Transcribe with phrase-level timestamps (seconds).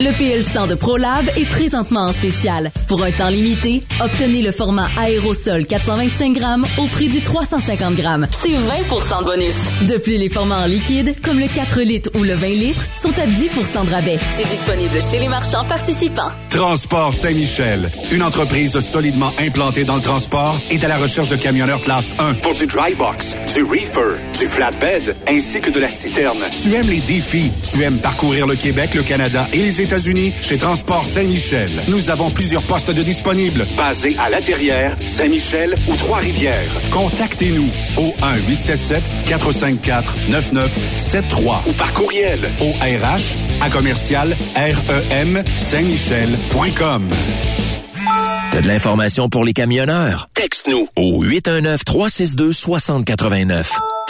[0.00, 2.72] Le PL100 de ProLab est présentement en spécial.
[2.88, 8.26] Pour un temps limité, obtenez le format aérosol 425 grammes au prix du 350 grammes.
[8.32, 9.56] C'est 20 de bonus.
[9.88, 13.16] De plus, les formats en liquide, comme le 4 litres ou le 20 litres, sont
[13.16, 14.18] à 10% de rabais.
[14.32, 16.32] C'est disponible chez les marchands participants.
[16.50, 21.80] Transport Saint-Michel, une entreprise solidement implantée dans le transport et à la recherche de camionneurs
[21.80, 26.44] classe 1 pour du dry box, du reefer, du flatbed, ainsi que de la citerne.
[26.50, 30.56] Tu aimes les défis, tu aimes parcourir le Québec, le Canada et les États-Unis chez
[30.58, 31.70] Transport Saint-Michel.
[31.88, 36.70] Nous avons plusieurs postes de disponibles, basés à La Terrière, Saint-Michel ou Trois-Rivières.
[36.90, 38.14] Contactez-nous au
[39.28, 47.10] 1-877-454-9973 ou par courriel au RH à commercial REM Saint-Michel.com.
[48.52, 50.28] T'as de l'information pour les camionneurs?
[50.34, 53.66] Texte-nous au 819-362-6089.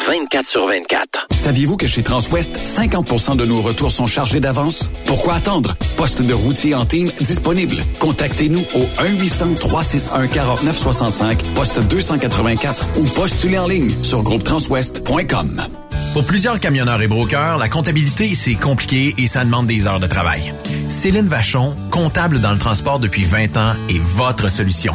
[0.07, 1.27] 24 sur 24.
[1.35, 4.91] Saviez-vous que chez Transwest, 50% de nos retours sont chargés d'avance?
[5.07, 5.75] Pourquoi attendre?
[5.97, 7.77] Poste de routier en team disponible.
[8.01, 15.63] Contactez-nous au 1-800-361-4965, poste 284 ou postulez en ligne sur groupetranswest.com.
[16.13, 20.07] Pour plusieurs camionneurs et brokers, la comptabilité, c'est compliqué et ça demande des heures de
[20.07, 20.53] travail.
[20.89, 24.95] Céline Vachon, comptable dans le transport depuis 20 ans, est votre solution.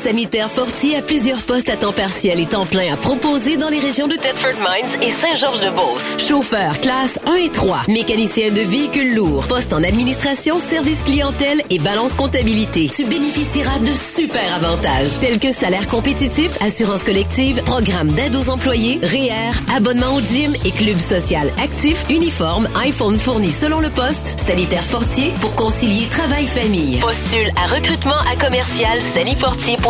[0.00, 3.80] Sanitaire Fortier a plusieurs postes à temps partiel et temps plein à proposer dans les
[3.80, 6.26] régions de Thetford Mines et Saint-Georges-de-Beauce.
[6.26, 11.78] Chauffeur classe 1 et 3, mécanicien de véhicules lourds, poste en administration, service clientèle et
[11.78, 12.88] balance comptabilité.
[12.88, 19.00] Tu bénéficieras de super avantages tels que salaire compétitif, assurance collective, programme d'aide aux employés,
[19.02, 24.84] REER, abonnement au gym et club social actif, uniforme, iPhone fourni selon le poste, Sanitaire
[24.84, 27.00] Fortier pour concilier travail-famille.
[27.00, 29.89] Postule à recrutement à commercial sanifortier.com.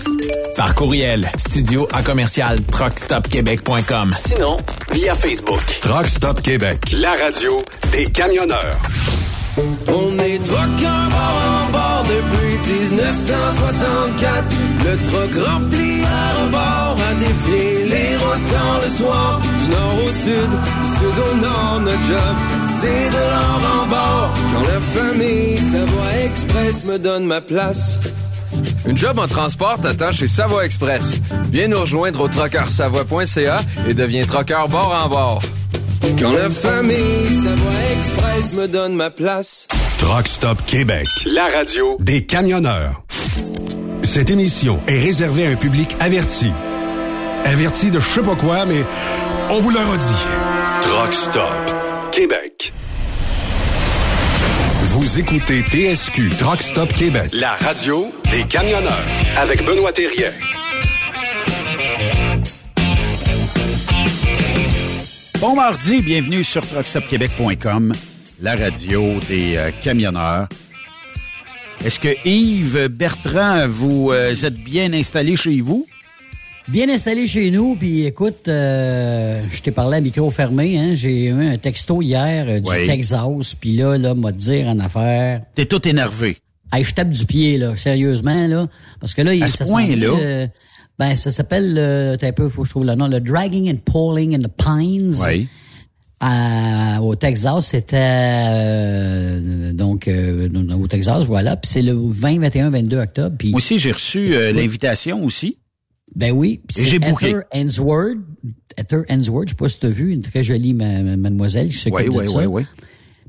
[0.57, 4.13] Par courriel, studio à commercial truckstopquebec.com.
[4.17, 4.57] Sinon,
[4.91, 5.61] via Facebook.
[5.81, 6.93] Truck Stop Québec.
[6.99, 8.77] La radio des camionneurs.
[9.87, 12.57] On est truckers bord en bord depuis
[12.89, 14.43] 1964,
[14.85, 18.53] le truck rempli à rebord a défié les routes
[18.83, 19.39] le soir.
[19.41, 20.51] Du nord au sud,
[20.81, 22.35] du sud au nord, notre job,
[22.81, 24.33] c'est de l'or en bord.
[24.53, 27.99] Quand la famille Savoie Express me donne ma place.
[28.85, 31.19] Une job en transport t'attend chez Savoie Express.
[31.51, 35.41] Viens nous rejoindre au trockeursavoie.ca et deviens trockeur bord en bord.
[36.19, 39.67] Quand la famille Savoie Express me donne ma place.
[39.99, 43.03] Truck Stop Québec, la radio des camionneurs.
[44.01, 46.51] Cette émission est réservée à un public averti.
[47.45, 48.83] Averti de je sais pas quoi, mais
[49.51, 50.25] on vous le redit.
[50.81, 51.80] Truck Stop
[52.11, 52.73] Québec.
[54.83, 59.05] Vous écoutez TSQ Truck Stop Québec, la radio des camionneurs
[59.37, 60.29] avec Benoît Thérien.
[65.39, 67.93] Bon mardi, bienvenue sur truckstopquebec.com,
[68.41, 70.49] la radio des euh, camionneurs.
[71.85, 75.87] Est-ce que Yves Bertrand, vous euh, êtes bien installé chez vous?
[76.67, 81.25] Bien installé chez nous, puis écoute, euh, je t'ai parlé à micro fermé, hein, j'ai
[81.25, 82.85] eu un texto hier euh, du Oui.
[82.85, 85.41] Texas, puis là, là, m'a dire en affaire.
[85.55, 86.37] T'es tout énervé.
[86.71, 88.67] Hey, je tape du pied, là, sérieusement, là,
[88.99, 90.47] parce que là, il ça euh,
[90.99, 93.69] ben, ça s'appelle, euh, t'as un peu, faut que je trouve le nom, le Dragging
[93.73, 95.15] and Pulling in the Pines.
[95.27, 95.47] Oui.
[96.19, 100.47] À- au Texas, c'était euh, donc euh,
[100.79, 101.55] au Texas, voilà.
[101.57, 103.35] Puis c'est le 20, 21, 22 octobre.
[103.39, 105.57] Puis Moi aussi, j'ai reçu euh, l'invitation aussi.
[106.15, 106.61] Ben oui.
[106.75, 107.35] j'ai booké.
[108.77, 111.69] Heather Hensworth, je sais pas si tu as vu, une très jolie ma- ma- mademoiselle
[111.69, 112.37] qui s'occupe Oui, de oui, ça.
[112.39, 112.63] oui, oui.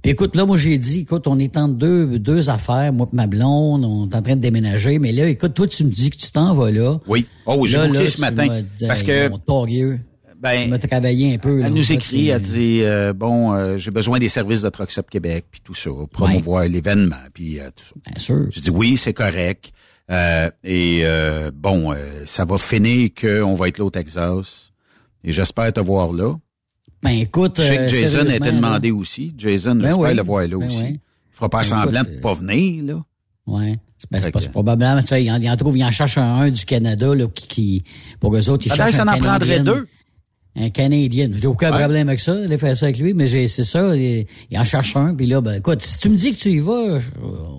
[0.02, 3.17] Puis écoute, là, moi, j'ai dit, écoute, on est en deux, deux affaires, moi et
[3.17, 6.11] ma blonde, on est en train de déménager, mais là, écoute, toi, tu me dis
[6.11, 6.99] que tu t'en vas là.
[7.06, 7.26] Oui.
[7.46, 8.62] Oh, j'ai Là, là, ce matin.
[8.87, 11.61] Parce que, mon torieux, tu ben, m'as travaillé un peu.
[11.61, 11.67] là.
[11.69, 14.90] elle nous Ça, écrit, elle dit, euh, bon, euh, j'ai besoin des services de Truck
[14.90, 18.11] Stop Québec, puis tout ça, promouvoir l'événement, puis euh, tout ça.
[18.11, 18.46] Bien sûr.
[18.50, 19.73] Je dis oui, c'est correct.
[20.10, 24.72] Euh, et euh, bon, euh, ça va finir qu'on va être là au Texas.
[25.25, 26.34] Et j'espère te voir là.
[27.02, 28.52] Ben écoute, Je sais que euh, Jason était là.
[28.52, 29.32] demandé aussi.
[29.37, 30.14] Jason, Ben j'espère oui.
[30.16, 30.82] le voir là Ben aussi.
[30.82, 31.00] oui.
[31.00, 33.02] Il fera pas Ben semblant écoute, de pas venir, là.
[33.99, 36.19] C'est ben, c'est c'est probablement, tu sais, il en, il en trouve, il en cherche
[36.19, 37.84] un, un du Canada, là, qui, qui
[38.20, 39.87] pour eux autres, ils Peut-être cherchent ça en prendrait deux.
[40.54, 41.28] Un Canadien.
[41.34, 41.78] J'ai aucun Ouais.
[41.78, 44.64] problème avec ça, aller faire ça avec lui, mais j'ai, c'est ça, il, il en
[44.64, 47.08] cherche un, puis là, ben, écoute, si tu me dis que tu y vas, je-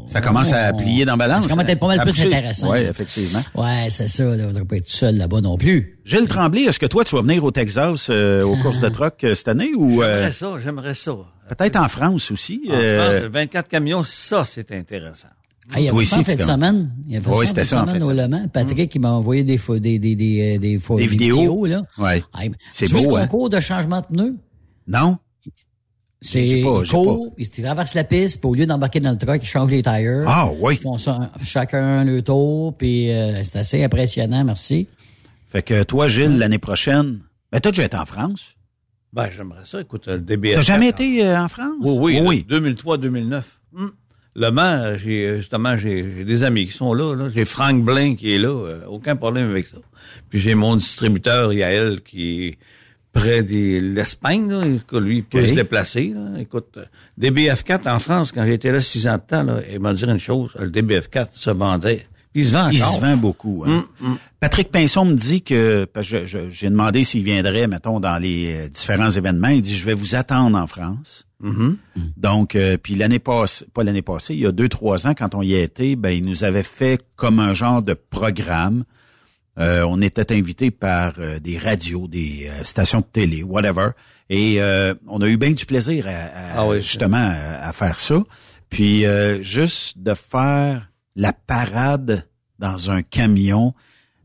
[0.06, 1.44] Ça commence à on- plier dans la balance.
[1.44, 2.72] Ça commence à être pas mal plus intéressant.
[2.72, 3.40] Oui, effectivement.
[3.56, 5.98] Ouais, c'est ça, là, on ne pas être tout seul là-bas non plus.
[6.06, 9.24] Gilles Tremblay, est-ce que toi, tu vas venir au Texas euh, aux courses de truck
[9.24, 11.16] euh, cette année ou euh, J'aimerais ça, j'aimerais ça.
[11.50, 12.62] peut-être en France aussi?
[12.70, 15.30] En euh, France, 24 camions, ça, c'est intéressant.
[15.72, 16.54] Ah, il y avait ça aussi, en fin tu de connais.
[16.54, 16.92] semaine.
[17.08, 18.32] Il y avait Oui, ça ça en fin de au semaine.
[18.32, 18.48] Le Mans.
[18.50, 21.66] Patrick, qui m'a envoyé des, pho- des, des, des, euh, des, Des des vidéos?
[21.66, 21.84] là.
[21.98, 22.24] Ouais.
[22.34, 23.28] Ah, C'est beau, le hein?
[23.28, 24.36] concours de changement de pneus?
[24.88, 25.18] Non?
[26.26, 29.18] C'est pas, ils j'ai courent, ils traversent la piste, puis au lieu d'embarquer dans le
[29.18, 30.24] truck, ils changent les tires.
[30.26, 30.76] Ah oui.
[30.76, 34.88] Ils font ça un- chacun le tour, puis euh, c'est assez impressionnant, merci.
[35.50, 37.20] Fait que toi, Gilles, l'année prochaine,
[37.52, 38.56] ben t'as déjà été en France?
[39.12, 39.82] Ben, j'aimerais ça.
[39.82, 40.56] Écoute, le DBF.
[40.56, 41.74] T'as jamais été euh, en France?
[41.82, 42.46] Oui, oui, oui.
[42.50, 43.42] 2003-2009.
[43.74, 43.88] Hmm.
[44.36, 47.16] Le euh, j'ai justement j'ai j'ai des amis qui sont là.
[47.16, 47.30] là.
[47.34, 49.78] J'ai Frank Blain qui est là, euh, aucun problème avec ça.
[50.30, 52.58] Puis j'ai mon distributeur Yael qui est
[53.12, 54.50] près de l'Espagne.
[54.50, 54.64] là.
[55.00, 56.14] Lui, il peut se déplacer.
[56.16, 56.40] Là.
[56.40, 56.86] Écoute, euh,
[57.22, 60.20] DBF4 en France, quand j'étais là six ans de temps, là, il m'a dit une
[60.20, 62.08] chose, le DBF4 se vendait.
[62.36, 62.96] Il se vend Il encore.
[62.96, 63.64] se vend beaucoup.
[63.68, 63.86] Hein.
[64.04, 68.54] Hum, Patrick Pinson me dit que, parce que j'ai demandé s'il viendrait, mettons, dans les
[68.56, 69.50] euh, différents événements.
[69.50, 71.26] Il dit, je vais vous attendre en France.
[71.42, 71.78] Mhm.
[72.18, 75.36] Donc, euh, puis l'année passée, pas l'année passée, il y a deux, trois ans, quand
[75.36, 78.84] on y été, ben, il nous avait fait comme un genre de programme.
[79.60, 83.90] Euh, on était invité par euh, des radios, des euh, stations de télé, whatever.
[84.30, 87.74] Et euh, on a eu bien du plaisir à, à- Ah oui, justement à, à
[87.74, 88.16] faire ça.
[88.70, 92.28] Puis euh, juste de faire la parade
[92.60, 93.74] dans un camion,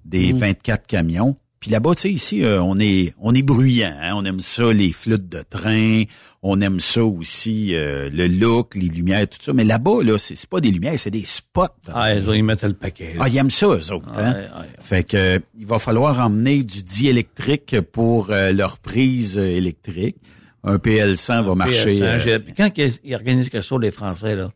[0.04, 1.36] des 24 camions.
[1.60, 3.92] Puis là-bas, tu sais, ici, euh, on est on est bruyant.
[4.00, 4.12] hein.
[4.14, 6.04] On aime ça, les flûtes de train.
[6.40, 9.52] On aime ça aussi, euh, le look, les lumières, tout ça.
[9.52, 11.64] Mais là-bas, là, c'est c'est pas des lumières, c'est des spots.
[11.92, 13.14] Ah, ils mettaient le paquet.
[13.14, 13.22] là.
[13.24, 14.08] Ah, ils aiment ça, eux autres.
[14.16, 14.34] hein?
[14.80, 20.16] Fait que euh, il va falloir emmener du diélectrique pour euh, leur prise euh, électrique.
[20.62, 21.98] Un PL100 va marcher.
[22.00, 24.52] PS1, j'ai- puis quand ils ils organisent quelque chose, les Français, là,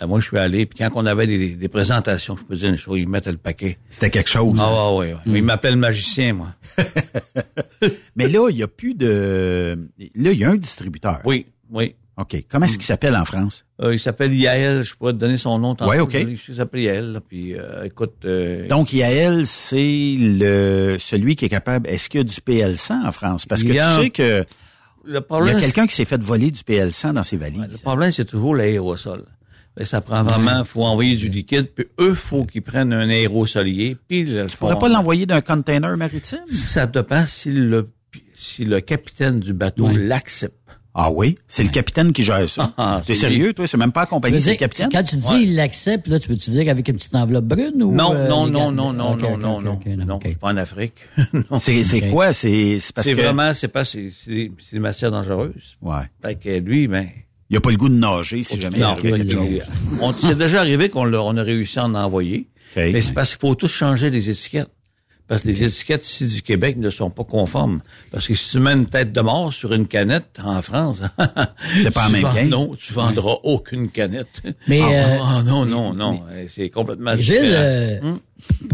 [0.00, 2.70] ben, moi, je suis allé, puis quand on avait des, des présentations, je peux dire
[2.70, 3.78] une chose, ils mettaient le paquet.
[3.90, 4.56] C'était quelque chose.
[4.60, 5.20] Ah, ouais, ouais, ouais.
[5.38, 6.54] Ils m'appellent magicien, moi.
[8.16, 9.76] Mais là, il y a plus de.
[10.14, 11.20] Là, il y a un distributeur.
[11.24, 11.94] Oui, oui.
[12.18, 12.36] OK.
[12.48, 13.64] Comment est-ce qu'il s'appelle en France?
[13.80, 15.74] Euh, il s'appelle Yael, je pourrais te donner son nom.
[15.80, 16.14] Ouais, OK.
[16.14, 18.16] Il s'appelle Yael, là, puis euh, écoute...
[18.26, 21.88] euh, Donc, Yael, c'est le celui qui est capable.
[21.88, 23.46] Est-ce qu'il y a du PL100 en France?
[23.46, 24.44] Parce que a- tu sais que
[25.04, 27.66] le il y problème, a quelqu'un qui s'est fait voler du PL100 dans ses valises.
[27.70, 29.24] Le problème, c'est toujours l'aérosol.
[29.76, 33.96] Ben, ça prend vraiment, faut envoyer du liquide, puis eux, faut qu'ils prennent un aérosolier,
[34.08, 36.40] puis le Tu pourrais pas l'envoyer d'un container maritime?
[36.50, 37.90] Ça dépend si le,
[38.34, 39.94] si le capitaine du bateau Ouais.
[39.96, 40.54] l'accepte.
[40.94, 41.38] Ah oui?
[41.48, 42.74] C'est le capitaine qui gère ça.
[42.76, 43.66] Ah, T'es c'est- sérieux, toi?
[43.66, 44.90] C'est même pas accompagné, c'est dire, capitaine?
[44.92, 45.42] quand tu dis Ouais.
[45.44, 48.46] il l'accepte, là, tu veux-tu dire qu'avec une petite enveloppe brune ou Non, euh, non,
[48.46, 51.08] non, non, non, non, non, non, non, pas en Afrique.
[51.58, 52.34] C'est c'est quoi?
[52.34, 53.22] C'est c'est parce C'est que...
[53.22, 55.78] vraiment, c'est pas, c'est c'est- c'est des matières dangereuses.
[55.80, 56.02] Ouais.
[56.22, 57.08] Fait que lui, ben,
[57.52, 59.60] Il a pas le goût de nager si jamais il non, arrive quelque chose.
[60.00, 62.48] on- c'est déjà arrivé qu'on l'a- on a réussi à en envoyer.
[62.94, 64.70] Mais c'est parce qu'il faut tous changer les étiquettes.
[65.32, 67.80] Parce que les étiquettes ici du Québec ne sont pas conformes.
[68.10, 70.98] Parce que si tu mets une tête de mort sur une canette en France,
[71.82, 72.66] C'est pas la tu même vends-.
[72.68, 74.42] Non, tu vendras aucune canette.
[74.68, 77.52] Mais, ah, euh, ah, non, non, non, euh, c'est complètement Gilles, différent.
[77.56, 78.18] euh, Hum?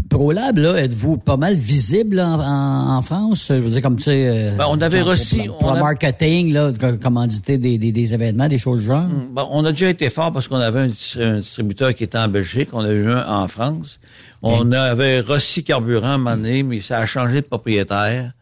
[0.08, 3.46] ProLab, là, êtes-vous pas mal visible en, en, en France?
[3.50, 4.26] Je veux dire, comme tu sais...
[4.26, 7.76] euh, Ben, on avait reçu- Pour, pour on le a- marketing, là, de commanditer des,
[7.76, 9.06] des, des événements, des choses du genre?
[9.30, 12.28] Bon, on a déjà été fort parce qu'on avait un, un distributeur qui était en
[12.28, 14.00] Belgique, on a eu un en France.
[14.42, 18.32] On avait Rossi Carburant donné, mais ça a changé de propriétaire.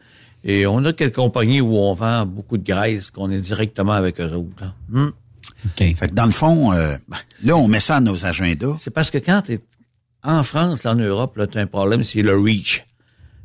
[0.45, 4.21] Et on a quelques compagnies où on vend beaucoup de graisse, qu'on est directement avec
[4.21, 4.63] eux autres.
[4.63, 4.75] là.
[4.93, 5.13] Hum.
[5.77, 6.97] Fait que dans le fond, euh,
[7.43, 8.77] là, on met ça à nos agendas.
[8.79, 9.61] C'est parce que quand tu es
[10.23, 12.85] en France, là, en Europe, là, tu as un problème, c'est le reach.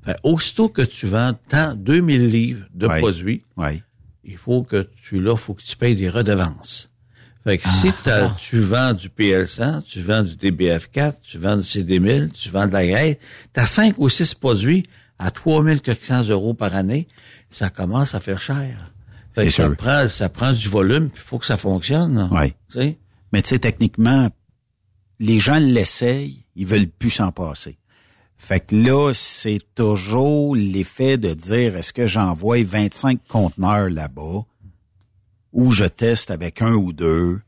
[0.03, 3.43] Fait, aussitôt que tu vends tant 2000 livres de produits,
[4.24, 6.89] il faut que tu là, faut que tu payes des redevances.
[7.43, 8.38] Fait que si t'as- ah.
[8.39, 12.74] tu vends du PL100, tu vends du DBF4, tu vends du CD1000, tu vends de
[12.74, 13.17] la graisse,
[13.51, 14.83] t'as cinq ou six produits
[15.17, 17.07] à 3400 euros par année,
[17.50, 18.91] ça commence à faire cher.
[19.33, 19.75] Fait que ça sûr.
[19.77, 22.29] prend, ça prend du volume, il faut que ça fonctionne.
[22.69, 22.98] Tu sais?
[23.33, 24.29] Mais tu sais, techniquement,
[25.19, 27.77] les gens l'essayent, ils veulent plus s'en passer.
[28.38, 34.41] Fait que là, c'est toujours l'effet de dire, est-ce que j'envoie 25 conteneurs là-bas?
[35.53, 37.39] Ou je teste avec un ou deux?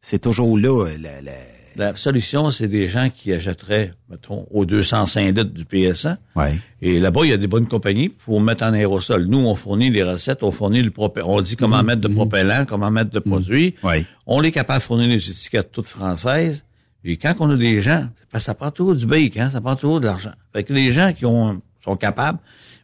[0.00, 1.32] C'est toujours là, la, la-
[1.74, 6.18] La solution, c'est des gens qui achèteraient, mettons, aux 205 litres du PS1.
[6.36, 6.58] Ouais.
[6.82, 9.24] Et là-bas, il y a des bonnes compagnies pour mettre en aérosol.
[9.24, 12.66] Nous, on fournit les recettes, on fournit le propé- on dit comment mettre de propellant,
[12.66, 13.74] comment mettre de produits.
[13.82, 14.04] Ouais.
[14.26, 16.62] On est capable de fournir les étiquettes toutes françaises.
[17.04, 18.06] Et quand on a des gens,
[18.38, 20.32] ça prend toujours du bacon, hein, ça prend toujours de l'argent.
[20.52, 22.38] Fait que les gens qui ont, sont capables,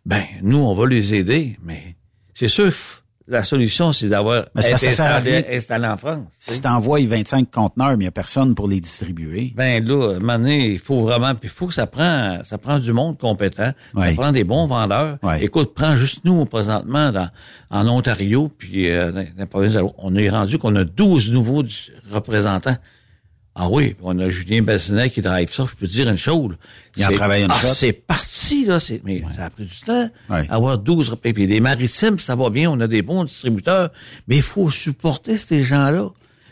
[0.06, 1.58] ben, nous, on va les aider.
[1.62, 1.94] Mais
[2.32, 2.72] c'est sûr,
[3.28, 6.20] la solution, c'est d'avoir été installé, installé en France.
[6.40, 9.52] Si t'envoies 25 conteneurs, mais il n'y a personne pour les distribuer.
[9.54, 12.38] Ben là, à un moment donné, il faut vraiment, puis il faut que ça prend,
[12.44, 14.08] ça prend du monde compétent, Ouais.
[14.10, 15.18] ça prend des bons vendeurs.
[15.22, 15.44] Ouais.
[15.44, 17.28] Écoute, prends juste nous présentement dans,
[17.70, 21.64] en Ontario, puis euh, dans, la province de on est rendu qu'on a 12 nouveaux
[22.10, 22.76] représentants.
[23.60, 25.66] Ah oui, puis on a Julien Bassinet qui drive ça.
[25.68, 26.54] Je peux te dire une chose.
[26.96, 27.66] Il en c'est- travaille une ah, shot.
[27.68, 28.78] C'est parti, là.
[28.78, 30.08] C'est, mais ça a pris du temps.
[30.30, 30.46] Ouais.
[30.48, 32.70] Avoir 12 rep- Puis les maritimes, ça va bien.
[32.70, 33.90] On a des bons distributeurs.
[34.28, 36.08] Mais il faut supporter ces gens-là.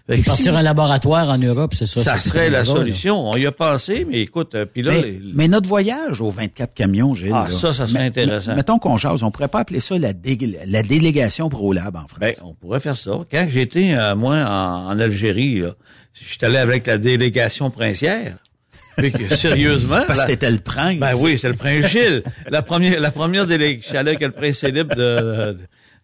[0.09, 2.01] Fait Puis si- partir un laboratoire en Europe, c'est ça.
[2.01, 2.65] ça c'est- serait la là.
[2.65, 3.29] solution.
[3.29, 6.31] On y a pensé, mais écoute, euh, puis là, mais, les- mais notre voyage aux
[6.31, 7.33] 24 camions, Gilles.
[7.35, 8.55] Ah, là, ça, ça serait mais- intéressant.
[8.55, 12.21] Mettons qu'on jase, on pourrait pas appeler ça la, dé- la délégation ProLab en France.
[12.21, 13.19] ben, on pourrait faire ça.
[13.29, 15.71] Quand j'étais, euh, moi, en, en Algérie, là,
[16.21, 18.37] j'étais allé avec la délégation princière.
[18.97, 20.01] Puis que, sérieusement.
[20.07, 20.99] Parce que t'étais le prince.
[20.99, 22.23] Ben oui, c'est le prince Gilles.
[22.49, 25.59] La première, la première délégation, j'étais allé avec le prince Philippe de,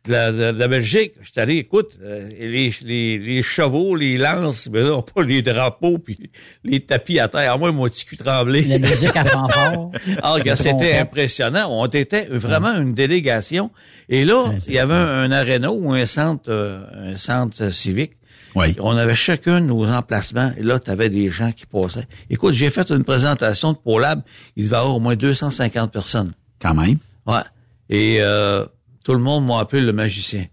[0.04, 1.14] de, la, de la Belgique.
[1.22, 5.96] J'étais allé, écoute, euh, les, les, les chevaux, les lances, mais là, pas les drapeaux,
[5.96, 6.30] puis
[6.64, 7.58] les tapis à terre.
[7.58, 8.60] Moi, mon petit cul tremblé.
[8.64, 9.88] La musique à fanfare.
[10.22, 11.68] Ah, c'était impressionnant.
[11.70, 13.70] On était vraiment une délégation.
[14.10, 17.70] Et là, Ouais, il y avait un, un aréna ou un centre, euh, un centre
[17.72, 18.12] civique.
[18.54, 18.76] Oui.
[18.80, 20.52] On avait chacun nos emplacements.
[20.56, 22.06] Et là, tu avais des gens qui passaient.
[22.30, 24.22] Écoute, j'ai fait une présentation de ProLab.
[24.56, 26.32] Il devait y avoir au moins 250 personnes.
[26.60, 26.98] Quand même.
[27.26, 27.42] Ouais.
[27.88, 28.64] Et euh,
[29.04, 30.46] tout le monde m'a appelé le magicien.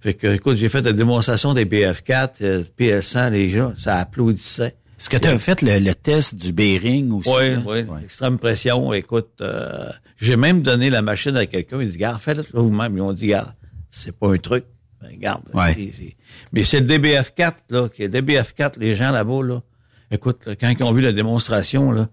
[0.00, 4.76] Fait que, écoute, j'ai fait la démonstration des BF4, euh, PL100, les gens, ça applaudissait.
[4.98, 7.30] Est-ce que tu as fait le, le test du bearing aussi?
[7.30, 7.62] Oui, là?
[7.66, 8.92] oui, extrême pression.
[8.92, 11.80] Écoute, euh, j'ai même donné la machine à quelqu'un.
[11.80, 12.96] Il dit, garde, fais-le là vous-même.
[12.96, 13.54] Ils ont dit, garde,
[13.90, 14.64] c'est pas un truc.
[15.00, 15.44] Ben, garde.
[15.54, 15.92] Ouais.
[16.52, 19.62] Mais c'est le DBF4, là, qui est DBF4, les gens là-bas, là.
[20.10, 22.08] Écoute, là, quand ils ont vu la démonstration, là,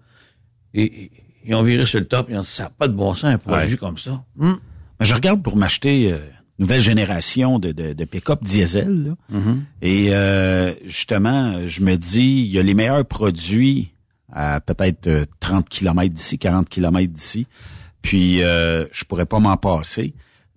[0.74, 1.10] ils,
[1.44, 3.24] ils ont viré sur le top, ils ont dit, ça n'a pas de bon sens,
[3.24, 3.76] un produit Ouais.
[3.76, 4.22] comme ça.
[4.38, 4.58] Hum.
[5.00, 6.18] Mais je regarde pour m'acheter euh,
[6.58, 9.04] nouvelle génération de, de, de pick-up diesel.
[9.30, 9.38] là.
[9.38, 9.58] Mm-hmm.
[9.82, 13.92] Et euh, justement, je me dis, il y a les meilleurs produits
[14.32, 17.46] à peut-être euh, 30 km d'ici, 40 km d'ici.
[18.02, 20.14] Puis euh, je pourrais pas m'en passer.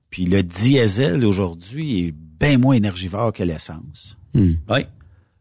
[0.10, 4.18] Puis le diesel aujourd'hui est bien moins énergivore que l'essence.
[4.34, 4.54] Hmm.
[4.70, 4.86] Oui.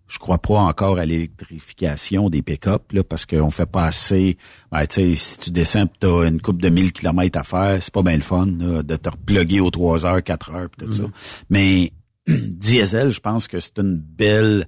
[0.07, 4.39] Je crois pas encore à l'électrification des pick-up là, parce qu'on fait pas assez.
[4.73, 7.83] Ben, tu sais, si tu descends tu as une coupe de 1000 km à faire,
[7.83, 10.87] c'est pas bien le fun là, de te reploguer aux 3 heures, 4 heures pis
[10.87, 11.03] tout ça.
[11.51, 11.93] Mais
[12.27, 14.67] diesel, je pense que c'est une belle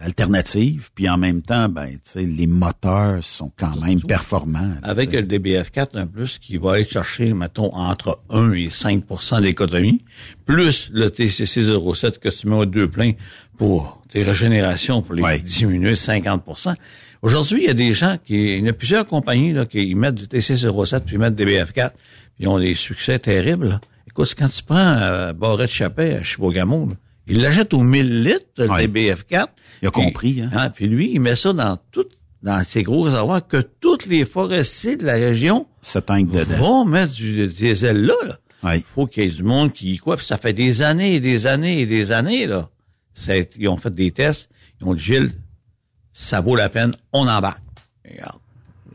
[0.00, 4.74] alternative, puis en même temps, ben, tu sais, les moteurs sont quand même performants.
[4.82, 10.02] Avec le DBF4 un plus qui va aller chercher, mettons, entre 1 et 5% d'économie,
[10.46, 13.12] plus le TCC 07 que tu mets aux deux pleins
[13.58, 16.74] pour tes régénérations, pour les diminuer de 50%
[17.22, 20.14] Aujourd'hui, il y a des gens qui, il y a plusieurs compagnies là, qui mettent
[20.14, 21.90] du TC07 puis mettent des BF4, puis
[22.38, 23.68] ils ont des succès terribles.
[23.68, 23.80] Là.
[24.08, 26.88] Écoute, quand tu prends euh, Barrette Chappet à Chibougamau,
[27.30, 29.46] il l'achète aux 1000 litres, le DBF4.
[29.82, 30.42] Il a compris.
[30.42, 30.50] Hein?
[30.52, 30.70] hein?
[30.70, 32.06] Puis lui, il met ça dans tout,
[32.42, 35.66] dans ses gros réservoirs que toutes les forestiers de la région
[36.44, 36.56] dedans.
[36.56, 38.14] vont mettre du diesel là.
[38.24, 38.76] là.
[38.76, 40.16] Il faut qu'il y ait du monde qui quoi.
[40.16, 42.68] Puis ça fait des années et des années et des années là.
[43.28, 44.50] ils ont fait des tests.
[44.80, 45.32] Ils ont dit Gilles,
[46.12, 47.62] ça vaut la peine, on embarque.
[48.08, 48.40] Regarde.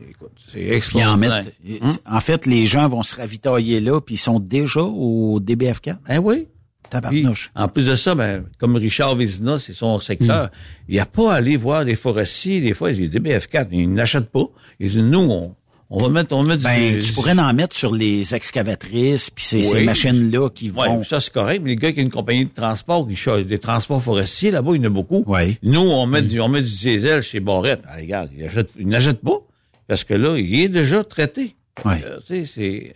[0.08, 1.46] Écoute, c'est extraordinaire.
[1.82, 1.96] En, hum?
[2.06, 5.96] en, fait, les gens vont se ravitailler là, puis ils sont déjà au DBF4.
[6.10, 6.48] Eh oui.
[6.90, 7.50] Tabarnouche.
[7.54, 10.50] en plus de ça, ben, comme Richard Vézina, c'est son secteur, hum.
[10.88, 14.30] il n'y a pas à aller voir des forestiers, des fois, disent DBF4, ils n'achètent
[14.30, 14.46] pas.
[14.80, 15.54] Ils disent, nous, on,
[15.88, 19.44] on va mettre, on va mettre ben, tu pourrais en mettre sur les excavatrices puis
[19.44, 20.98] ces, ces machines-là qui vont.
[20.98, 21.60] Ouais, ça c'est correct.
[21.62, 24.82] Mais les gars qui ont une compagnie de transport, qui des transports forestiers là-bas, il
[24.82, 25.22] y en a beaucoup.
[25.26, 25.58] Oui.
[25.62, 27.82] Nous, on met du, on met du diesel chez Barrette.
[27.86, 28.30] Ah, regarde,
[28.78, 29.38] ils n'achètent pas
[29.86, 31.54] parce que là, il est déjà traité.
[31.84, 32.02] Ouais.
[32.04, 32.94] Euh, tu sais, c'est.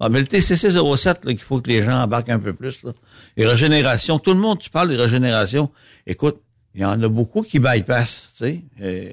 [0.00, 2.82] Ah, mais le TCC 07, là, qu'il faut que les gens embarquent un peu plus.
[2.82, 2.92] Là.
[3.36, 5.70] Les régénérations, tout le monde, tu parles des régénérations.
[6.06, 6.40] Écoute,
[6.74, 8.60] il y en a beaucoup qui bypassent, tu sais.
[8.80, 9.10] Euh,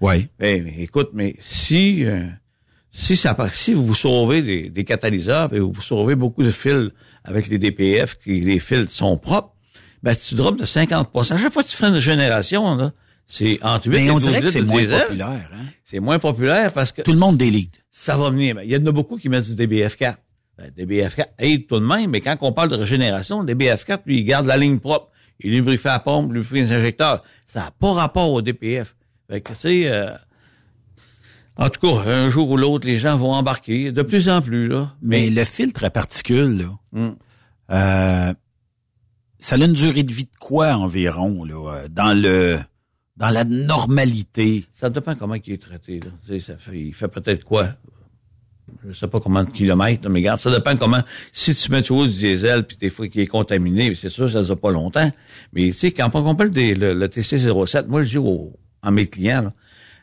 [0.00, 0.28] oui.
[0.38, 2.24] Ben, écoute, mais si euh,
[2.92, 6.90] si ça si vous sauvez des, des, catalyseurs et vous sauvez beaucoup de fils
[7.24, 9.54] avec les DPF, qui les fils sont propres,
[10.02, 12.92] ben tu drops de 50% À chaque fois que tu fais une génération, là,
[13.30, 15.50] c'est entre 8 Mais et on dirait que c'est moins populaire.
[15.52, 15.66] Hein?
[15.84, 17.02] C'est moins populaire parce que...
[17.02, 17.84] Tout le monde délite.
[17.90, 18.54] Ça va venir.
[18.54, 20.16] Ben, il y en a beaucoup qui mettent du DBF4.
[20.56, 24.20] Ben, DBF4 aide tout de même, mais quand on parle de régénération, le DBF4, lui,
[24.20, 25.10] il garde la ligne propre.
[25.40, 27.22] Il lubrifie la pompe, lubrifie les injecteurs.
[27.46, 28.96] Ça n'a pas rapport au DPF.
[29.30, 29.88] Fait que, tu sais...
[29.88, 30.10] Euh,
[31.58, 34.68] en tout cas, un jour ou l'autre, les gens vont embarquer, de plus en plus.
[34.68, 34.94] là.
[35.02, 37.14] Mais, le filtre à particules, là, hmm.
[37.72, 38.34] euh,
[39.40, 42.60] ça a une durée de vie de quoi environ, là, euh, dans le
[43.18, 44.64] dans la normalité?
[44.72, 46.00] Ça dépend comment il est traité.
[46.00, 46.40] Là.
[46.40, 47.68] Ça fait, il fait peut-être quoi?
[48.86, 51.02] Je sais pas combien de kilomètres, mais regarde, ça dépend comment.
[51.32, 54.42] Si tu mets toujours du diesel, puis des fois qu'il est contaminé, c'est sûr, ça
[54.42, 55.10] ne pas longtemps.
[55.52, 58.52] Mais tu sais, quand on parle le, le TC07, moi je dis aux,
[58.82, 59.52] à mes clients, là,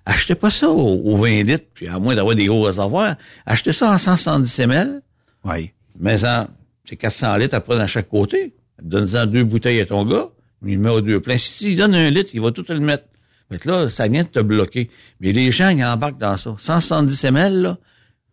[0.05, 3.15] Achetez pas ça au, 20 litres, puis à moins d'avoir des gros réservoirs.
[3.45, 5.01] Achetez ça en 170 ml.
[5.43, 5.71] Oui.
[5.99, 6.47] Mais en,
[6.87, 8.53] c'est 400 litres après dans chaque côté.
[8.81, 10.29] Donne-en deux bouteilles à ton gars.
[10.65, 11.37] Il met aux deux pleins.
[11.37, 13.05] Si il donne un litre, il va tout le mettre.
[13.51, 14.89] Mais là, ça vient de te bloquer.
[15.19, 16.55] Mais les gens, ils embarquent dans ça.
[16.57, 17.77] 170 ml, là.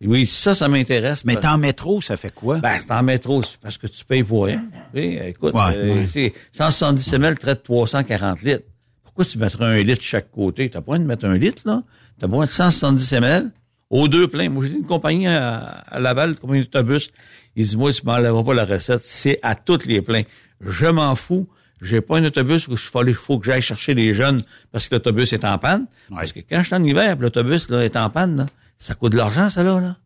[0.05, 1.25] Oui, ça, ça m'intéresse.
[1.25, 2.59] Mais en métro, ça fait quoi?
[2.59, 4.64] Ben, c'est en métro, c'est parce que tu payes pour rien.
[4.95, 8.64] Oui, écoute, euh, c'est 170 ml traite 340 litres.
[9.05, 10.68] Pourquoi tu mettrais un litre de chaque côté?
[10.71, 11.83] T'as pas de mettre un litre, là.
[12.18, 13.51] T'as besoin de 170 ml
[13.90, 14.49] aux deux pleins.
[14.49, 17.11] Moi, j'ai une compagnie à, Laval, une compagnie d'autobus.
[17.55, 19.05] Ils disent, moi, tu m'enlèveras pas la recette.
[19.05, 20.23] C'est à toutes les pleins.
[20.61, 21.49] Je m'en fous.
[21.83, 24.40] J'ai pas un autobus où il faut que j'aille chercher les jeunes
[24.71, 25.87] parce que l'autobus est en panne.
[26.09, 28.47] Parce que quand je suis en hiver, l'autobus là, est en panne, là,
[28.79, 29.81] ça coûte de l'argent, ça là.
[29.81, 29.97] là.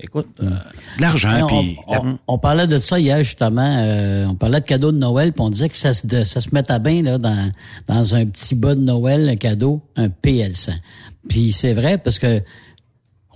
[0.00, 0.50] Écoute, euh,
[0.96, 1.46] de l'argent.
[1.46, 1.78] Puis
[2.26, 3.78] on, parlait de ça hier justement.
[3.78, 6.48] Euh, on parlait de cadeaux de Noël, puis on disait que ça se, ça se
[6.52, 7.52] met à bien là dans
[7.88, 10.74] dans un petit bas de Noël, un cadeau, un PL100.
[11.28, 12.42] Puis c'est vrai parce que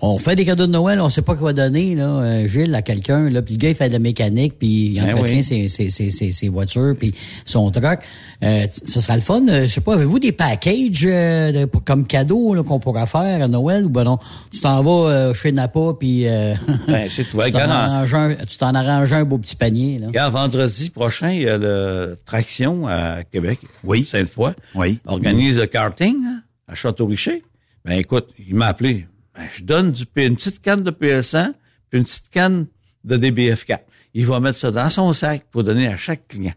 [0.02, 2.82] on fait des cadeaux de Noël, on sait pas quoi donner, là, euh, Gilles, à
[2.82, 5.68] quelqu'un, là, puis le gars, il fait de la mécanique, puis il ben entretient ses,
[5.68, 7.14] ses, ses, ses, voitures, puis
[7.46, 8.00] son truck.
[8.42, 9.46] Euh, ce sera le fun.
[9.48, 13.42] Euh, je sais pas, avez-vous des packages euh, pour, comme cadeau là, qu'on pourra faire
[13.42, 13.86] à Noël?
[13.86, 14.18] Ou ben non?
[14.50, 16.24] Tu t'en vas chez Napa, puis
[16.88, 19.98] ben, tu t'en arranges un, beau petit panier.
[19.98, 20.28] Là.
[20.28, 23.60] vendredi prochain, il y a le Traction à Québec.
[23.82, 24.06] Oui.
[24.10, 24.54] Cette fois.
[24.74, 25.00] Oui.
[25.06, 27.42] Organise le karting hein, à Château-Richer.
[27.84, 31.52] Ben écoute, il m'a appelé ben, je donne du, une petite canne de PL100
[31.90, 32.66] puis une petite canne
[33.04, 33.80] de DBF4.
[34.14, 36.54] Il va mettre ça dans son sac pour donner à chaque client.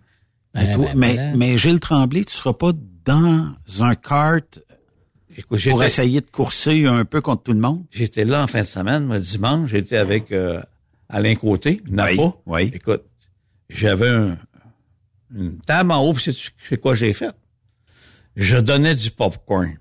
[0.54, 2.72] Ben, ben, mais, mais, Gilles Tremblay, tu seras pas
[3.06, 4.60] dans un kart
[5.48, 7.86] pour essayer de courser un peu contre tout le monde?
[7.92, 10.62] J'étais là en fin de semaine, moi, dimanche, j'étais avec euh,
[11.08, 12.34] Alain Côté, Napa.
[12.46, 13.04] Oui, Écoute,
[13.70, 14.38] j'avais un,
[15.36, 17.34] une table en haut, c'est quoi j'ai fait?
[18.36, 19.78] Je donnais du popcorn.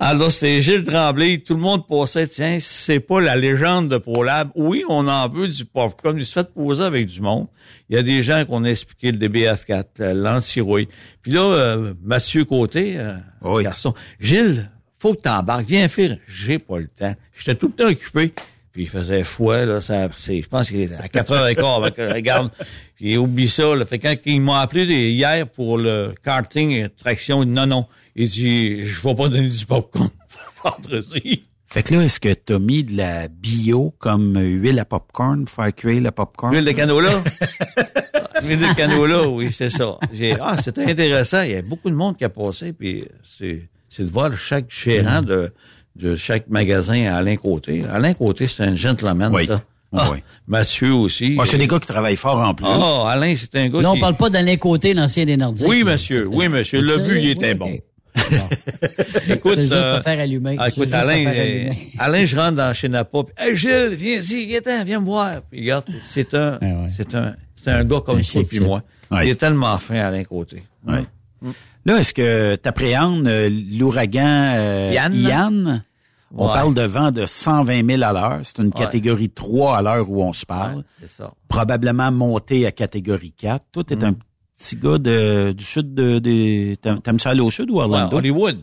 [0.00, 1.38] Alors, c'est Gilles Tremblay.
[1.38, 4.50] Tout le monde pensait, tiens, c'est pas la légende de ProLab.
[4.54, 6.16] Oui, on en veut du popcorn.
[6.18, 7.46] Il se fait poser avec du monde.
[7.88, 10.88] Il y a des gens qu'on a expliqué le DBF4, euh, l'antirouille.
[11.22, 15.66] Puis là, euh, Mathieu Côté, euh, garçon, Gilles, faut que t'embarques.
[15.66, 16.16] Viens faire.
[16.26, 17.14] J'ai pas le temps.
[17.36, 18.34] J'étais tout le temps occupé.
[18.72, 22.12] Puis il faisait fouet, là, ça, c'est, je pense qu'il était à 4h15 avec, euh,
[22.12, 22.50] regarde,
[22.96, 23.84] puis il oublie ça, là.
[23.86, 27.66] Fait que quand ils m'ont appelé hier pour le karting et traction, il dit non,
[27.66, 27.86] non.
[28.14, 30.10] Il dit, je vais pas donner du popcorn
[30.64, 31.44] vendredi.
[31.66, 35.54] Fait que là, est-ce que t'as mis de la bio comme huile à popcorn pour
[35.54, 36.54] faire cuire le popcorn?
[36.54, 37.10] L'huile de canola?
[38.42, 39.98] L'huile de canola, oui, c'est ça.
[40.12, 41.42] J'ai, ah, c'était intéressant.
[41.42, 43.04] Il y a beaucoup de monde qui a passé, puis
[43.38, 45.52] c'est, c'est de voir chaque gérant de,
[45.98, 47.84] de chaque magasin à Alain Côté.
[47.90, 49.46] Alain Côté, c'est un gentleman, Oui.
[49.46, 49.62] ça.
[49.92, 50.18] Ah, Oui.
[50.46, 51.36] Mathieu aussi.
[51.40, 52.66] Ah, c'est des gars qui travaillent fort en plus.
[52.68, 54.00] Ah, Alain, c'est un gars Là, on qui...
[54.00, 55.66] parle pas d'Alain Côté, l'ancien des Nordiques.
[55.68, 56.26] Oui, monsieur.
[56.30, 56.80] Oui, monsieur.
[56.80, 57.78] Le but, il était Oui, bon.
[59.28, 60.56] Écoute, C'est juste euh, pour faire allumer.
[60.58, 61.92] ah, écoute, juste pour Alain, faire euh, allumer.
[61.98, 63.18] Alain, je rentre dans chez Napa.
[63.24, 65.40] Puis, hey, Gilles, viens ici, viens, viens me voir.
[65.50, 66.88] Puis, regarde, c'est un, Ah ouais.
[66.94, 68.82] c'est un, c'est un gars comme toi puis moi.
[69.10, 69.26] Ouais.
[69.26, 70.62] Il est tellement fin, Alain Côté.
[70.86, 71.04] Ouais.
[71.88, 73.48] Là, est-ce que t'appréhendes euh,
[73.78, 75.14] l'ouragan euh, Yann?
[75.14, 75.84] Yann?
[76.36, 76.52] On Ouais.
[76.52, 78.40] parle de vent de 120 000 à l'heure.
[78.42, 80.76] C'est une catégorie 3 à l'heure où on se parle.
[80.76, 81.32] Ouais, c'est ça.
[81.48, 83.64] Probablement monté à catégorie 4.
[83.72, 84.12] Toi, t'es un
[84.54, 86.18] petit gars de, du sud de...
[86.18, 88.18] de t'aimes- ça aller au sud ou Ouais, Orlando?
[88.18, 88.58] Hollywood.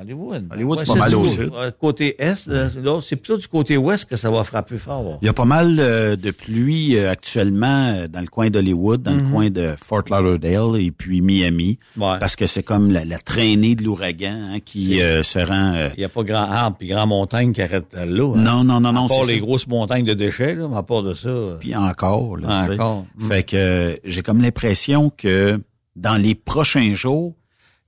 [0.00, 0.48] Hollywood.
[0.52, 1.50] Hollywood, c'est pas mal du au cô- sud.
[1.54, 5.18] euh, Côté est, euh, là, c'est plutôt du côté ouest que ça va frapper fort.
[5.22, 9.14] Il y a pas mal euh, de pluie euh, actuellement dans le coin d'Hollywood, dans
[9.14, 11.78] le coin de Fort Lauderdale et puis Miami.
[11.96, 12.16] Ouais.
[12.18, 15.88] parce que c'est comme la, la traînée de l'ouragan hein, qui euh, se rend...
[15.96, 18.34] Il n'y a pas grand arbre puis grand montagne qui arrête l'eau.
[18.36, 18.40] hein.
[18.40, 19.40] non, non, non, non, À part les ça.
[19.40, 21.28] grosses montagnes de déchets, là, mais à part de ça.
[21.60, 22.66] Puis encore, là.
[22.70, 23.06] Encore.
[23.18, 23.28] Mm.
[23.28, 25.60] Fait que j'ai comme l'impression que
[25.96, 27.34] dans les prochains jours,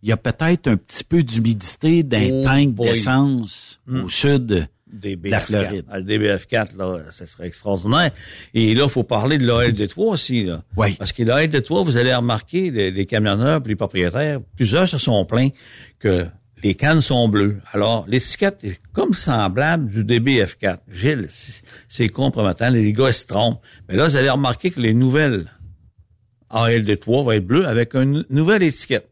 [0.02, 4.68] il y a peut-être un petit peu d'humidité d'un Oh tank d'essence au sud.
[4.92, 5.30] DBF4.
[5.30, 5.84] la Floride.
[5.88, 8.10] Ah, Le DBF4, là, ça serait extraordinaire.
[8.52, 10.64] Et là, il faut parler de l'AL-D3 aussi, là.
[10.76, 10.96] Oui.
[10.98, 15.24] Parce que l'AL-D3, vous allez remarquer, les, les camionneurs puis les propriétaires, plusieurs se sont
[15.24, 15.48] plaints
[15.98, 16.26] que
[16.62, 17.58] les cannes sont bleues.
[17.72, 20.80] Alors, l'étiquette est comme semblable du DBF4.
[20.90, 21.28] Gilles,
[21.88, 22.68] c'est- compromettant.
[22.68, 23.62] Les gars ils se trompent.
[23.88, 25.46] Mais là, vous allez remarquer que les nouvelles
[26.50, 29.08] AL-D3 vont être bleues avec une nouvelle étiquette.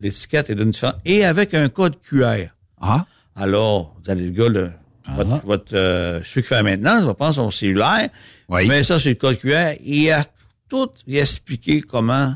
[0.00, 0.96] L'étiquette est d'une différence.
[1.04, 2.46] Et avec un code QR.
[2.80, 3.04] Ah,
[3.36, 4.70] Alors, vous allez le gars, le,
[5.16, 8.08] votre, votre euh, celui qui fait la maintenance va prendre son cellulaire,
[8.48, 8.66] Oui.
[8.68, 10.24] met ça sur le code QR il a
[10.68, 12.34] tout expliqué comment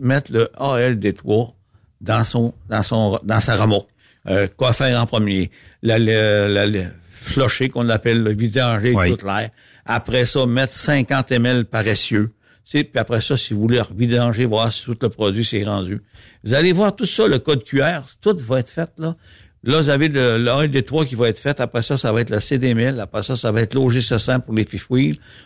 [0.00, 1.52] mettre le ALD3
[2.00, 3.88] dans son dans son dans sa remorque.
[4.26, 5.50] Euh, quoi faire en premier?
[5.82, 9.10] La, la, la- la- flusher, qu'on appelle le vidanger Oui.
[9.10, 9.50] toute l'air.
[9.86, 12.32] Après ça, mettre 50 ml paressieux.
[12.70, 16.02] Puis après ça, si vous voulez vidanger, voir si tout le produit s'est rendu.
[16.44, 19.16] Vous allez voir tout ça, le code QR, tout va être fait là.
[19.64, 21.60] Là, vous avez 1 des 3 qui va être fait.
[21.60, 23.00] Après ça, ça va être le CD1000.
[23.00, 24.86] Après ça, ça va être l'OG700 pour les fifth.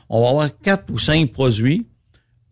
[0.09, 1.87] On va avoir quatre ou cinq produits,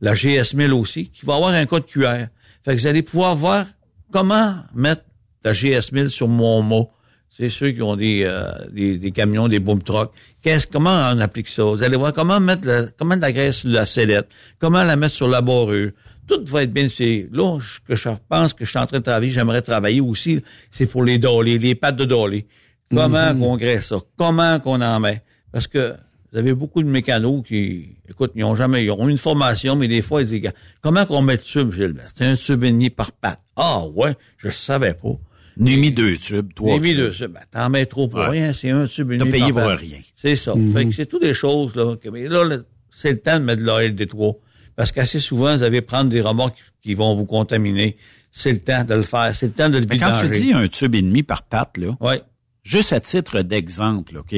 [0.00, 2.26] la GS1000 aussi, qui va avoir un code QR.
[2.64, 3.66] Fait que vous allez pouvoir voir
[4.10, 5.02] comment mettre
[5.44, 6.90] la GS1000 sur mon mot.
[7.32, 10.10] C'est ceux qui ont des, euh, des, des camions, des boom trucks.
[10.42, 11.62] Qu'est-ce, comment on applique ça?
[11.62, 14.96] Vous allez voir comment mettre la, comment de la graisse sur la sellette, comment la
[14.96, 15.92] mettre sur la borure.
[16.26, 16.88] Tout va être bien.
[16.88, 19.30] C'est là que je pense que je suis en train de travailler.
[19.30, 20.42] J'aimerais travailler aussi.
[20.70, 22.46] C'est pour les dolés, les pattes de dolés.
[22.92, 23.96] Comment qu'on graisse ça?
[24.16, 25.22] Comment qu'on en met?
[25.52, 25.94] Parce que
[26.32, 29.88] vous avez beaucoup de mécanos qui, écoute, ils ont jamais, ils ont une formation, mais
[29.88, 31.96] des fois, ils disent, comment qu'on met le tube, Gilles?
[32.16, 33.40] C'est un tube et demi par patte.
[33.56, 35.18] Ah, ouais, je savais pas.
[35.62, 37.32] J'ai mis deux tubes, trois J'ai mis deux tubes.
[37.32, 38.28] Ben, t'en mets trop pour Ouais.
[38.28, 39.80] rien, c'est un tube et T'as demi payé par pour patte.
[39.80, 39.98] rien.
[40.16, 40.54] C'est ça.
[40.72, 41.96] Fait que c'est toutes des choses, là.
[41.96, 42.44] que- mais là,
[42.90, 44.34] c'est le temps de mettre de des trois.
[44.76, 47.96] Parce qu'assez souvent, vous allez prendre des remorques qui vont vous contaminer.
[48.32, 49.34] C'est le temps de le faire.
[49.34, 50.40] C'est le temps de le Mais quand tu vidanger.
[50.40, 52.22] dis un tube et demi par patte, là, Ouais.
[52.62, 54.32] juste à titre d'exemple, OK,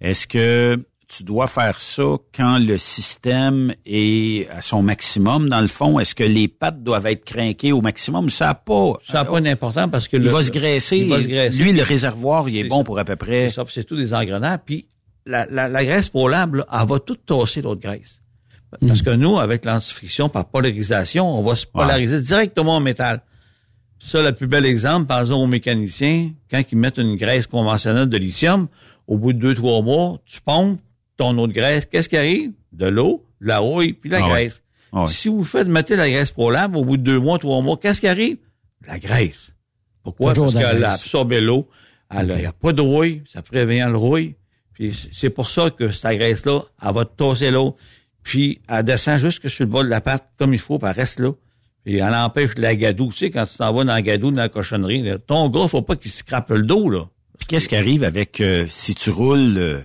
[0.00, 0.76] est-ce que
[1.16, 5.98] tu dois faire ça quand le système est à son maximum, dans le fond?
[5.98, 8.30] Est-ce que les pattes doivent être crinquées au maximum?
[8.30, 8.92] Ça n'a pas...
[9.06, 10.98] Ça n'a pas d'importance parce que il le- va se graisser.
[10.98, 11.56] Il va se graisser.
[11.62, 12.84] Lui, le réservoir, il est, bon ça.
[12.84, 13.50] pour à peu près...
[13.50, 14.60] C'est c'est tout des engrenages.
[14.64, 14.86] Puis
[15.26, 18.20] la, la, la graisse polable, là, elle va tout tasser l'autre graisse.
[18.80, 23.22] Parce que nous, avec l'antifriction par polarisation, on va se polariser directement au métal.
[23.98, 28.08] Ça, le plus bel exemple, par exemple, aux mécaniciens, quand ils mettent une graisse conventionnelle
[28.08, 28.68] de lithium,
[29.08, 30.78] au bout de deux, trois mois, tu pompes
[31.20, 31.86] ton eau de graisse.
[31.86, 32.52] Qu'est-ce qui arrive?
[32.72, 34.32] De l'eau, de la rouille, puis de la Ah ouais.
[34.32, 34.62] graisse.
[34.92, 35.10] Ah ouais.
[35.12, 38.00] Si vous faites mettre la graisse polable, au bout de deux mois, trois mois, qu'est-ce
[38.00, 38.38] qui arrive?
[38.82, 39.52] De la graisse.
[40.02, 40.32] Pourquoi?
[40.32, 41.68] Toujours Parce qu'elle a absorbé l'eau.
[42.10, 44.34] Elle n'y a pas de rouille, ça prévient le rouille.
[44.72, 47.76] Puis c'est pour ça que cette graisse-là, elle va tasser l'eau.
[48.22, 50.96] Puis elle descend jusque sur le bas de la patte comme il faut, puis elle
[50.96, 51.32] reste là.
[51.84, 53.12] Puis elle empêche la gadoue.
[53.12, 55.68] Tu sais, quand tu t'en vas dans la gadoue, dans la cochonnerie, là, ton gars,
[55.68, 57.04] faut pas qu'il se crappe le dos, là.
[57.38, 59.80] Puis qu'est-ce qui arrive avec euh, si tu roules euh,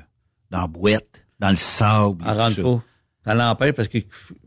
[0.51, 2.23] dans la boîte, dans le sable?
[2.25, 2.61] Elle rentre ça?
[2.61, 2.83] pas.
[3.25, 3.97] Ça l'empêche parce que,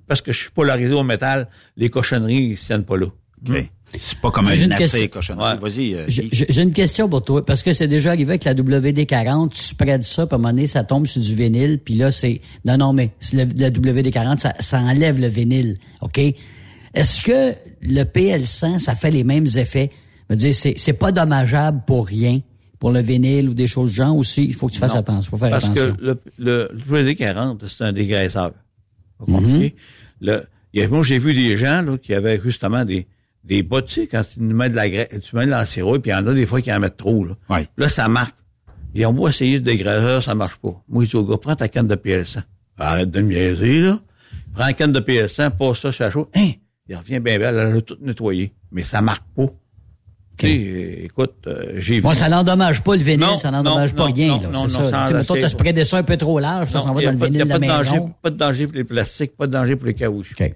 [0.07, 3.07] parce que je suis polarisé au métal, les cochonneries, ils tiennent pas là.
[3.49, 3.71] OK.
[3.99, 5.07] C'est pas comme un question.
[5.09, 5.59] cochonnerie.
[5.61, 5.95] Vas-y.
[5.95, 9.59] euh, J'ai une question pour toi, parce que c'est déjà arrivé avec la WD-40, tu
[9.61, 12.41] spreads ça, puis à un moment donné, ça tombe sur du vinyle, puis là, c'est...
[12.65, 16.19] Non, non, mais le- la WD-40, ça, ça enlève le vinyle, OK?
[16.95, 19.91] Est-ce que le PL100, ça fait les mêmes effets?
[20.29, 22.41] Je veux dire, c'est c'est pas dommageable pour rien,
[22.79, 24.45] pour le vinyle ou des choses du genre aussi.
[24.45, 25.01] Il faut que tu fasses Non.
[25.01, 25.97] attention, faut faire Parce attention.
[25.97, 28.53] que le, le, le WD-40, c'est un dégraisseur.
[29.19, 29.39] Vous Mhm.
[29.41, 29.75] comprenez?
[30.89, 33.07] Moi, j'ai vu des gens là, qui avaient justement des,
[33.45, 36.11] des bottes, tu sais, quand tu mets de la graisse, tu mets de l'ancérouille, puis
[36.11, 37.25] il y en a des fois qui en mettent trop.
[37.25, 37.67] Là, Ouais.
[37.77, 38.37] là ça marque.
[38.95, 40.81] Ils ont beau essayer de dégraisseur, ça marche pas.
[40.89, 42.43] Moi, je dis au gars, prends ta canne de PL100.
[42.79, 44.01] Arrête de me niaiser, là.
[44.55, 46.29] Prends la canne de PL100, passe ça sur la chaude.
[46.37, 46.51] Hein!
[46.89, 48.53] Il revient bien belle, elle a tout nettoyé.
[48.73, 49.47] Mais ça marque pas.
[50.47, 52.03] Écoute, euh, j'ai vu.
[52.03, 54.59] Moi, ça n'endommage pas le vinyle, Non, ça n'endommage pas non, rien, non, là.
[54.63, 55.05] C'est ça.
[55.07, 57.25] enlève- t'as spreadé ça un peu trop large, ça s'en va il dans le il
[57.25, 58.15] vinyle de la pas de danger, maison.
[58.23, 60.41] pas de danger pour les plastiques, pas de danger pour les caoutchoucs.
[60.41, 60.55] OK.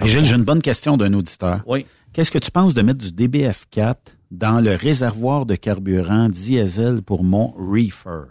[0.00, 1.62] Hey, Gilles, j'ai une bonne question d'un auditeur.
[1.66, 1.86] Oui.
[2.12, 3.96] Qu'est-ce que tu penses de mettre du DBF4
[4.30, 8.30] dans le réservoir de carburant diesel pour mon reefer?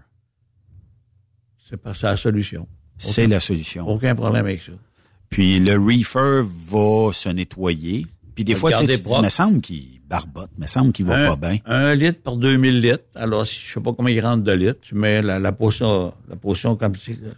[1.70, 2.68] C'est pas ça la solution.
[2.98, 3.88] C'est la solution.
[3.88, 4.72] Aucun problème avec ça.
[5.30, 8.06] Puis le reefer va se nettoyer.
[8.36, 9.24] Puis des fois, tu sais, propre.
[9.24, 11.60] me semble qu'il barbote, me semble qu'il va un, pas bien.
[11.66, 13.04] Un litre par 2000 litres.
[13.16, 16.36] Alors, je sais pas combien il rentre de litres, tu mets la, la potion, la
[16.36, 16.94] potion comme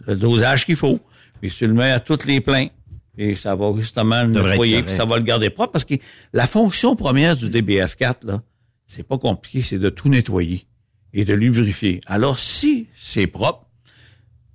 [0.06, 1.00] le dosage qu'il faut.
[1.40, 2.68] Puis tu le mets à tous les pleins.
[3.16, 5.72] Et ça va justement le nettoyer, puis ça va le garder propre.
[5.72, 5.94] Parce que
[6.32, 8.42] la fonction première du DBF4, là,
[8.86, 10.66] c'est pas compliqué, c'est de tout nettoyer
[11.12, 12.00] et de lubrifier.
[12.06, 13.66] Alors, si c'est propre,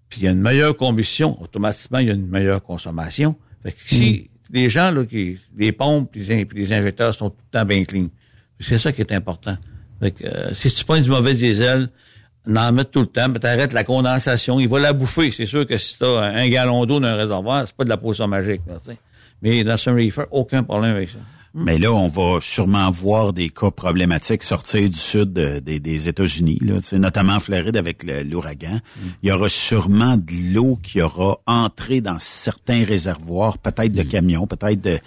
[0.07, 3.35] puis il y a une meilleure combustion, automatiquement, il y a une meilleure consommation.
[3.63, 7.59] Fait que si les gens, là, qui, les pompes, les, les injecteurs sont tout le
[7.59, 8.07] temps bien clean.
[8.59, 9.57] C'est ça qui est important.
[9.99, 11.89] Fait que, euh, si tu prends du mauvais diesel,
[12.47, 15.31] en mettre tout le temps, mais t'arrêtes la condensation, il va la bouffer.
[15.31, 17.97] C'est sûr que si t'as un gallon d'eau dans un réservoir, c'est pas de la
[17.97, 18.75] potion magique, là.
[19.41, 21.19] Mais dans un reefer, aucun problème avec ça.
[21.55, 26.09] Mais là, on va sûrement voir des cas problématiques sortir du sud de- des- des
[26.09, 26.59] États-Unis,
[26.93, 28.79] notamment en Floride avec l'ouragan.
[29.21, 34.47] Il y aura sûrement de l'eau qui aura entré dans certains réservoirs, peut-être de camions,
[34.47, 34.99] peut-être de...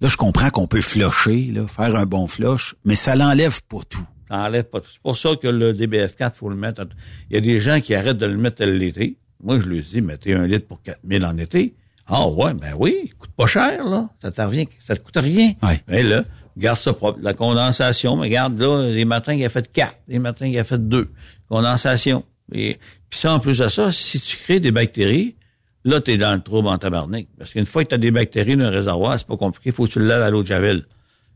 [0.00, 3.78] Là, je comprends qu'on peut flusher, là, faire un bon flush, mais ça l'enlève pas
[3.88, 4.06] tout.
[4.28, 4.88] Ça enlève pas tout.
[4.92, 6.84] C'est pour ça que le DBF4, faut le mettre.
[7.30, 9.16] Il y a des gens qui arrêtent de le mettre l'été.
[9.42, 11.74] Moi, je leur dis, mettez un litre pour 4000 en été.
[12.06, 14.08] Ah ouais, ben oui, il coûte pas cher, là.
[14.34, 15.52] Ça revient, ça te coûte rien.
[15.62, 15.80] Ouais.
[15.88, 16.24] Mais là,
[16.56, 17.18] garde ça propre.
[17.22, 19.96] La condensation, mais regarde, là, les matins, il a fait 4.
[20.08, 21.08] Les matins, il a fait 2.
[21.48, 22.24] Condensation.
[22.52, 25.36] Et puis ça, en plus de ça, si tu crées des bactéries,
[25.84, 27.26] là, tu es dans le trouble en tabarnak.
[27.38, 29.86] Parce qu'une fois que tu as des bactéries dans un réservoir, c'est pas compliqué, faut
[29.86, 30.86] que tu le laves à l'eau de javel.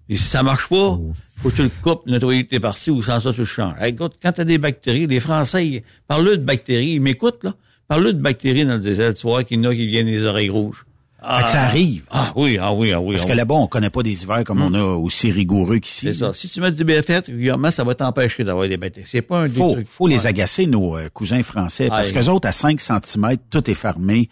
[0.09, 0.99] Et si ça marche pas,
[1.39, 3.75] faut que tu le coupes, nettoyer tes parties ou sans ça, tu le changes.
[3.85, 7.55] Écoute, quand tu as des bactéries, les Français, ils- parle-le de bactéries, ils m'écoutent, là.
[7.89, 10.25] Parle-le de bactéries dans le diesel, tu vois qu'il y en a qui viennent les
[10.25, 10.85] oreilles rouges.
[11.23, 12.05] Fait que ça arrive.
[12.11, 13.15] Ah oui, ah oui, ah oui.
[13.17, 16.07] Parce ah que là-bas, on connaît pas des hivers comme on a aussi rigoureux qu'ici.
[16.07, 16.33] C'est ça.
[16.33, 19.07] Si tu mets du BFF, régulièrement, ça va t'empêcher d'avoir des bactéries.
[19.11, 22.13] C'est pas un des faut, trucs- faut les agacer, nos euh, cousins français, parce Ah,
[22.13, 24.29] que qu'eux autres, à 5 cm, tout est fermé.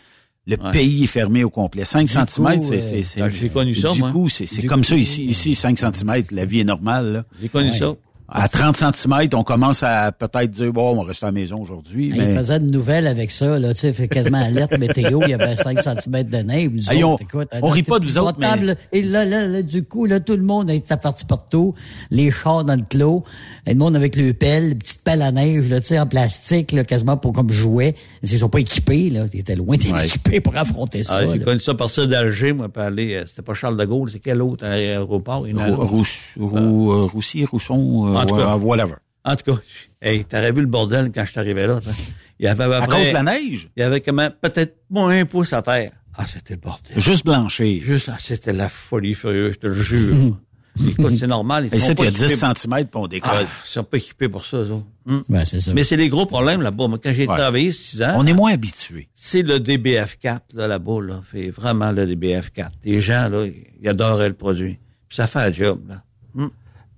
[0.46, 0.72] Le Ouais.
[0.72, 1.84] pays est fermé au complet.
[1.86, 2.26] 5 cm,
[2.62, 3.18] c'est...
[3.20, 4.12] euh, ah, j'ai connu ça, Du moi.
[4.12, 5.24] coup, c'est comme coup, ça ici.
[5.24, 7.24] Ici, 5 cm, la vie est normale.
[7.40, 7.78] J'ai connu Ouais.
[7.78, 7.92] ça.
[8.26, 11.60] À 30 cm, on commence à peut-être dire, bon, on va rester à la maison
[11.60, 12.08] aujourd'hui.
[12.10, 12.34] Il mais...
[12.34, 15.54] faisait de nouvelles avec ça, là, tu sais, fait quasiment alerte météo, il y avait
[15.56, 16.70] 5 cm de neige.
[16.72, 19.46] Nous Hey, autres, on- écoute, on rit pas de vous autres, mais- Et là, là,
[19.46, 21.74] là, du coup, là, tout le monde est parti partout,
[22.10, 23.24] les chars dans le clos,
[23.66, 26.06] et le monde avec le pelle, les petites pelles à neige, là, tu sais, en
[26.06, 27.94] plastique, là, quasiment pour comme jouet.
[28.22, 30.06] Ils sont pas équipés, là, ils étaient loin d'être Ouais.
[30.06, 31.18] équipés pour affronter ça.
[31.20, 34.08] Ah, j'ai connu ça partir d'Alger, moi, puis aller, euh, c'était pas Charles de Gaulle,
[34.10, 35.46] c'est quel autre aéroport?
[35.46, 35.90] Il y en a un Rou- autre.
[35.92, 38.56] Rousse- Rou- euh, Roussy, Rousson, euh, En tout cas.
[38.56, 38.94] whatever.
[39.24, 39.60] En tout cas,
[40.02, 41.80] hey, t'aurais vu le bordel quand je suis arrivé là.
[41.82, 41.90] t'as.
[42.38, 43.68] Il y avait à, peu À près- cause de la neige?
[43.76, 45.92] Il y avait comment, peut-être moins un pouce à terre.
[46.16, 46.98] Ah, c'était le bordel.
[47.00, 47.82] Juste blanchir.
[47.82, 50.36] Juste, ah, c'était la folie furieuse, je te le jure.
[50.88, 51.68] Écoute, c'est normal.
[51.70, 53.30] Ils Et sont pas il y a 10 équipés- cm, puis on décolle.
[53.32, 54.86] Ah, ils sont pas équipés pour ça, eux autres.
[55.06, 55.22] Hum.
[55.28, 55.72] Ben, c'est ça.
[55.72, 56.88] Mais c'est les gros problèmes là-bas.
[56.88, 57.36] Moi, quand j'ai Ouais.
[57.36, 59.08] travaillé six ans, on est moins habitué.
[59.14, 61.20] c'est le DBF4 là, là-bas, là.
[61.30, 62.70] Fait vraiment le DBF4.
[62.84, 63.46] Les gens, là,
[63.80, 64.78] ils adoraient le produit.
[65.08, 66.02] Puis ça fait le job, là.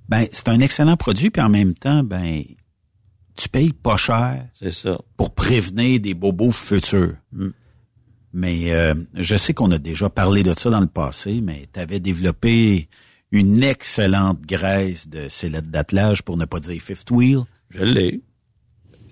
[0.08, 2.42] Ben, c'est un excellent produit, puis en même temps, ben,
[3.36, 4.98] tu payes pas cher C'est ça.
[5.16, 7.14] pour prévenir des bobos futurs.
[7.32, 7.48] Mm.
[8.32, 11.80] Mais euh, je sais qu'on a déjà parlé de ça dans le passé, mais tu
[11.80, 12.88] avais développé
[13.32, 17.40] une excellente graisse de sellette d'attelage, pour ne pas dire fifth wheel.
[17.70, 18.20] Je l'ai.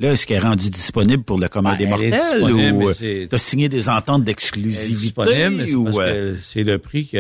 [0.00, 3.26] Là, est-ce qu'elle est rendue disponible pour le commun Ben, des mortels ou mais c'est-
[3.30, 7.16] tu as signé des ententes d'exclusivité ou euh, que c'est le prix qui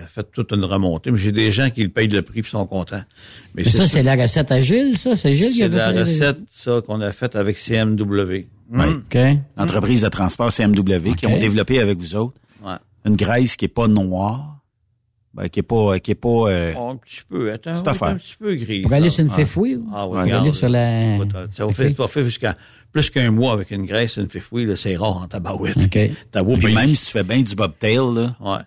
[0.00, 1.10] a, a fait toute une remontée.
[1.10, 3.02] Mais j'ai des gens qui le payent le prix et sont contents.
[3.54, 5.16] Mais, Mais ça, c'est la recette à Gilles, ça?
[5.16, 8.46] C'est Gilles qui la fait les- recette, ça, qu'on a faite avec CMW.
[8.72, 8.86] Ouais.
[8.88, 9.18] OK.
[9.56, 12.34] entreprise de transport CMW qui ont développé avec vous autres
[12.64, 12.74] Ouais.
[13.04, 14.58] une graisse qui est pas noire,
[15.32, 18.36] Ben, qui est pas, qui est pas, euh, un petit peu, attends, oui, un petit
[18.38, 18.82] peu gris.
[18.82, 19.10] Pour aller là.
[19.10, 19.36] sur une Ah.
[19.36, 19.80] fifth wheel?
[19.92, 21.18] Ah oui, Pour regarde, aller sur la...
[21.52, 22.56] Ça va faire, faire jusqu'à
[22.92, 25.76] plus qu'un mois avec une graisse, une wheel, là, c'est rare en tabarouette.
[25.76, 25.98] OK.
[26.60, 28.58] Puis même si tu fais bien du bobtail, là, Ouais.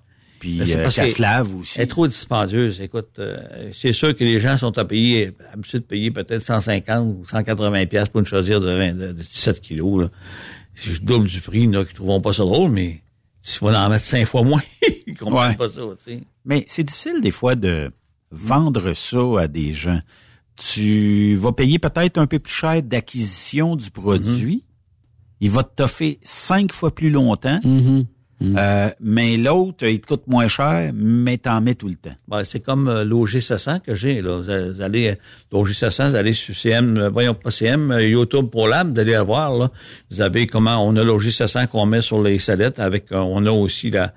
[0.44, 1.78] Puis euh, lave aussi.
[1.78, 2.82] Elle est trop dispendieuse.
[2.82, 7.08] Écoute, euh, c'est sûr que les gens sont à payer, habitués de payer peut-être 150
[7.08, 10.04] ou 180 pièces pour une chaudière de, 20 de, de 17 kilos.
[10.04, 10.10] Là.
[10.76, 13.02] C'est juste double du prix, là, qui trouveront pas ça drôle, mais
[13.42, 14.62] s'il faut en mettre cinq fois moins,
[15.08, 15.56] ils comprennent Ouais.
[15.56, 16.20] pas ça, tu sais.
[16.44, 17.92] Mais c'est difficile des fois de
[18.32, 20.02] vendre ça à des gens.
[20.58, 24.66] Tu vas payer peut-être un peu plus cher d'acquisition du produit.
[25.40, 27.60] Il va te toffer cinq fois plus longtemps.
[28.44, 28.58] Mhm.
[28.60, 32.14] Euh, mais l'autre, il te coûte moins cher, mais t'en mets tout le temps.
[32.28, 34.22] Ben, c'est comme euh, l'OG 700 que j'ai.
[34.22, 34.42] Là.
[34.42, 35.16] Vous allez, euh,
[35.54, 39.00] l'OG 700, vous allez sur CM, euh, voyons pas CM, euh, YouTube pour l'âme, vous
[39.00, 39.58] allez voir.
[39.58, 39.72] Là.
[40.12, 43.52] Vous avez comment on a l'OG 700 qu'on met sur les salettes avec, on a
[43.52, 44.14] aussi la,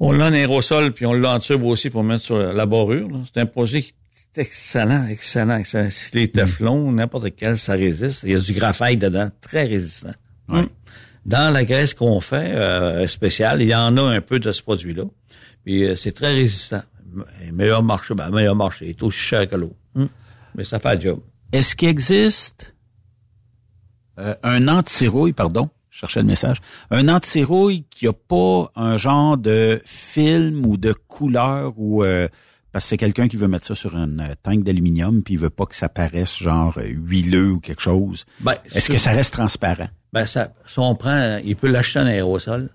[0.00, 3.08] on l'a en aérosol puis on l'a en tube aussi pour mettre sur la barrure.
[3.08, 3.20] là.
[3.32, 3.94] C'est un projet qui
[4.36, 5.88] est excellent, excellent, excellent.
[5.90, 8.22] Si les teflons, n'importe quel, ça résiste.
[8.24, 10.12] Il y a du graphite dedans, très résistant.
[10.50, 10.64] Ouais.
[11.26, 14.62] Dans la graisse qu'on fait euh, spéciale, il y en a un peu de ce
[14.62, 15.04] produit-là.
[15.64, 16.82] Puis euh, c'est très résistant.
[17.46, 18.86] Et meilleur marché, ben, meilleur marché.
[18.86, 19.74] Il est aussi cher que l'eau.
[20.54, 21.20] Mais ça fait le job.
[21.52, 22.74] Est-ce qu'il existe
[24.18, 26.58] euh, un anti-rouille, pardon, je cherchais le message,
[26.90, 32.28] un anti-rouille qui a pas un genre de film ou de couleur ou euh,
[32.72, 35.40] parce que c'est quelqu'un qui veut mettre ça sur un euh, tank d'aluminium puis il
[35.40, 38.24] veut pas que ça paraisse genre euh, huileux ou quelque chose.
[38.40, 39.88] Ben, Est-ce que ça reste transparent?
[40.12, 42.68] Ben, ça, si on prend, il peut l'acheter en aérosol.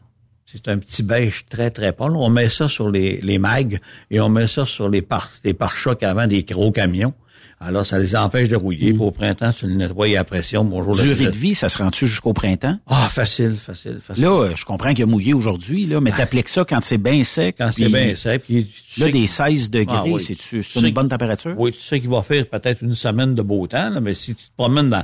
[0.46, 2.16] C'est un petit beige très, très pâle.
[2.16, 5.54] On met ça sur les, les mags et on met ça sur les pare, les
[5.54, 7.14] pare-chocs avant des gros camions.
[7.60, 8.94] Alors, ça les empêche de rouiller.
[8.94, 10.64] Puis au printemps, tu le nettoies à pression.
[10.64, 10.96] Bonjour.
[10.96, 12.78] la- Durée de vie, ça se rend-tu jusqu'au printemps?
[12.88, 14.24] Ah, facile, facile, facile.
[14.24, 17.24] Là, euh, je comprends qu'il a mouillé aujourd'hui, là, mais t'appliques ça quand c'est bien
[17.24, 17.56] sec.
[17.58, 20.22] Quand c'est bien sec, puis tu Là, sais des que- 16 degrés, Ah oui.
[20.22, 21.56] c'est-tu Tu c'est sais une bonne température?
[21.58, 24.36] Oui, tu sais qu'il va faire peut-être une semaine de beau temps, là, mais si
[24.36, 25.04] tu te promènes dans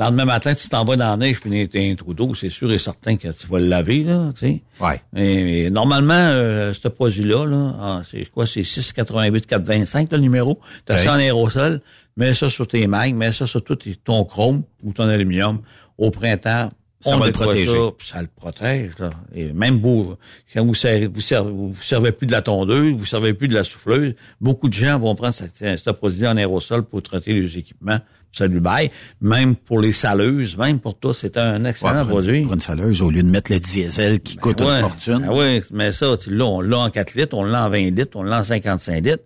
[0.00, 2.48] le lendemain matin, tu t'en vas dans la neige puis t'as un trou d'eau, c'est
[2.50, 4.62] sûr et certain que tu vas le laver, là, tu sais.
[4.80, 5.00] Ouais.
[5.12, 10.58] Mais, mais normalement, euh, ce produit-là, là, ah, c'est quoi, c'est 688 425 le numéro.
[10.84, 11.00] T'as Ouais.
[11.04, 11.80] ça en aérosol,
[12.16, 15.60] mets ça sur tes mags, mets ça sur tout ton chrome ou ton aluminium.
[15.98, 17.76] Au printemps, Ça on va le protéger.
[18.06, 18.92] Ça, le protège.
[18.98, 19.10] Là.
[19.34, 20.16] Et même beau,
[20.54, 23.54] quand vous servez, vous servez, vous servez plus de la tondeuse, vous servez plus de
[23.54, 27.58] la souffleuse, beaucoup de gens vont prendre cette- ce produit en aérosol pour traiter les
[27.58, 27.98] équipements.
[28.32, 28.90] Ça lui baille.
[29.20, 32.38] Même pour les saleuses, même pour tout, c'est un excellent Ouais, pour, produit.
[32.38, 34.74] une, pour une saleuse, au lieu de mettre le diesel qui coûte Ouais.
[34.76, 35.24] une fortune.
[35.26, 37.90] Ah oui, mais ça, tu l'as, on l'a en 4 litres, on l'a en 20
[37.96, 39.24] litres, on l'a en 55 litres.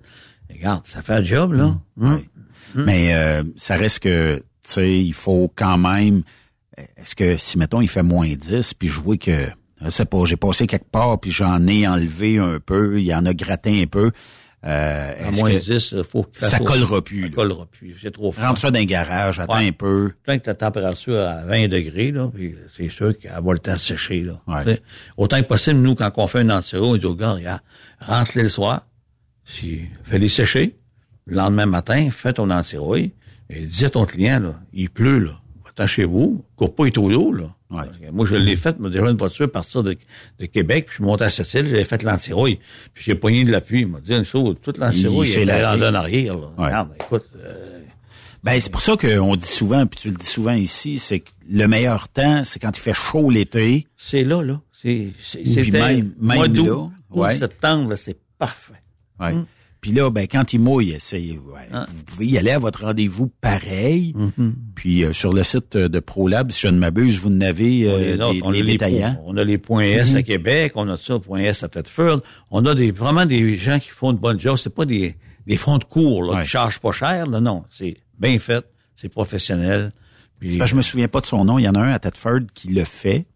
[0.50, 1.76] Regarde, ça fait un job, là.
[2.00, 2.22] Hum.
[2.74, 6.22] Mais euh, ça reste que, tu sais, il faut quand même...
[6.96, 9.46] Est-ce que, si, mettons, il fait moins 10, puis je vois que,
[9.80, 13.14] je sais pas, j'ai passé quelque part, puis j'en ai enlevé un peu, il y
[13.14, 14.10] en a gratté un peu,
[14.64, 17.96] euh, À moins que 10, il faut que ça collera plus, Ça collera plus.
[18.00, 18.46] C'est trop froid.
[18.48, 19.68] rentre ça dans un garage, attends Ouais.
[19.68, 20.12] un peu.
[20.24, 23.74] Tant que ta température à 20 degrés, là, puis c'est sûr qu'elle va le temps
[23.74, 24.40] de sécher, là.
[24.46, 24.80] Ouais.
[25.16, 27.60] Autant que possible, nous, quand on fait un anti on dit au gars, regarde,
[28.00, 28.86] rentre-les le soir,
[29.44, 30.76] puis fais-les sécher.
[31.26, 32.76] Le lendemain matin, fais ton anti
[33.50, 35.32] et dis à ton client, là, il pleut, là.
[35.64, 37.54] Va-t'en chez vous, coupe pas les trous d'eau, là.
[37.74, 38.10] Ouais.
[38.12, 39.96] Moi, je l'ai fait, moi, déjà une voiture partir de,
[40.38, 42.58] de Québec, puis je suis monté à Sept-Îles, j'avais fait l'antirouille.
[42.92, 43.80] Puis j'ai pogné de l'appui.
[43.80, 45.62] Il m'a dit une chose, toute l'antirouille, Il elle est
[45.96, 46.46] arrière, là.
[46.58, 46.64] Ouais.
[46.66, 47.80] Regarde, écoute, euh,
[48.42, 51.30] Ben, c'est pour ça qu'on dit souvent, puis tu le dis souvent ici, c'est que
[51.50, 53.86] le meilleur temps, c'est quand il fait chaud l'été.
[53.96, 54.60] c'est là, là.
[54.82, 57.34] C'est, c'est, Puis c'était même- même mois d'août, là, août, ouais.
[57.36, 58.74] septembre, là, c'est parfait.
[59.18, 59.32] Ouais.
[59.32, 59.46] Mm.
[59.84, 61.84] Puis là, ben, quand il mouille, c'est, ouais, Ah.
[61.92, 64.14] vous pouvez y aller à votre rendez-vous pareil.
[64.16, 64.52] Mm-hmm.
[64.74, 68.16] Puis euh, sur le site euh, de ProLab, si je ne m'abuse, vous n'avez euh,
[68.32, 69.14] les, les les détaillants.
[69.16, 70.16] points- on a les points S Mhm.
[70.16, 72.22] à Québec, on a ça, point S à Thetford.
[72.50, 74.56] On a des, vraiment des gens qui font de bonnes jobs.
[74.56, 75.16] C'est pas des,
[75.46, 76.42] des fonds de cours, là, Ouais.
[76.44, 77.64] qui chargent pas cher, là, non.
[77.70, 78.64] C'est bien fait,
[78.96, 79.92] c'est professionnel.
[80.40, 81.58] Puis, que je me souviens pas de son nom.
[81.58, 83.26] Il y en a un à Thetford qui le fait,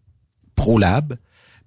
[0.57, 1.15] ProLab,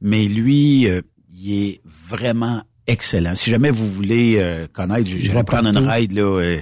[0.02, 3.36] mais lui, euh, il est vraiment excellent.
[3.36, 6.62] Si jamais vous voulez euh, connaître, Il j'irai va prendre une ride là, euh,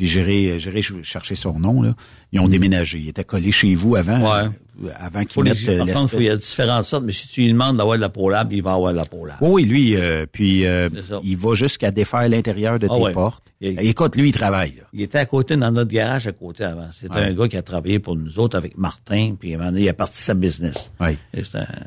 [0.00, 1.94] puis j'irai, j'irai ch- chercher son nom là.
[2.32, 2.50] Ils ont Mm.
[2.50, 2.98] déménagé.
[3.00, 4.48] Il était collé chez vous avant, Ouais.
[4.84, 7.28] euh, avant qu'ils les, mettent euh, par contre, il y a différentes sortes, mais si
[7.28, 9.36] tu lui demandes d'avoir de la ProLab, il va avoir de la ProLab.
[9.42, 10.88] Oui, oui, lui, euh, puis euh,
[11.22, 13.12] il va jusqu'à défaire l'intérieur de Ah tes ouais.
[13.12, 13.44] portes.
[13.60, 14.76] Il- Écoute, lui, il travaille.
[14.76, 14.84] là.
[14.94, 16.88] Il était à côté, dans notre garage à côté avant.
[16.98, 17.24] C'était Ouais.
[17.24, 19.84] un gars qui a travaillé pour nous autres avec Martin, puis à un moment donné,
[19.84, 20.90] il a parti sa business.
[21.00, 21.12] Un-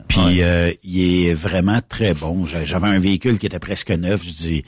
[0.08, 2.46] Puis euh, il est vraiment très bon.
[2.46, 4.24] J'a- J'avais un véhicule qui était presque neuf.
[4.24, 4.64] Je dis,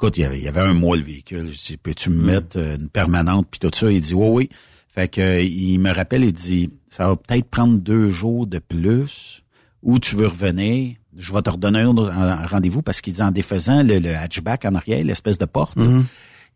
[0.00, 1.50] écoute, il y avait, il y avait un mois le véhicule.
[1.52, 3.90] Je dis, peux-tu me mettre euh, une permanente puis tout ça?
[3.92, 4.48] Il dit, oui, oui.
[4.88, 8.58] Fait que euh, il me rappelle, il dit, ça va peut-être prendre deux jours de
[8.58, 9.42] plus
[9.82, 12.12] ou tu veux revenir, je vais te redonner un autre
[12.50, 16.04] rendez-vous parce qu'il dit en défaisant le, le hatchback en arrière, l'espèce de porte, Mhm.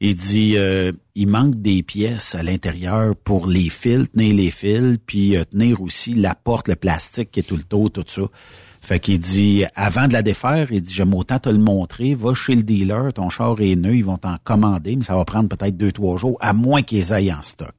[0.00, 4.98] il dit euh, il manque des pièces à l'intérieur pour les fils, tenir les fils,
[5.06, 8.22] puis euh, tenir aussi la porte, le plastique qui est tout le tour, tout ça.
[8.84, 12.34] Fait qu'il dit avant de la défaire, il dit j'aime autant te le montrer, va
[12.34, 15.48] chez le dealer, ton char est neuf, ils vont t'en commander, mais ça va prendre
[15.48, 17.72] peut-être deux trois jours, à moins qu'ils aillent en stock.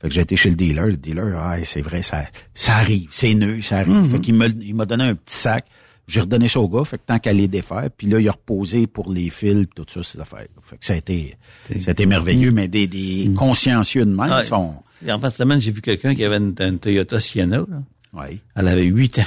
[0.00, 2.24] Fait que j'ai été chez le dealer, le dealer, ah, c'est vrai, ça,
[2.54, 3.94] ça arrive, c'est neuf, ça arrive.
[3.94, 4.10] Mhm.
[4.10, 5.66] Fait qu'il m'a, il m'a donné un petit sac,
[6.06, 8.32] j'ai redonné ça au gars, fait que tant qu'à les défaire, puis là, il a
[8.32, 10.46] reposé pour les fils, tout ça, ces affaires.
[10.62, 11.36] Fait que ça a été,
[11.80, 14.76] ça a été merveilleux, mais des, des consciencieux de même sont...
[15.08, 17.58] En fin de semaine, j'ai vu quelqu'un qui avait une, une Toyota Sienna.
[17.58, 17.82] Là.
[18.12, 18.40] Oui.
[18.54, 19.26] Elle avait huit ans.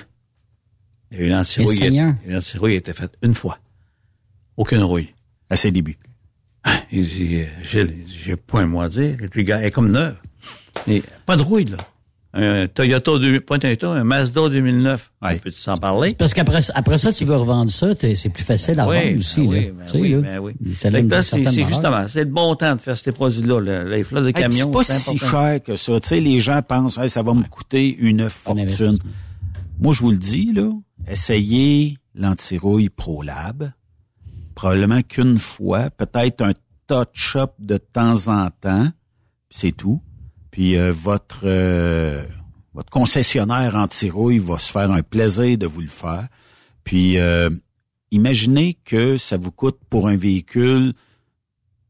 [1.12, 1.76] Il y a eu une antirouille.
[1.76, 2.14] Et Seigneur.
[2.26, 3.57] Une antirouille a été faite une fois.
[4.57, 5.09] Aucune rouille.
[5.49, 5.97] À ses débuts.
[6.64, 9.18] Ah, Il dit, euh, Gilles, j'ai point moi à dire.
[9.22, 10.16] Et puis, gars, elle est comme neuve.
[10.88, 11.78] Mais pas de rouille, là.
[12.34, 13.12] Un Toyota,
[13.45, 15.12] pas un Toyota, un Mazda 2009.
[15.22, 16.09] On peut s'en parler?
[16.09, 19.12] C'est parce qu'après après ça, tu veux revendre ça, c'est plus facile à Oui, revendre
[19.12, 19.39] ben aussi.
[19.41, 20.53] oui, ben Tu sais, oui, là, ben oui.
[20.53, 23.59] que une là, c'est justement, le bon temps de faire ces produits-là.
[23.59, 25.99] le- Les flottes de Hey, camions, c'est pas si cher que ça.
[25.99, 28.97] Tu sais, les gens pensent, Hey, ça va me coûter une fortune.
[29.82, 30.70] Moi, je vous le dis, là,
[31.08, 33.72] essayez l'antirouille ProLab.
[34.56, 36.54] Probablement qu'une fois, peut-être un
[36.88, 38.89] touch-up de temps en temps,
[39.49, 40.02] c'est tout.
[40.52, 42.24] Puis euh, votre euh,
[42.74, 46.28] votre concessionnaire anti-rouille va se faire un plaisir de vous le faire.
[46.84, 47.49] Puis euh,
[48.12, 50.93] imaginez que ça vous coûte pour un véhicule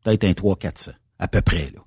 [0.04, 1.82] peut-être un 3 400 à peu près là.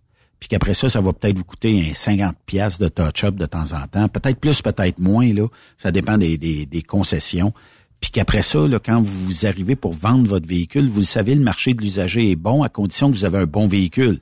[0.45, 3.73] Puis qu'après ça ça va peut-être vous coûter un 50 pièces de touch-up de temps
[3.73, 5.47] en temps, peut-être plus, peut-être moins là,
[5.79, 7.55] ça dépend des, des, concessions.
[7.99, 11.41] Puis qu'après ça, là, quand vous arrivez pour vendre votre véhicule, vous le savez, le
[11.41, 14.21] marché de l'usager est bon à condition que vous avez un bon véhicule.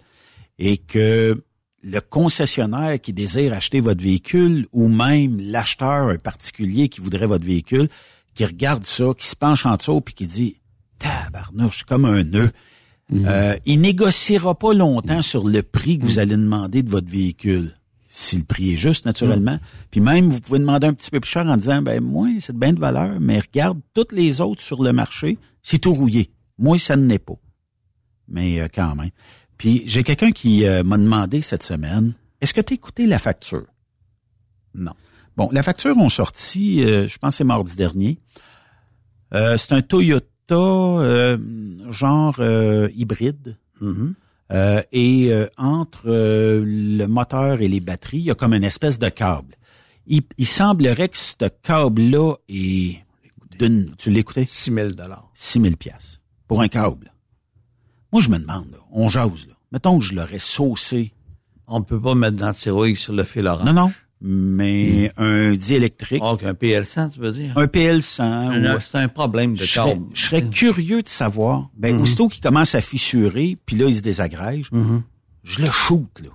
[0.60, 1.42] Et que
[1.82, 7.44] le concessionnaire qui désire acheter votre véhicule ou même l'acheteur, un particulier qui voudrait votre
[7.44, 7.88] véhicule,
[8.36, 10.56] qui regarde ça, qui se penche en dessous puis qui dit
[11.00, 12.52] Tabarnouche, comme un nœud.
[13.12, 17.72] Euh, il négociera pas longtemps sur le prix que vous allez demander de votre véhicule.
[18.06, 19.58] Si le prix est juste, naturellement.
[19.90, 22.52] Puis même, vous pouvez demander un petit peu plus cher en disant, ben moi, c'est
[22.52, 26.30] de bien de valeur, mais regarde, toutes les autres sur le marché, c'est tout rouillé.
[26.58, 27.38] Moi, ça ne l'est pas.
[28.28, 29.10] Mais euh, quand même.
[29.56, 33.18] Puis j'ai quelqu'un qui euh, m'a demandé cette semaine, est-ce que tu as écouté la
[33.18, 33.66] facture?
[34.74, 34.92] Non.
[35.36, 38.18] Bon, la facture ont sorti, euh, je pense que c'est mardi dernier.
[39.32, 41.38] Euh, c'est un Toyota euh,
[41.90, 43.56] genre euh, hybride.
[44.52, 48.64] Euh, et euh, entre euh, le moteur et les batteries, il y a comme une
[48.64, 49.54] espèce de câble.
[50.06, 52.98] Il, il semblerait que ce câble-là est
[53.58, 53.94] d'une...
[53.96, 54.44] Tu l'écoutais?
[54.46, 54.90] 6 000
[55.34, 57.12] 6 000 piastres pour un câble.
[58.12, 59.54] Moi, je me demande, là, on jase, là.
[59.70, 61.14] Mettons que je l'aurais saucé.
[61.66, 63.64] On peut pas mettre d'antirouille sur le fil orange.
[63.64, 63.92] Non, non.
[64.24, 66.22] Mais un diélectrique.
[66.24, 67.52] Oh, un PL100, tu veux dire?
[67.56, 68.22] Un PL100.
[68.22, 70.04] Un- ou- C'est un problème de je serais, câble.
[70.14, 71.70] je serais curieux de savoir.
[71.76, 72.02] Ben, Mhm.
[72.02, 75.02] aussitôt qu'il commence à fissurer, puis là, il se désagrège, Mhm.
[75.42, 76.28] je le shoot, là.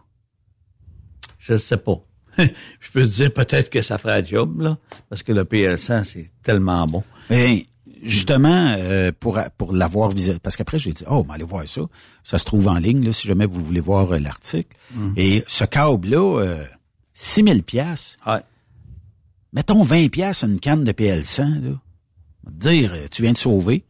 [1.40, 2.04] Je ne sais pas.
[2.38, 4.78] je peux te dire peut-être que ça ferait un job, là,
[5.10, 7.04] parce que le PL100, c'est tellement bon.
[7.30, 7.62] Ben,
[8.04, 11.82] justement, euh, pour, pour l'avoir visité, parce qu'après, j'ai dit, oh, mais allez voir ça.
[12.26, 14.76] Ça se trouve en ligne, là, si jamais vous voulez voir euh, l'article.
[14.94, 15.14] Mhm.
[15.16, 16.64] Et ce câble-là, euh,
[17.20, 18.20] 6 000 piastres.
[19.54, 21.70] Mettons 20 piastres une canne de PL100, là.
[22.46, 23.84] On va te dire, euh, tu viens de sauver.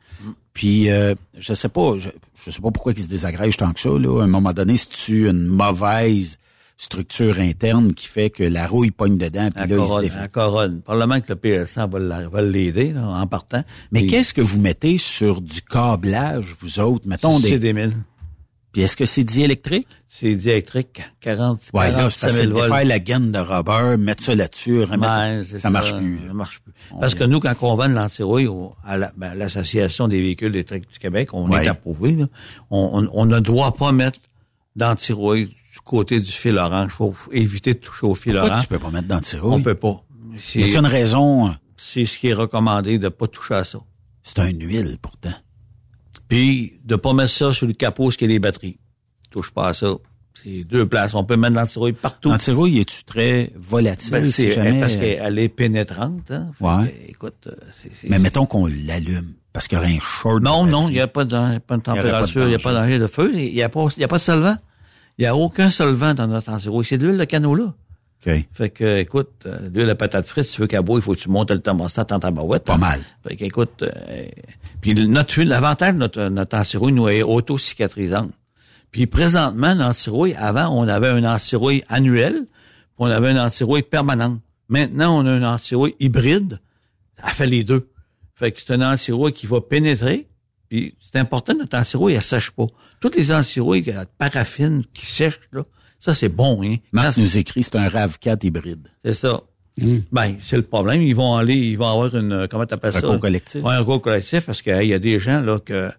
[0.54, 3.80] Puis, euh, je sais pas, je, je sais pas pourquoi il se désagrège tant que
[3.80, 4.22] ça, là.
[4.22, 6.38] À un moment donné, si tu une mauvaise
[6.78, 10.28] structure interne qui fait que la rouille pogne dedans, puis La là, il se couronne,
[10.32, 10.82] couronne.
[10.82, 13.64] Probablement que le PL100 va la- va l'aider en partant.
[13.92, 17.08] Mais Puis, qu'est-ce que vous mettez sur du câblage, vous autres?
[17.08, 17.60] Mettons C'est des...
[17.60, 17.94] des mille.
[18.74, 19.88] Puis est-ce que c'est diélectrique?
[20.08, 23.40] C'est diélectrique, 40, Ouais, là, 40 c'est parce que c'est de défaire la gaine de
[23.40, 25.58] rubber, mettre ça là-dessus, remettre...
[25.60, 26.20] Ça, marche plus.
[26.28, 26.74] Ça marche plus.
[27.00, 30.22] Parce que nous, quand on vend de l'antirouille au- à la- ben, à l'Association des
[30.22, 31.66] véhicules électriques du Québec, on Ouais.
[31.66, 32.12] est approuvé.
[32.14, 32.26] là.
[32.70, 34.20] On, on- on ne doit pas mettre
[34.76, 36.92] d'antirouille du côté du fil orange.
[36.92, 38.62] faut éviter de toucher au fil Pourquoi orange.
[38.64, 39.54] tu peux pas mettre d'antirouille?
[39.54, 40.04] On peut pas.
[40.38, 41.56] C'est- une raison?
[41.78, 43.80] C'est ce qui est recommandé de pas toucher à ça.
[44.24, 45.34] C'est un huile, pourtant.
[46.28, 48.78] Puis, de pas mettre ça sur le capot, ce qui est les batteries.
[49.30, 49.88] Touche pas à ça.
[50.44, 51.16] C'est deux places.
[51.16, 52.30] On peut mettre l'antirouille partout.
[52.30, 54.12] L'antirouille, es-tu très volatile?
[54.12, 54.80] Ben, si c'est jamais...
[54.80, 56.30] parce qu'elle est pénétrante.
[56.32, 56.52] Hein?
[56.60, 56.86] Ouais.
[56.86, 60.44] que, écoute, euh, c'est- c'est- Mais mettons qu'on l'allume, parce qu'il y aurait un short...
[60.44, 62.98] Non, non, il n'y a pas de, pas température, il n'y a pas danger.
[62.98, 64.58] d'enjeu de feu, il n'y a, a pas de solvant.
[65.18, 66.86] Il n'y a aucun solvant dans notre antirouille.
[66.86, 67.74] C'est de l'huile de canot-là.
[68.26, 68.46] OK.
[68.54, 71.14] Fait que, écoute, euh, l'huile de patate frite, si tu veux qu'elle boit, il faut
[71.14, 72.64] que tu montes le thermostat en tabarouette.
[72.64, 73.02] Pas mal.
[73.28, 74.26] Fait que, écoute, euh,
[74.82, 78.32] puis notre huile, l'avantage de notre, notre antirouille, nous, est auto-cicatrisante.
[78.92, 84.40] Puis présentement, l'antirouille, avant, on avait un antirouille annuel, puis on avait un antirouille permanent.
[84.70, 86.60] Maintenant, on a un antirouille hybride.
[87.24, 87.90] Elle fait les deux.
[88.36, 90.28] Fait que c'est un antirouille qui va pénétrer,
[90.70, 92.68] puis c'est important notre antirouille, elle sèche pas.
[93.00, 95.64] Toutes les antirouilles de paraffine qui sèchent, là,
[96.00, 96.76] ça, c'est bon, hein.
[96.92, 98.88] Marc nous écrit, c'est un RAV4 hybride.
[99.04, 99.42] C'est ça.
[100.12, 101.02] Ben, c'est le problème.
[101.02, 103.00] Ils vont aller, ils vont avoir une, comment t'appelles ça?
[103.00, 103.64] Recours collectif.
[103.64, 105.92] Ouais, un recours collectif parce qu'il y a des gens, là, que,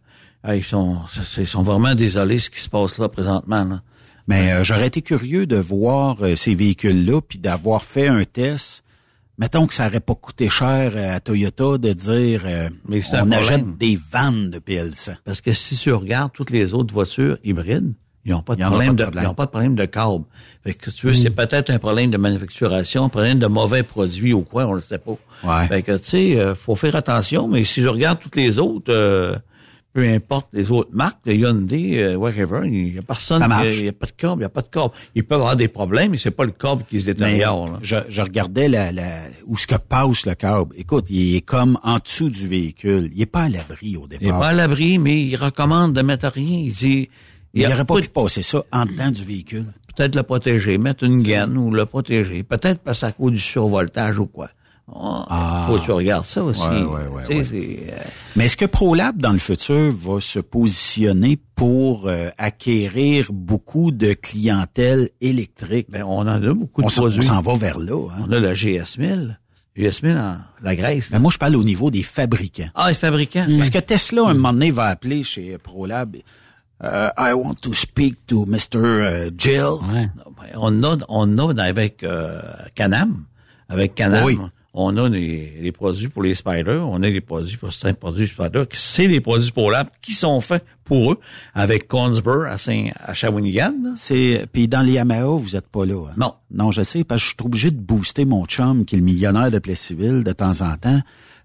[0.45, 0.99] hey, ils sont,
[1.37, 3.83] ils sont vraiment désolés de ce qui se passe là présentement, là.
[4.29, 8.85] Mais euh, j'aurais été curieux de voir euh, ces véhicules-là, puis d'avoir fait un test.
[9.39, 13.31] Mettons que ça aurait pas coûté cher à Toyota de dire euh, Mais un on
[13.31, 15.17] achète des vannes de PL100.
[15.25, 17.95] Parce que si tu regardes toutes les autres voitures hybrides,
[18.25, 19.25] ils n'ont pas de Ils problème pas de problème.
[19.25, 20.25] ils ont pas de problème de câble.
[20.65, 24.33] Fait que tu veux, c'est peut-être un problème de manufacturation, un problème de mauvais produits
[24.33, 25.17] ou quoi, on le sait pas.
[25.45, 25.69] Ouais.
[25.69, 28.93] Fait que tu sais, euh, faut faire attention, mais si je regarde toutes les autres,
[28.93, 29.37] euh,
[29.95, 33.89] peu importe les autres marques, de Hyundai, euh, whatever, il y a personne, il y
[33.89, 34.93] a pas de câble, il y a pas de câble.
[35.15, 37.67] Ils peuvent avoir des problèmes, mais c'est pas le câble qui se détériore.
[37.73, 37.79] là.
[37.81, 40.75] je, je regardais la, la, où ce que passe le câble.
[40.77, 43.11] Écoute, il est comme en dessous du véhicule.
[43.15, 44.19] Il est pas à l'abri au départ.
[44.21, 46.59] Il n'est pas à l'abri, mais il recommande de mettre rien.
[46.59, 47.09] Il dit,
[47.55, 49.67] il n'aurait pas pu passer ça en dedans du véhicule.
[49.97, 52.43] peut-être le protéger, mettre une gaine ou le protéger.
[52.43, 54.51] Peut-être parce à cause du survoltage ou quoi.
[54.91, 55.67] Oh, Ah.
[55.69, 56.63] Faut que tu regardes ça aussi.
[56.63, 57.99] Ouais, ouais, ouais, euh,
[58.37, 64.15] Mais est-ce que ProLab, dans le futur, va se positionner pour euh, acquérir beaucoup de
[64.15, 65.89] clientèle électrique?
[65.91, 67.19] ben, on en a beaucoup de on produits.
[67.19, 68.09] on s'en va vers là.
[68.13, 68.25] Hein?
[68.27, 69.37] On a le GS1000.
[69.77, 71.11] GS1000 en la Grèce.
[71.13, 72.71] Mais moi, je parle au niveau des fabricants.
[72.75, 73.47] Ah, les fabricants.
[73.59, 76.17] Parce que Tesla, un moment donné, va appeler chez ProLab
[76.85, 78.77] euh, I want to speak to Mr.
[78.77, 79.79] euh, Jill.
[79.93, 80.09] Ouais.
[80.57, 82.41] On a, on a avec euh,
[82.75, 83.25] Canam,
[83.69, 84.39] avec Canam, Oui.
[84.73, 88.29] on a les, les produits pour les spiders, on a les produits pour certains produits
[88.29, 91.19] spiders, c'est les produits pour lab qui sont faits pour eux,
[91.55, 93.75] avec Consbur à, Saint, à Shawinigan.
[93.97, 96.07] C'est puis dans les Yamaha, vous êtes pas là.
[96.09, 96.15] hein?
[96.17, 96.35] Non.
[96.51, 99.05] Non, je sais parce que je suis obligé de booster mon chum qui est le
[99.05, 101.01] millionnaire de Plessisville de temps en temps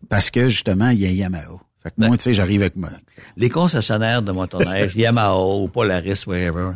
[0.09, 1.59] parce que justement, il y a Yamaha.
[1.83, 2.89] Fait que moi, tu sais, j'arrive avec moi.
[3.35, 6.71] Les concessionnaires de motoneige, Yamaha ou Polaris, whatever,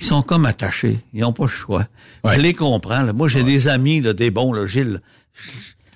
[0.00, 0.98] ils sont comme attachés.
[1.12, 1.86] Ils n'ont pas le choix.
[2.24, 2.36] Ouais.
[2.36, 3.02] Je les comprends.
[3.02, 3.12] là.
[3.12, 5.00] Moi, j'ai des amis, là, des bons, là, Gilles.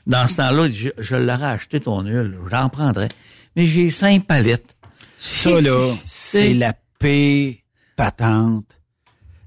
[0.07, 2.36] Dans ce temps-là, je, je l'aurais acheté ton huile.
[2.49, 3.09] J'en prendrais.
[3.57, 4.76] Mais j'ai cinq palettes.
[5.18, 7.64] Ça, là, c'est la paix
[7.97, 8.78] patente.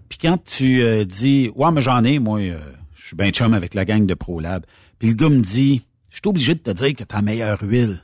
[0.10, 2.60] Puis quand tu euh, dis, ouais, mais j'en ai, moi, euh,
[2.96, 4.66] je suis bien chum avec la gang de ProLab.
[4.98, 8.02] Puis le gars me dit, je suis obligé de te dire que ta meilleure huile.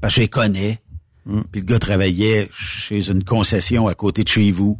[0.00, 0.80] Parce que je les connais.
[1.50, 4.78] Puis le gars travaillait chez une concession à côté de chez vous.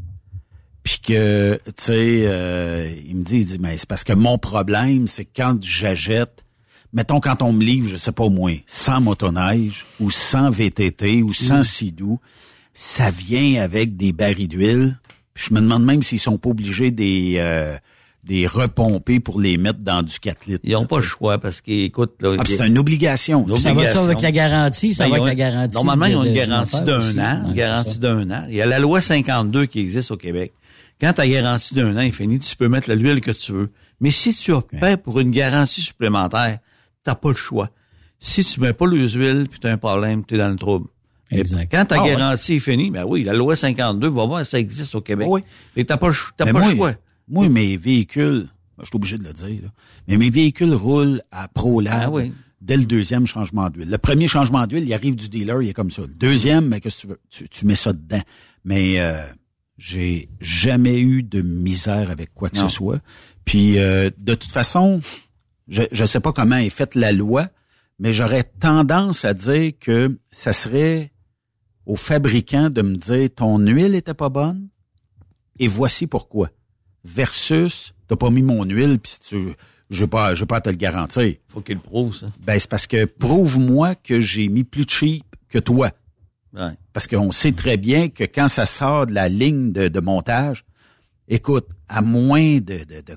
[0.85, 4.39] Puis que, tu sais, euh, il me dit, il dit, mais c'est parce que mon
[4.39, 6.45] problème, c'est quand j'achète,
[6.93, 11.25] mettons quand on me livre, je sais pas au moins, sans motoneige ou sans VTT
[11.25, 12.21] ou sans sidou,
[12.73, 15.01] ça vient avec des barils d'huile.
[15.35, 17.77] Puis je me demande même s'ils sont pas obligés des euh,
[18.27, 20.61] des repomper pour les mettre dans du 4 litres.
[20.65, 23.47] Ils n'ont pas le choix parce qu'écoute, là, Ah, c'est une obligation.
[23.59, 24.95] Ça va avec la garantie?
[24.95, 25.75] Ça Ben, va avec ont- la garantie?
[25.77, 27.43] Normalement, ils ont une garantie du d'un an.
[27.43, 28.45] Ouais, Une garantie d'un an.
[28.49, 30.53] Il y a la loi 52 qui existe au Québec.
[31.01, 33.71] Quand ta garantie d'un an est finie, tu peux mettre l'huile que tu veux.
[34.01, 36.59] Mais si tu paies pour une garantie supplémentaire,
[37.05, 37.71] t'as pas le choix.
[38.19, 40.89] Si tu mets pas les huiles, puis t'as un problème, t'es dans le trouble.
[41.31, 41.69] Exact.
[41.71, 42.11] Quand ta Ah, ouais.
[42.11, 45.27] garantie est finie, ben oui, la loi 52, va voir, ça existe au Québec.
[45.31, 45.43] Oui.
[45.77, 46.93] Et t'as pas, le ch- t'as Mais pas moi, le choix.
[47.29, 49.69] Moi, mes véhicules, ben, je suis obligé de le dire, là,
[50.09, 52.33] mais mes véhicules roulent à ProLab Ah oui.
[52.61, 53.91] dès le deuxième changement d'huile.
[53.91, 56.03] Le premier changement d'huile, il arrive du dealer, il est comme ça.
[56.03, 57.21] Le deuxième, mais qu'est-ce que tu veux?
[57.31, 58.23] Tu, tu mets ça dedans.
[58.65, 59.25] Mais euh,
[59.79, 62.69] j'ai jamais eu de misère avec quoi que Non.
[62.69, 63.01] ce soit.
[63.45, 65.01] Puis euh, de toute façon,
[65.69, 67.49] je je sais pas comment est faite la loi,
[67.99, 71.13] mais j'aurais tendance à dire que ça serait
[71.87, 74.69] au fabricant de me dire ton huile était pas bonne
[75.59, 76.51] et voici pourquoi.
[77.07, 79.55] Versus t'as pas mis mon huile puis tu
[79.91, 81.35] je vais pas je vais pas te le garantir.
[81.53, 82.33] Faut qu'il le prouve, ça.
[82.41, 85.91] Ben c'est parce que prouve-moi que j'ai mis plus cheap que toi.
[86.53, 86.73] Ouais.
[86.93, 90.65] Parce qu'on sait très bien que quand ça sort de la ligne de, de montage,
[91.29, 93.17] écoute, à moins de, de, de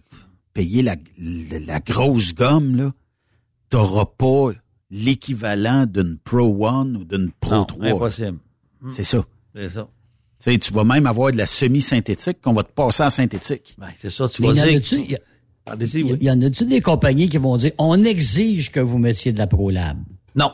[0.54, 2.94] payer la, la, la grosse gomme, là,
[3.70, 4.52] t'auras pas
[4.92, 7.88] l'équivalent d'une Pro One ou d'une Pro Non, 3.
[7.88, 8.40] impossible.
[8.94, 9.24] C'est ça.
[9.56, 9.88] C'est ça.
[10.44, 13.76] Tu sais, tu vas même avoir de la semi-synthétique qu'on va te passer en synthétique.
[13.78, 14.78] Ben, c'est ça, tu Mais vas y en dire.
[14.78, 16.18] a-tu- y a- oui.
[16.22, 19.48] y en a-tu des compagnies qui vont dire on exige que vous mettiez de la
[19.48, 19.98] ProLab?
[20.36, 20.52] Non.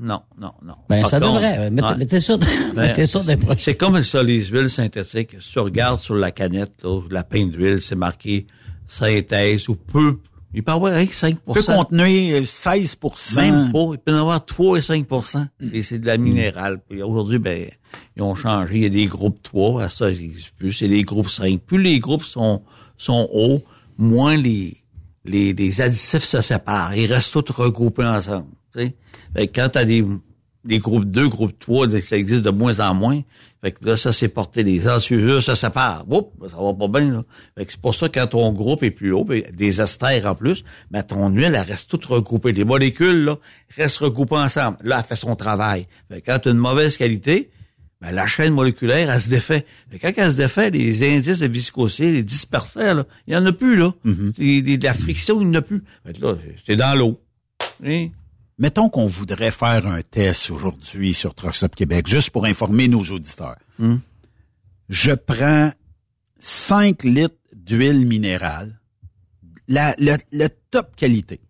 [0.00, 0.74] Non, non, non.
[0.88, 1.70] Ben, Par ça contre, devrait.
[1.70, 1.96] Mettez, ouais.
[1.96, 3.58] mettez ça, Ben, mettez ça des prochains.
[3.58, 5.36] C'est comme ça, les huiles synthétiques.
[5.40, 8.46] Si tu regardes sur la canette, là, la pinte d'huile, c'est marqué
[8.86, 10.18] synthèse ou peu.
[10.54, 13.90] Il peut y avoir avec 5% peut contenir euh, 16% Même pas.
[13.92, 16.80] Il peut y en avoir 3 et 5% Et c'est de la minérale.
[16.88, 17.68] Puis aujourd'hui, ben,
[18.16, 18.76] ils ont changé.
[18.76, 19.82] Il y a des groupes 3.
[19.82, 20.72] À ça, il n'existe plus.
[20.72, 21.60] C'est des groupes 5.
[21.60, 22.62] Plus les groupes sont,
[22.96, 23.62] sont hauts,
[23.98, 24.78] moins les,
[25.26, 26.96] les, les additifs se séparent.
[26.96, 28.48] Ils restent tous regroupés ensemble.
[28.74, 28.94] tu sais.
[29.36, 30.02] Fait que quand t'as des,
[30.64, 33.20] des groupes 2, groupes 3, ça existe de moins en moins.
[33.62, 36.04] Fait que là, ça s'est porté des antiusures, ça, ça part.
[36.10, 37.24] Oups, ça va pas bien, là.
[37.56, 40.26] Fait que c'est pour ça que quand ton groupe est plus haut, ben, des esters
[40.26, 42.52] en plus, ben, ton huile, elle reste toute recoupée.
[42.52, 43.36] Les molécules, là,
[43.76, 44.76] restent recoupées ensemble.
[44.84, 45.86] Là, elle fait son travail.
[46.10, 47.50] Fait que quand tu as une mauvaise qualité,
[48.00, 49.66] ben, la chaîne moléculaire, elle se défait.
[49.90, 53.36] Fait que quand elle se défait, les indices de viscosité, les disperseurs, là, il y
[53.36, 53.92] en a plus, là.
[54.38, 55.82] Les- de la friction, il n'y en a plus.
[56.06, 56.34] Fait que là,
[56.66, 57.16] c'est dans l'eau.
[57.82, 58.12] Oui.
[58.58, 63.56] Mettons qu'on voudrait faire un test aujourd'hui sur Truckstop Québec, juste pour informer nos auditeurs.
[63.78, 63.96] Hmm.
[64.88, 65.70] Je prends
[66.40, 68.80] 5 litres d'huile minérale,
[69.68, 71.40] la, le, le top qualité,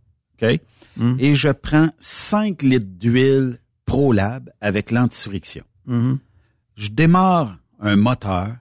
[0.43, 0.61] OK?
[0.97, 1.17] Hmm.
[1.19, 5.65] Et je prends 5 litres d'huile ProLab avec l'antifriction.
[5.87, 6.19] Mhm.
[6.77, 8.55] Je démarre un moteur.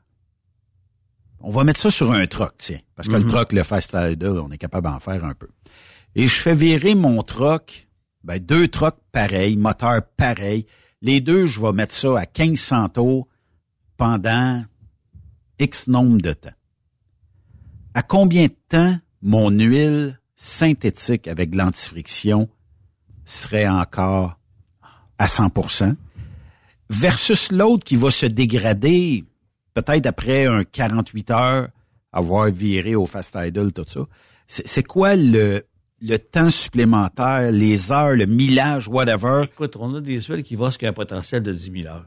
[1.42, 2.80] On va mettre ça sur un truck, tiens.
[2.96, 3.30] Parce que le Mhm.
[3.32, 5.50] truck, le Fast Idle, on est capable d'en faire un peu.
[6.16, 7.87] Et je fais virer mon truck,
[8.24, 10.66] ben, deux trucks pareils, moteur pareil.
[11.02, 13.28] Les deux, je vais mettre ça à 1500 tours
[13.98, 14.64] pendant
[15.60, 16.50] X nombre de temps.
[17.94, 22.50] À combien de temps mon huile synthétique avec l'antifriction
[23.26, 24.38] serait encore
[25.18, 25.96] à 100%
[26.90, 29.26] versus l'autre qui va se dégrader
[29.74, 31.70] peut-être après un 48 heures
[32.12, 34.02] avoir viré au fast idle, tout ça.
[34.48, 35.66] C'est quoi le,
[36.02, 39.46] le temps supplémentaire, les heures, le millage, whatever?
[39.46, 42.06] Écoute, on a des huiles qui vont jusqu'à un potentiel de 10 000 heures.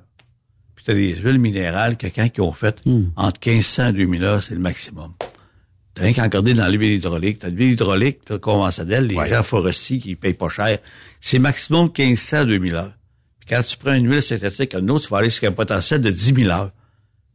[0.74, 2.80] Puis t'as des huiles minérales que quand ils ont fait
[3.16, 5.12] entre 1500 et 2000 heures, c'est le maximum.
[5.94, 7.40] T'as rien qu'à regarder dans l'huile hydraulique.
[7.40, 10.78] T'as l'huile hydraulique, t'as conventionnelle, les gens forestiers qui payent pas cher.
[11.20, 12.92] C'est maximum 1500 à 2000 heures.
[13.40, 16.00] Puis quand tu prends une huile synthétique, une autre, tu vas aller jusqu'à un potentiel
[16.00, 16.70] de 10 000 heures.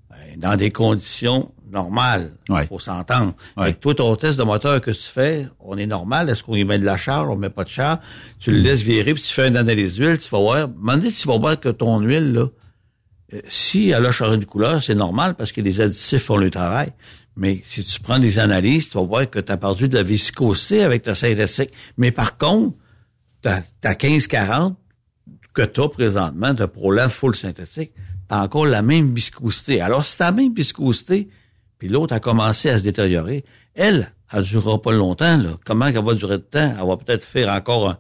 [0.10, 2.32] Ben, dans des conditions normales.
[2.50, 3.36] Il faut s'entendre.
[3.62, 6.30] Fait que toi, ton test de moteur que tu fais, on est normal.
[6.30, 8.00] Est-ce qu'on y met de la charge, on met pas de charge?
[8.40, 10.68] Tu le laisses virer, puis tu fais une analyse d'huile, tu vas voir.
[10.70, 12.48] Donné, tu vas voir que ton huile, là,
[13.34, 16.50] euh, si elle a changé de couleur, c'est normal parce que les additifs font le
[16.50, 16.92] travail.
[17.36, 20.04] Mais si tu prends des analyses, tu vas voir que tu as perdu de la
[20.04, 21.72] viscosité avec ta synthétique.
[21.98, 22.78] Mais par contre,
[23.42, 24.76] ta, ta 15-40
[25.54, 29.82] que tu as présentement de ProLab full synthétique, tu as encore la même viscosité.
[29.82, 31.28] Alors, si tu la même viscosité,
[31.86, 33.44] puis l'autre a commencé à se détériorer,
[33.76, 35.38] elle, elle ne durera pas longtemps.
[35.38, 35.50] Là.
[35.66, 36.74] Comment elle va durer de temps?
[36.80, 37.98] Elle va peut-être faire encore un,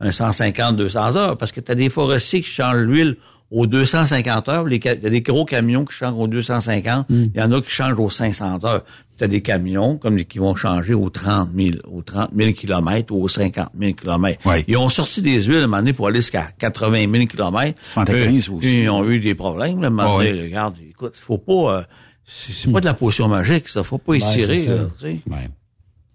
[0.00, 3.16] un 150-200 heures parce que tu as des forestiers qui changent l'huile
[3.50, 4.68] aux 250 heures.
[4.68, 7.06] Il y a des gros camions qui changent aux 250.
[7.08, 8.82] Il y en a qui changent aux 500 heures.
[9.16, 13.14] Tu as des camions comme qui vont changer aux 30 000, aux 30 000 kilomètres
[13.14, 14.40] ou aux 50 000 kilomètres.
[14.68, 17.80] Ils ont sorti des huiles à un moment donné pour aller jusqu'à 80 000 kilomètres.
[17.84, 18.82] 75 Eux, aussi.
[18.82, 19.80] Ils ont eu des problèmes.
[19.80, 20.42] Là, à un moment donné.
[20.42, 21.78] Regarde, écoute, faut pas...
[21.78, 21.82] euh,
[22.28, 23.82] c'est pas de la potion magique, ça.
[23.82, 24.88] Faut pas Ben, tu sais.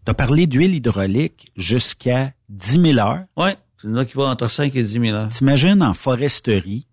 [0.06, 3.24] Tu as parlé d'huile hydraulique jusqu'à 10 000 heures.
[3.38, 3.52] Oui,
[3.82, 5.30] c'est là qui va entre 5 et 10 000 heures.
[5.30, 6.88] T'imagines en foresterie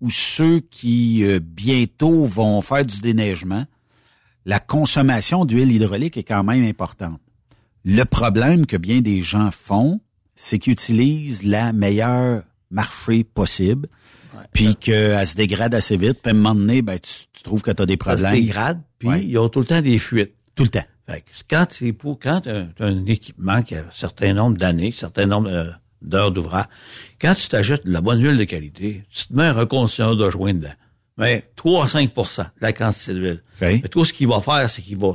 [0.00, 3.64] où ceux qui euh, bientôt vont faire du déneigement,
[4.44, 7.20] la consommation d'huile hydraulique est quand même importante.
[7.84, 10.00] Le problème que bien des gens font,
[10.34, 13.88] c'est qu'ils utilisent la meilleure marché possible,
[14.52, 17.62] puis qu'elle se dégrade assez vite, puis à un moment donné, ben, tu, tu trouves
[17.62, 18.34] que tu as des problèmes.
[18.34, 20.32] se dégrade, puis ils ont tout le temps des fuites.
[20.54, 20.84] Tout le temps.
[21.08, 24.56] Fait que quand c'est pour quand tu as un équipement qui a un certain nombre
[24.56, 25.70] d'années, un certain nombre euh,
[26.00, 26.66] d'heures d'ouvrage,
[27.20, 30.30] quand tu t'achètes de la bonne huile de qualité, tu te mets un reconditionneur de
[30.30, 30.72] joint dedans.
[31.18, 33.42] Mais 3 à 5 de la quantité d'huile.
[33.60, 35.12] Mais toi, ce qu'il va faire, c'est qu'il va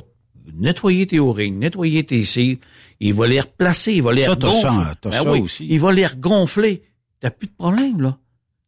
[0.54, 2.58] nettoyer tes O-rings, nettoyer tes cils,
[3.00, 4.62] il va les replacer, il va les Ça, regonfler.
[4.62, 5.68] ça, Ben ça oui, aussi.
[5.70, 6.84] Il va les regonfler.
[7.20, 8.18] T'as plus de problème, là.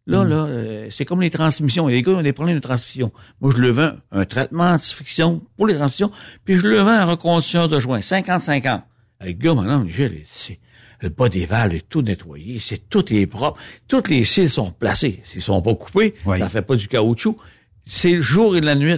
[0.09, 0.29] Là, Hmm.
[0.29, 1.87] là, euh, c'est comme les transmissions.
[1.87, 3.11] Les gars ont des problèmes de transmission.
[3.41, 6.09] Moi, je le vends un traitement anti-friction pour les transmissions,
[6.45, 8.81] puis je le vends un reconditionneur de joint, 50-50.
[9.23, 10.59] Le gars, maintenant, Michel, c'est
[11.01, 14.71] le bas des valves est tout nettoyé, c'est tout est propre, toutes les cils sont
[14.71, 15.21] placés.
[15.31, 17.37] S'ils sont pas coupés, ça fait pas du caoutchouc.
[17.85, 18.95] C'est le jour et la nuit.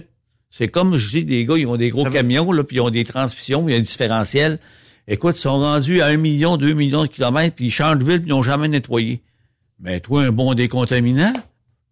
[0.50, 2.90] C'est comme je dis, des gars, ils ont des gros camions, là, puis ils ont
[2.90, 4.60] des transmissions, il y a un différentiel.
[5.08, 8.22] Écoute, ils sont rendus à un million, deux millions de kilomètres, puis ils changent d'huile,
[8.22, 9.22] puis ils n'ont jamais nettoyé.
[9.82, 11.34] Mais toi, un bon décontaminant,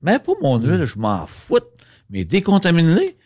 [0.02, 1.58] mais pas mon huile, je m'en fous.
[2.10, 3.18] Mais décontaminer,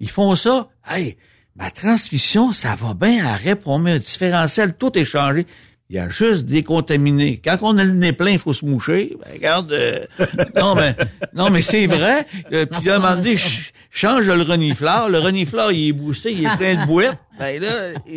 [0.00, 0.68] ils font ça.
[0.88, 1.16] Hey,
[1.56, 5.46] ma transmission, ça va bien, arrête, on met un différentiel, tout est changé.
[5.90, 7.38] Il y a juste décontaminé.
[7.44, 9.14] Quand on a le nez plein, il faut se moucher.
[9.22, 10.06] Ben, regarde, euh,
[10.56, 10.96] non, mais,
[11.34, 12.26] non, mais c'est vrai.
[12.52, 15.10] Euh, puis là, un moment donné, ch- change le renifleur.
[15.10, 17.18] Le renifleur, il est boosté, il est plein de bouettes.
[17.38, 17.70] Ben là,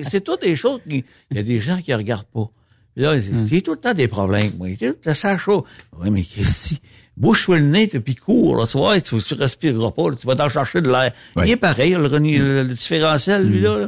[0.03, 2.49] c'est toutes des choses qui, il y a des gens qui regardent pas.
[2.95, 3.47] Là, Hmm.
[3.49, 4.67] j'ai tout le temps des problèmes, moi.
[4.69, 5.65] J'ai tout le temps ça chaud.
[5.99, 6.79] Oui, mais qu'est-ce que
[7.17, 10.35] Bouche-toi le nez, puis cours, là, tu vois, tu, tu respireras pas, là, tu vas
[10.35, 11.11] t'en chercher de l'air.
[11.37, 13.87] Il est pareil, le, reni- le, le différentiel, lui, là, là.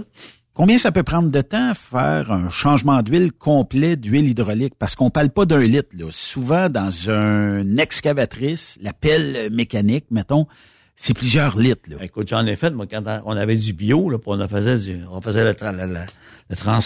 [0.54, 4.74] Combien ça peut prendre de temps faire un changement d'huile complet d'huile hydraulique?
[4.80, 5.90] Parce qu'on parle pas d'un litre.
[5.96, 6.06] Là.
[6.10, 10.48] Souvent, dans une excavatrice, la pelle mécanique, mettons,
[11.00, 11.90] c'est plusieurs litres.
[11.92, 11.98] Là.
[12.02, 15.22] Écoute, j'en ai fait, moi, quand on avait du bio, là, on faisait du, on
[15.22, 16.80] faisait le, le, trans,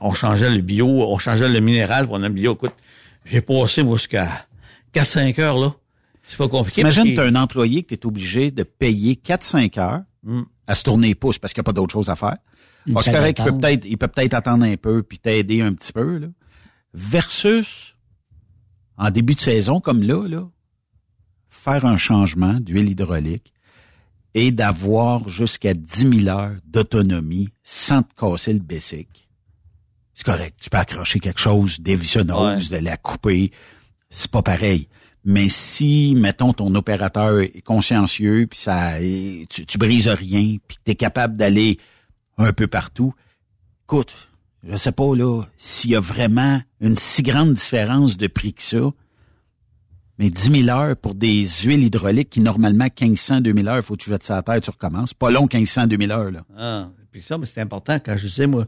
[0.00, 2.54] on changeait le bio, on changeait le minéral pour un bio.
[2.54, 2.72] Écoute,
[3.26, 4.46] j'ai passé, moi, jusqu'à
[4.94, 5.74] 4-5 heures, là.
[6.26, 6.80] C'est pas compliqué.
[6.80, 10.42] Imagine, tu as un employé que tu es obligé de payer 4-5 heures hmm.
[10.66, 12.38] à se tourner les pouces parce qu'il n'y a pas d'autre chose à faire.
[12.94, 15.92] Parce que il peut peut-être, il peut peut-être attendre un peu puis t'aider un petit
[15.92, 16.28] peu, là.
[16.94, 17.96] Versus,
[18.96, 20.48] en début de saison, comme là, là,
[21.50, 23.52] faire un changement d'huile hydraulique
[24.38, 29.28] et d'avoir jusqu'à 10 000 heures d'autonomie sans te casser le basic.
[30.14, 30.56] C'est correct.
[30.60, 33.50] Tu peux accrocher quelque chose, dévissonneuse, de la couper.
[34.10, 34.88] C'est pas pareil.
[35.24, 40.92] Mais si, mettons, ton opérateur est consciencieux, puis ça, tu, tu brises rien, puis tu
[40.92, 41.78] es capable d'aller
[42.36, 43.14] un peu partout.
[43.86, 44.30] Écoute,
[44.62, 48.62] je sais pas là s'il y a vraiment une si grande différence de prix que
[48.62, 48.90] ça.
[50.18, 54.02] Mais 10 000 heures pour des huiles hydrauliques qui, normalement, 1500, 2000 heures, faut que
[54.02, 55.14] tu jettes ça à terre, tu recommences.
[55.14, 56.44] Pas long, 1500, 2000 heures, là.
[56.56, 58.66] Ah, puis ça, mais c'est important quand je sais, moi,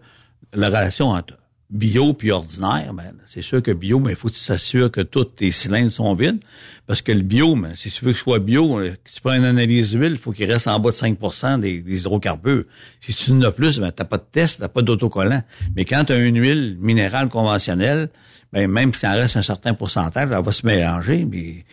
[0.52, 1.34] la relation entre
[1.70, 5.00] bio puis ordinaire, ben, c'est sûr que bio, mais il faut que tu t'assures que
[5.00, 6.40] tous tes cylindres sont vides.
[6.86, 9.34] Parce que le bio, ben, si tu veux que ce soit bio, euh, tu prends
[9.34, 12.64] une analyse d'huile, il faut qu'il reste en bas de 5 des, des hydrocarbures.
[13.00, 15.42] Si tu en as plus, ben, t'as pas de test, t'as pas d'autocollant.
[15.76, 18.08] Mais quand tu as une huile minérale conventionnelle,
[18.52, 21.24] ben, même si en reste un certain pourcentage, elle va se mélanger.
[21.24, 21.64] Mais,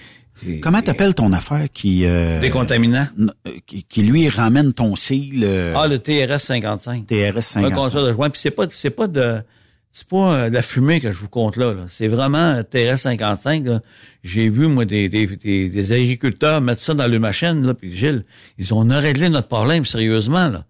[0.62, 2.06] Comment t'appelles ton affaire qui...
[2.06, 3.08] Euh, Décontaminant.
[3.20, 5.44] Euh, qui, qui, lui, ramène ton cil...
[5.76, 7.08] ah, le TRS 55.
[7.08, 7.96] TRS 55.
[7.96, 9.42] Un de Puis c'est pas, c'est pas de
[9.98, 11.74] c'est pas euh, la fumée que je vous compte là.
[11.90, 13.66] C'est vraiment TRS 55.
[14.24, 18.24] J'ai vu, moi, des, des, des, agriculteurs mettre ça dans le machine, là, puis Gilles,
[18.60, 20.50] ils ont réglé notre problème sérieusement.
[20.50, 20.66] là.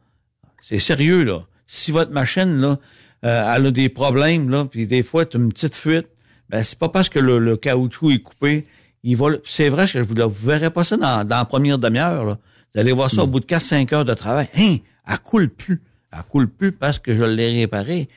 [0.62, 1.44] C'est sérieux, là.
[1.68, 2.80] Si votre machine, là,
[3.26, 6.08] euh, elle a des problèmes, là, puis des fois, tu as une petite fuite,
[6.50, 8.66] ben c'est pas parce que le, caoutchouc est coupé.
[9.04, 9.32] Il va.
[9.44, 12.38] C'est vrai que vous ne verrez pas ça dans, dans la première demi-heure.
[12.74, 14.48] Vous allez voir ça au bout de 4-5 heures de travail.
[14.58, 15.82] Hein, elle coule plus.
[16.14, 18.08] Elle coule plus parce que je l'ai réparé.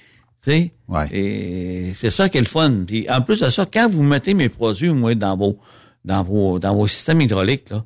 [0.42, 0.72] Sais?
[0.88, 1.08] Ouais.
[1.12, 2.84] Et c'est ça qui est le fun.
[2.86, 5.58] Puis en plus de ça, quand vous mettez mes produits, moi, dans vos
[6.04, 7.84] dans vos dans vos systèmes hydrauliques, là,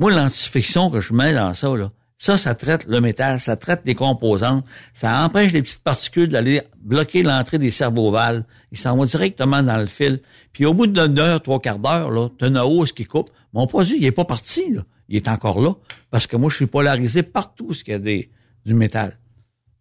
[0.00, 3.82] moi, l'antifiction que je mets dans ça, là, ça, ça traite le métal, ça traite
[3.84, 8.44] les composantes, ça empêche les petites particules d'aller bloquer l'entrée des cerveaux-valves.
[8.72, 10.20] Ils s'en vont directement dans le fil.
[10.54, 13.28] Puis au bout d'une heure, trois quarts d'heure, là, t'as une hausse qui coupe.
[13.52, 14.84] Mon produit, il est pas parti, là.
[15.10, 15.74] Il est encore là.
[16.10, 18.30] Parce que moi, je suis polarisé partout ce qu'il y a des,
[18.64, 19.18] du métal.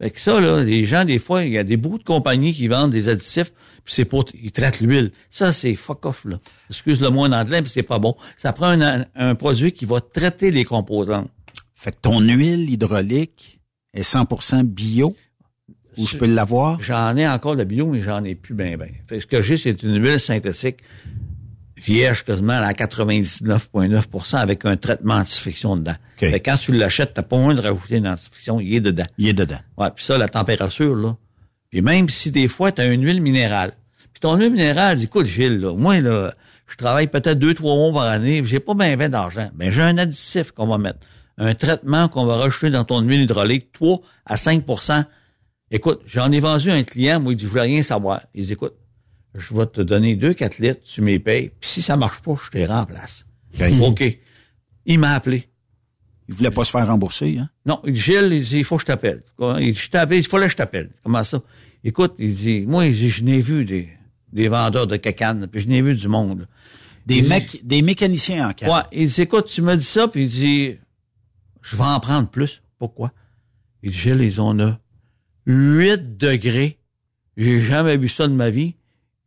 [0.01, 2.53] Fait que ça, là, les gens, des fois, il y a des beaucoup de compagnies
[2.53, 3.51] qui vendent des additifs,
[3.83, 5.11] puis c'est pour, ils traitent l'huile.
[5.29, 6.39] Ça, c'est fuck off, là.
[6.69, 8.15] Excuse-le moi en anglais, mais c'est pas bon.
[8.37, 8.77] Ça prend
[9.15, 11.29] un, produit qui va traiter les composantes.
[11.75, 13.59] Fait que ton huile hydraulique
[13.93, 15.15] est 100% bio,
[15.97, 16.81] ou je, peux l'avoir?
[16.81, 18.89] J'en ai encore le bio, mais j'en ai plus ben ben.
[19.07, 20.77] Fait ce que j'ai, c'est une huile synthétique
[21.81, 25.95] vierge quasiment à 99,9% avec un traitement antifiction dedans.
[26.19, 29.05] quand tu l'achètes, t'as pas besoin de rajouter une antifiction, il est dedans.
[29.17, 29.59] Il est dedans.
[29.77, 31.15] Ouais, puis ça, la température, là.
[31.69, 33.73] Puis même si des fois, tu as une huile minérale.
[34.13, 36.33] Puis ton huile minérale, écoute, Gilles, là, moi, là,
[36.67, 39.49] je travaille peut-être deux, trois mois par année, j'ai pas bien ben d'argent.
[39.55, 40.99] Mais j'ai un additif qu'on va mettre.
[41.37, 45.05] Un traitement qu'on va rajouter dans ton huile hydraulique, 3 à 5%
[45.71, 48.21] Écoute, j'en ai vendu un client, moi, il dit, je voulais rien savoir.
[48.33, 48.73] Il dit, écoute,
[49.35, 52.35] je vais te donner deux, quatre litres, tu m'y payes, puis si ça marche pas,
[52.43, 53.25] je te remplace.
[53.81, 54.19] OK.
[54.85, 55.47] Il m'a appelé.
[56.27, 57.49] Il voulait pas se faire rembourser, hein?
[57.65, 59.23] Non, il dit, Gilles, il dit, il faut que je t'appelle.
[59.39, 60.91] Il dit, je t'appelle, il fallait que je t'appelle.
[61.03, 61.41] Comment ça?
[61.83, 63.89] Écoute, il dit, moi, il dit, je n'ai vu des,
[64.31, 66.47] des vendeurs de cacanes, puis je n'ai vu du monde.
[67.05, 67.23] Des,
[67.63, 68.69] des mécaniciens en canne.
[68.69, 70.77] Ouais, il dit, écoute, tu me dis ça, puis il dit,
[71.61, 72.61] je vais en prendre plus.
[72.77, 73.11] Pourquoi?
[73.81, 74.79] Il dit, Gilles, ils ont là
[75.47, 76.77] 8 degrés.
[77.37, 78.75] J'ai jamais vu ça de ma vie.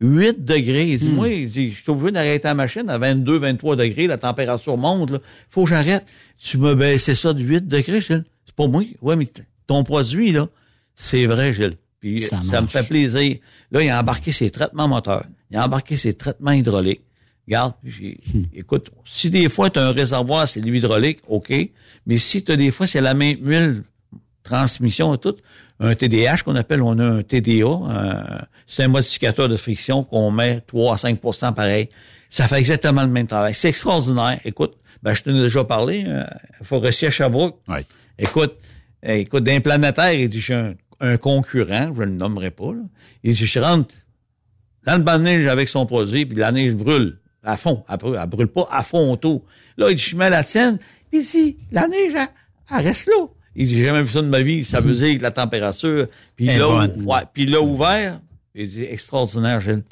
[0.03, 0.89] 8 degrés.
[0.89, 1.15] Il dit, hmm.
[1.15, 5.11] moi, il je suis obligé d'arrêter la machine à 22, 23 degrés, la température monte,
[5.11, 5.19] là.
[5.49, 6.05] Faut que j'arrête.
[6.37, 8.25] Tu me baissé ça de 8 degrés, Gilles.
[8.45, 8.83] C'est pas moi.
[9.01, 9.27] Ouais, mais
[9.65, 10.47] ton produit, là,
[10.93, 11.75] c'est vrai, Gilles.
[12.01, 13.37] Puis ça, me fait plaisir.
[13.71, 15.25] Là, il a embarqué ses traitements moteurs.
[15.49, 17.01] Il a embarqué ses traitements hydrauliques.
[17.47, 18.43] Regarde, hmm.
[18.53, 21.53] écoute, si des fois tu as un réservoir, c'est l'hydraulique, OK.
[22.05, 23.83] Mais si tu as des fois, c'est la même huile,
[24.43, 25.35] transmission et tout,
[25.79, 30.61] un TDH qu'on appelle, on a un TDA, c'est un modificateur de friction qu'on met
[30.61, 31.19] 3 à 5
[31.55, 31.89] pareil.
[32.29, 33.53] Ça fait exactement le même travail.
[33.53, 34.39] C'est extraordinaire.
[34.45, 36.23] Écoute, ben, je t'en ai déjà parlé, euh,
[36.63, 37.59] Forestier à Sherbrooke.
[38.17, 38.55] Écoute,
[39.03, 42.81] eh, écoute, d'un planétaire, il dit, j'ai un, concurrent, je ne le nommerai pas, là.
[43.23, 43.93] Il dit, je rentre
[44.85, 47.83] dans le banc de neige avec son produit, puis la neige brûle à fond.
[47.89, 49.43] Elle brûle, brûle pas à fond tout.
[49.77, 50.79] Là, il dit, je mets la tienne,
[51.11, 52.13] puis si, la neige,
[52.71, 53.27] elle, reste là.
[53.55, 54.63] Il dit, j'ai jamais vu ça de ma vie.
[54.65, 56.07] Ça veut dire que la température.
[56.35, 57.03] Puis là, bonne.
[57.05, 58.19] ouais, puis il l'a ouvert.
[58.55, 59.83] Il dit, extraordinaire, Gilles.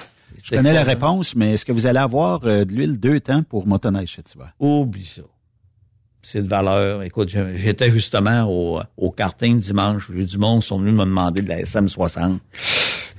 [0.43, 3.43] Je connais la réponse, mais est-ce que vous allez avoir euh, de l'huile deux temps
[3.43, 4.53] pour motoneige cet hiver?
[4.59, 5.21] Oublie ça.
[6.23, 7.01] C'est de valeur.
[7.03, 10.07] Écoute, j'étais justement au, au karting dimanche.
[10.13, 12.37] J'ai eu du monde qui sont venus me demander de la SM60.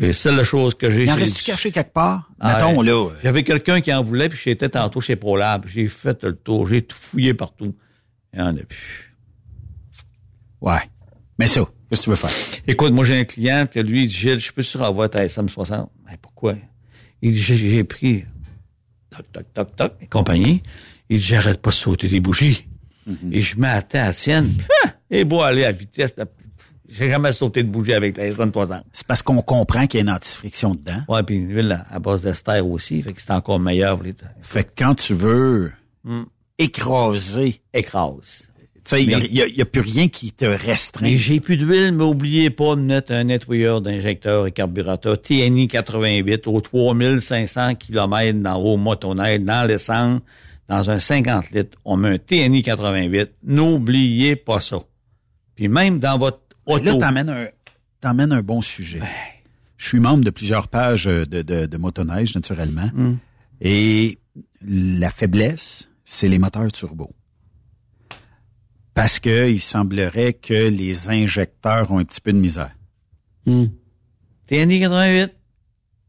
[0.00, 1.04] Et c'est la chose que j'ai.
[1.04, 2.30] Il en reste-tu caché quelque part?
[2.40, 2.86] Ah, Mettons, ouais.
[2.86, 2.92] là.
[2.92, 5.66] euh, J'avais quelqu'un qui en voulait, puis j'étais tantôt chez ProLab.
[5.68, 7.74] J'ai fait le tour, j'ai tout fouillé partout.
[8.32, 9.11] Il y en a plus.
[10.62, 10.80] Ouais.
[11.38, 11.60] Mais ça,
[11.90, 12.30] qu'est-ce que tu veux faire?
[12.66, 15.26] Écoute, moi j'ai un client, puis lui, il dit, Gilles, je peux sur avoir ta
[15.26, 15.88] SM60.
[16.06, 16.54] Mais pourquoi?
[17.20, 18.24] Il dit, j'ai- pris
[19.10, 20.62] toc, toc, toc, toc, et compagnie.
[21.10, 22.66] Il dit, j'arrête pas de sauter des bougies.
[23.32, 24.48] Et je m'attends à la sienne.
[24.84, 24.90] Ah!
[25.10, 26.14] Et beau aller à vitesse.
[26.88, 28.82] J'ai jamais sauté de bougie avec la SM60.
[28.92, 31.02] C'est parce qu'on comprend qu'il y a une antifriction dedans.
[31.08, 33.96] Ouais, puis une huile à, base d'ester aussi, fait que c'est encore meilleur.
[33.96, 35.72] pour les- Fait que quand tu veux
[36.04, 36.22] Hmm.
[36.58, 38.48] écraser, Écrase.
[38.90, 41.06] Il n'y a, plus rien qui te restreint.
[41.06, 45.68] Mais j'ai plus d'huile, mais oubliez pas de mettre un nettoyeur d'injecteur et carburateur TNI
[45.68, 50.20] 88 aux 3500 km dans vos motoneiges, dans l'essence,
[50.68, 51.78] dans un 50 litres.
[51.84, 53.30] On met un TNI 88.
[53.44, 54.82] N'oubliez pas ça.
[55.54, 56.84] Puis même dans votre auto.
[56.84, 57.46] Là, t'emmènes un,
[58.00, 59.00] t'emmènes un bon sujet.
[59.76, 62.90] Je suis membre de plusieurs pages de, de, de motoneige, naturellement.
[62.94, 63.16] Hmm.
[63.60, 64.18] Et
[64.66, 67.10] la faiblesse, c'est les moteurs turbo.
[68.94, 72.72] Parce que il semblerait que les injecteurs ont un petit peu de misère.
[73.44, 75.32] TNI 88.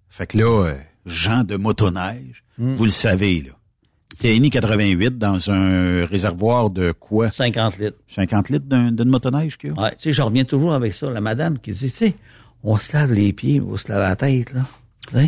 [0.09, 0.75] Fait que là, euh,
[1.05, 2.73] gens de motoneige, Hmm.
[2.75, 3.51] vous le savez, là.
[4.19, 7.31] TNI 88 dans un réservoir de quoi?
[7.31, 7.97] 50 litres.
[8.07, 9.81] 50 litres d'un- d'une motoneige qu'il y a?
[9.81, 11.09] Ouais, tu sais, je reviens toujours avec ça.
[11.09, 12.13] La madame qui dit, tu sais,
[12.63, 14.61] on se lave les pieds, on se lave la tête, là.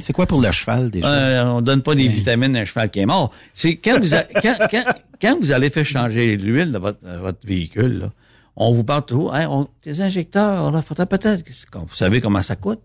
[0.01, 1.07] C'est quoi pour le cheval, déjà?
[1.11, 3.31] Euh, on donne pas des vitamines à un cheval qui est mort.
[3.53, 4.83] C'est quand vous, a- quand, quand,
[5.21, 8.13] quand vous allez faire changer l'huile de votre, euh, votre véhicule, là,
[8.55, 11.43] on vous parle toujours, hey, on, tes injecteurs, là, peut-être,
[11.73, 12.81] vous savez comment ça coûte?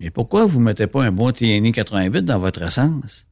[0.00, 3.26] Mais pourquoi vous mettez pas un bon TNI 88 dans votre essence?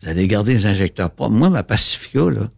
[0.00, 1.34] Vous allez garder les injecteurs propres.
[1.34, 2.50] Moi, ma Pacifica, là,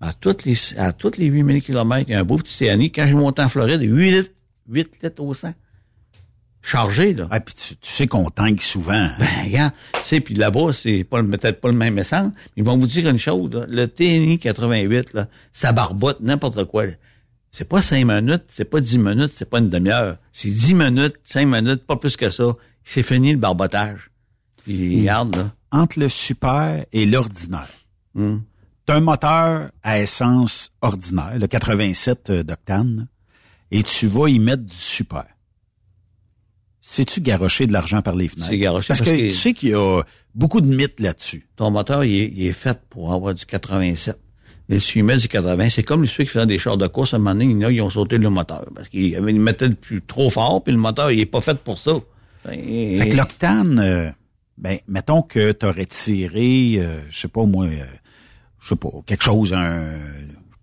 [0.00, 2.90] à toutes les, à toutes les 8000 km, il y a un beau petit TNI.
[2.92, 4.30] Quand je monte en Floride, 8 litres,
[4.68, 5.52] 8 litres au 100.
[6.62, 7.28] Chargé, là.
[7.30, 8.92] Ah, puis tu, tu sais qu'on tangue souvent.
[8.92, 9.12] hein?
[9.18, 12.32] Ben, regarde, tu sais, puis là-bas, c'est pas peut-être pas le même essence.
[12.56, 16.84] Ils vont vous dire une chose, là, le TNI 88, là, ça barbote n'importe quoi.
[17.52, 20.18] C'est pas cinq minutes, c'est pas dix minutes, c'est pas une demi-heure.
[20.32, 22.52] C'est dix minutes, cinq minutes, pas plus que ça.
[22.84, 24.10] C'est fini le barbotage.
[24.64, 25.52] Puis, regarde, là.
[25.70, 27.68] Entre le super et l'ordinaire.
[28.14, 28.38] Hmm.
[28.84, 33.02] T'as un moteur à essence ordinaire, le 87 d'octane, là,
[33.70, 35.26] et tu vas y mettre du super.
[36.80, 38.48] Sais-tu garocher de l'argent par les fenêtres?
[38.50, 40.02] C'est garoché Parce, parce que, que- tu sais qu'il y a
[40.34, 41.46] beaucoup de mythes là-dessus.
[41.56, 44.16] Ton moteur, il est, il est fait pour avoir du 87.
[44.68, 47.14] Mais si tu mets du 80, c'est comme ceux qui faisaient des chars de course,
[47.14, 48.64] à un moment donné, il y en a, ils ont sauté le moteur.
[48.74, 51.92] Parce qu'ils mettaient plus trop fort, puis le moteur, il est pas fait pour ça.
[52.44, 54.10] Ben, Fait que l'octane, euh,
[54.58, 57.84] ben, mettons que tu aurais tiré, euh, je sais pas moi, euh,
[58.60, 59.94] je sais pas, quelque chose, un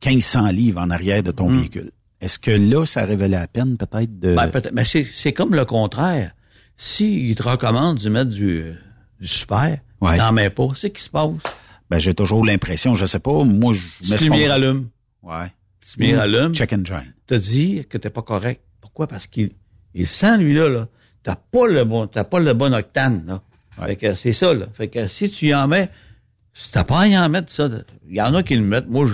[0.06, 1.92] 1500 livres en arrière de ton véhicule.
[2.26, 4.34] Est-ce que là, ça révélait la peine peut-être de...
[4.36, 4.74] Ben, peut-être.
[4.74, 6.32] Mais c'est, comme le contraire.
[6.76, 8.74] S'ils te recommandent de mettre du,
[9.22, 10.18] du super, Ouais.
[10.18, 10.70] t'en mets pas.
[10.76, 11.30] C'est ce qui se passe?
[11.92, 14.90] Ben, j'ai toujours l'impression, je sais pas, moi, je mets Si lumière allume.
[15.22, 15.54] Ouais.
[15.82, 16.56] Si lumière allume.
[16.56, 17.04] Check and join.
[17.28, 18.62] T'as dit que t'es pas correct.
[18.82, 19.06] Pourquoi?
[19.06, 19.52] Parce qu'il
[19.94, 20.88] il sent, lui-là, là.
[21.22, 23.44] T'as pas le bon, t'as pas le bon octane, là.
[23.86, 24.66] Fait que c'est ça, là.
[24.74, 25.90] Fait que si tu y en mets,
[26.56, 27.70] si t'as pas à y en mettre, ça,
[28.10, 28.88] il y en a qui le mettent.
[28.88, 29.14] Moi, je,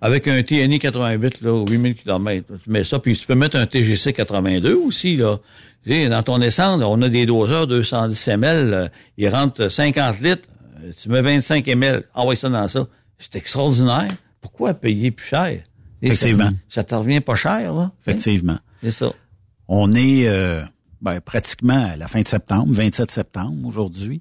[0.00, 3.66] avec un TNI 88, là, 8000 km, tu mets ça, puis tu peux mettre un
[3.66, 5.38] TGC 82 aussi, là.
[5.84, 9.68] Tu sais, dans ton essence, là, on a des doseurs 210 ml, euh, ils rentrent
[9.68, 10.48] 50 litres,
[10.84, 12.86] euh, tu mets 25 ml, envoie ça dans ça.
[13.18, 14.08] C'est extraordinaire.
[14.40, 15.62] Pourquoi payer plus cher?
[16.02, 16.50] Et Effectivement.
[16.68, 17.92] Ça, ça te revient pas cher, là.
[18.00, 18.58] Effectivement.
[18.82, 19.12] C'est ça.
[19.68, 20.62] On est euh,
[21.00, 24.20] ben, pratiquement à la fin de septembre, 27 septembre aujourd'hui.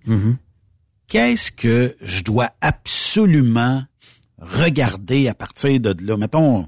[1.07, 3.83] Qu'est-ce que je dois absolument
[4.39, 6.17] regarder à partir de là?
[6.17, 6.61] Mettons,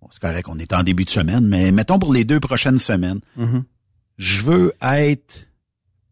[0.00, 2.78] bon, c'est correct, on est en début de semaine, mais mettons pour les deux prochaines
[2.78, 3.20] semaines,
[4.16, 5.48] je veux être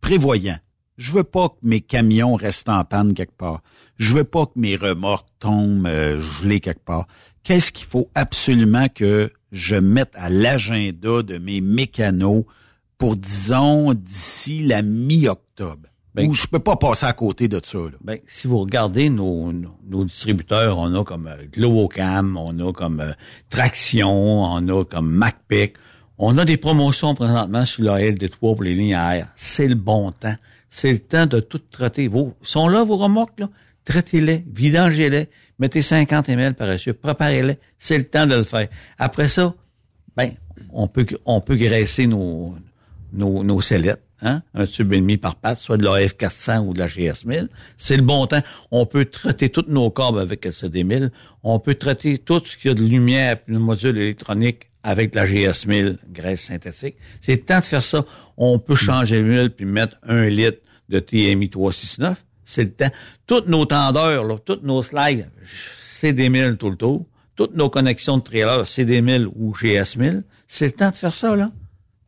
[0.00, 0.58] prévoyant.
[0.96, 3.62] Je veux pas que mes camions restent en panne quelque part.
[3.98, 7.06] Je veux pas que mes remorques tombent euh, gelées quelque part.
[7.42, 12.44] Qu'est-ce qu'il faut absolument que je mette à l'agenda de mes mécanos
[12.96, 15.88] pour, disons, d'ici la mi-octobre?
[16.16, 17.90] Ben- Ou je peux pas passer à côté de ça, là.
[18.02, 22.72] Ben, si vous regardez nos, nos, nos distributeurs, on a comme euh, Globocam, on a
[22.72, 23.12] comme euh,
[23.50, 25.74] Traction, on a comme MacPic.
[26.18, 29.28] On a des promotions présentement sur la LD3 pour les lignes à air.
[29.36, 30.34] C'est le bon temps.
[30.70, 32.08] C'est le temps de tout traiter.
[32.08, 33.50] Vos, sont là vos remorques, là?
[33.84, 37.58] Traitez-les, vidangez-les, mettez 50 ml par dessus, préparez-les.
[37.78, 38.68] C'est le temps de le faire.
[38.98, 39.54] Après ça,
[40.16, 40.30] ben,
[40.72, 42.56] on peut, on peut graisser nos,
[43.12, 44.02] nos, nos sellettes.
[44.22, 44.42] Hein?
[44.54, 47.48] Un tube et demi par patte, soit de la F400 ou de la GS1000.
[47.76, 48.42] C'est le bon temps.
[48.70, 51.10] On peut traiter toutes nos câbles avec LCD1000.
[51.42, 55.26] On peut traiter tout ce qu'il y a de lumière de module électronique avec la
[55.26, 56.96] GS1000 graisse synthétique.
[57.20, 58.04] C'est le temps de faire ça.
[58.36, 60.58] On peut changer l'huile puis mettre un litre
[60.88, 62.24] de TMI 369.
[62.44, 62.90] C'est le temps.
[63.26, 65.28] Toutes nos tendeurs, là, toutes nos slides,
[65.84, 67.06] c'est des 1000 tout le tour.
[67.34, 70.22] Toutes nos connexions de trailer, c'est des 1000 ou GS1000.
[70.48, 71.50] C'est le temps de faire ça, là.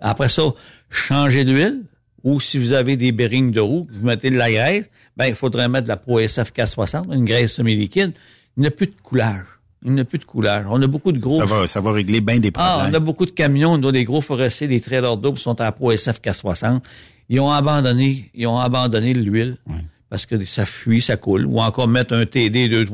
[0.01, 0.45] Après ça,
[0.89, 1.83] changer d'huile.
[2.29, 5.35] Ou si vous avez des bearings de roue, vous mettez de la graisse, ben, il
[5.35, 8.12] faudrait mettre de la Pro SF 460, une graisse semi-liquide.
[8.59, 9.47] Il n'y a plus de coulage.
[9.83, 10.66] Il n'y a plus de coulage.
[10.68, 11.39] On a beaucoup de gros.
[11.39, 12.74] Ça va, ça va régler bien des problèmes.
[12.81, 15.59] Ah, on a beaucoup de camions, on a des gros forestiers, des trailers doubles sont
[15.59, 16.85] à la Pro SF 460.
[17.31, 19.57] Ils ont abandonné, ils ont abandonné l'huile.
[20.11, 21.47] Parce que ça fuit, ça coule.
[21.47, 22.87] Ou encore mettre un TD 2,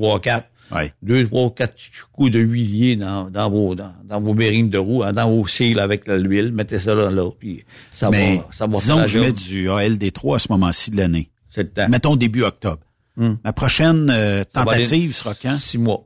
[0.70, 0.94] 3, 4.
[1.02, 1.74] Deux, trois, quatre
[2.12, 5.46] coups de huilier dans, dans vos, dans, dans vos bearings de roue, hein, dans vos
[5.46, 6.52] cils avec l'huile.
[6.52, 9.32] Mettez ça là, là, puis ça Mais va, ça va disons faire que je mets
[9.32, 11.30] du ALD3 à ce moment-ci de l'année.
[11.50, 11.88] C'est le temps.
[11.88, 12.82] Mettons début octobre.
[13.16, 13.38] Hum.
[13.44, 15.56] Ma prochaine euh, tentative sera quand?
[15.56, 16.04] Six mois.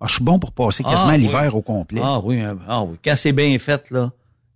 [0.00, 1.58] Ah, je suis bon pour passer quasiment Ah, l'hiver oui.
[1.58, 2.00] au complet.
[2.02, 2.96] Ah oui, hein, ah oui.
[3.04, 4.10] Quand c'est bien fait, là,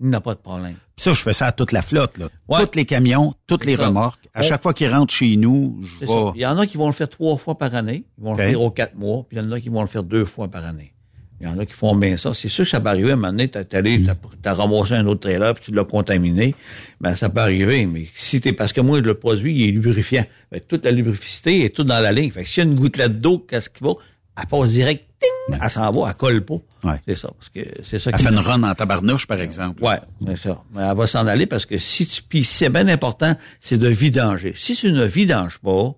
[0.04, 0.74] il n'y a pas de problème.
[0.94, 2.18] Puis ça, je fais ça à toute la flotte.
[2.18, 2.28] Là.
[2.48, 2.64] Ouais.
[2.66, 3.86] Tous les camions, toutes les ça.
[3.86, 4.20] remorques.
[4.34, 6.12] À chaque fois qu'ils rentrent chez nous, je C'est vais...
[6.12, 6.32] ça.
[6.36, 8.04] Il y en a qui vont le faire trois fois par année.
[8.18, 9.24] Ils vont le faire aux quatre mois.
[9.28, 10.92] Puis il y en a qui vont le faire deux fois par année.
[11.40, 12.32] Il y en a qui font bien ça.
[12.32, 13.10] C'est sûr que ça peut arriver.
[13.10, 14.06] À un moment donné, t'as, allé, Mm.
[14.06, 16.54] t'as, t'as ramassé un autre trailer puis tu l'as contaminé.
[17.00, 17.86] Ben, ça peut arriver.
[17.86, 20.24] Mais si t'es, parce que moi, le produit, il est lubrifiant.
[20.52, 22.30] Fait toute la lubrificité est toute dans la ligne.
[22.30, 23.94] Fait que s'il y a une gouttelette d'eau, qu'est-ce qu'il va?
[24.36, 25.58] Elle passe direct, ting!
[25.60, 26.58] Elle s'en va, elle colle pas.
[26.82, 27.00] Ouais.
[27.06, 27.30] C'est ça.
[27.38, 29.82] Parce que c'est ça Elle fait une run en tabarnouche, par exemple.
[29.82, 30.62] Ouais, c'est ça.
[30.74, 33.88] Mais elle va s'en aller parce que si tu puis c'est bien important, c'est de
[33.88, 34.54] vidanger.
[34.56, 35.94] Si tu ne vidanges pas,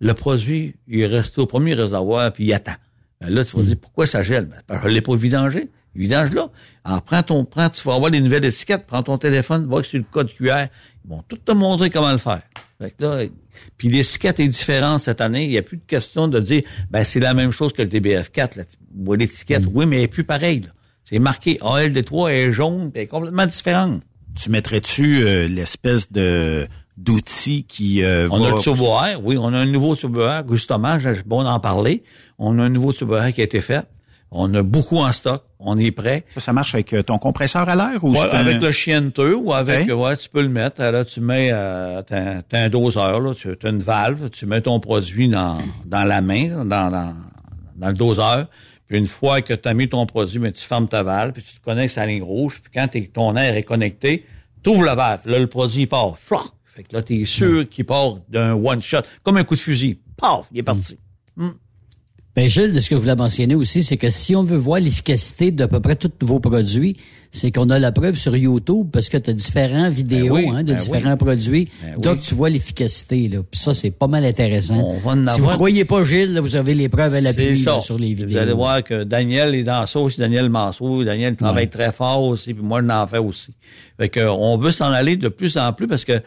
[0.00, 2.76] le produit, il reste au premier réservoir puis il attend.
[3.20, 4.46] Ben là, tu vas dire pourquoi ça gèle?
[4.46, 5.70] Ben, parce que je l'ai pas vidangé.
[5.94, 6.50] Vidange là.
[6.84, 9.98] Alors, prends ton, prends, tu vas avoir les nouvelles étiquettes, prends ton téléphone, va sur
[9.98, 10.66] le code QR.
[11.04, 12.42] Ils vont tout te montrer comment le faire.
[12.80, 13.24] Fait que là,
[13.78, 15.44] puis l'étiquette est différente cette année.
[15.44, 17.88] Il n'y a plus de question de dire, ben, c'est la même chose que le
[17.88, 18.64] DBF4, là.
[18.64, 19.64] Tu vois l'étiquette.
[19.72, 20.62] Oui, mais elle est plus pareille.
[21.04, 24.02] C'est marqué ALD3, elle est jaune, elle est complètement différente.
[24.34, 26.66] Tu mettrais-tu euh, l'espèce de
[26.96, 28.48] d'outil qui euh, On va...
[28.48, 28.90] a le turbo
[29.22, 30.96] oui, on a un nouveau turbo justement,
[31.26, 32.02] bon d'en parler.
[32.38, 33.86] On a un nouveau turbo qui a été fait.
[34.32, 36.24] On a beaucoup en stock, on est prêt.
[36.34, 38.72] Ça, ça marche avec euh, ton compresseur à l'air ou Ouais, c'est un- avec le
[38.72, 39.92] chienteux ou avec, Ouais.
[39.92, 40.82] ouais, tu peux le mettre.
[40.82, 44.60] Là, tu mets, euh, t'as, t'as un doseur, là, tu as une valve, tu mets
[44.60, 47.14] ton produit dans, dans la main, dans, dans,
[47.76, 48.46] dans le doseur.
[48.88, 51.42] Puis une fois que tu as mis ton produit, ben, tu fermes ta valve, puis
[51.42, 52.60] tu te connectes à la ligne rouge.
[52.62, 54.26] Puis quand t'es- ton air est connecté,
[54.62, 55.20] tu ouvres la valve.
[55.26, 56.18] Là, le produit il part.
[56.18, 56.42] Floc!
[56.64, 59.98] Fait que là, tu es sûr qu'il part d'un one-shot, comme un coup de fusil.
[60.16, 60.46] Paf!
[60.52, 60.98] Il est parti.
[62.36, 65.50] Ben, Gilles, ce que je voulais mentionner aussi, c'est que si on veut voir l'efficacité
[65.50, 66.98] d'à peu près tous vos produits,
[67.30, 70.50] c'est qu'on a la preuve sur YouTube parce que tu as différents vidéos Ben oui,
[70.54, 71.16] hein, de ben différents oui.
[71.16, 71.68] produits.
[71.82, 72.20] Ben donc, oui.
[72.20, 73.28] tu vois l'efficacité.
[73.28, 73.38] Là.
[73.50, 74.76] Puis ça, c'est pas mal intéressant.
[74.76, 77.22] On va en si vous croyez pas Gilles, là, vous avez les preuves à C'est
[77.22, 78.28] l'appui sur les vidéos.
[78.28, 81.06] Vous allez voir que Daniel est dans ça aussi, Daniel Mansour.
[81.06, 83.54] Daniel travaille très fort aussi, puis moi, je l'en fais aussi.
[83.98, 86.20] Fait que, on veut s'en aller de plus en plus parce que,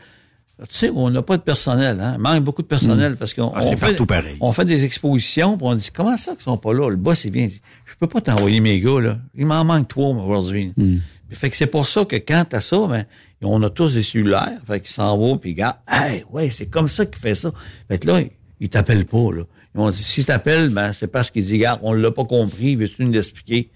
[0.68, 2.14] tu sais, on n'a pas de personnel, hein.
[2.18, 4.36] Il manque beaucoup de personnel parce qu'on Ah, on fait, partout pareil.
[4.41, 6.89] on fait des expositions, puis on dit, comment ça qu'ils sont pas là?
[6.89, 7.49] Le boss, c'est bien.
[7.86, 9.18] Je peux pas t'envoyer mes gars, là.
[9.36, 10.74] Il m'en manque trois, aujourd'hui.
[10.76, 11.01] Puis
[11.32, 13.05] Fait que c'est pour ça que quand t'as ça, ben,
[13.41, 14.60] on a tous des cellulaires.
[14.68, 17.51] Fait qu'ils s'en vont, puis ils regardent, hey, ouais, c'est comme ça qu'il fait ça.
[17.88, 18.22] Fait que là,
[18.60, 19.43] ils t'appellent pas, là.
[19.76, 22.76] Ils vont dire, si t'appelles, ben, c'est parce qu'ils disent, regarde, on l'a pas compris,
[22.76, 23.70] veux-tu nous l'expliquer?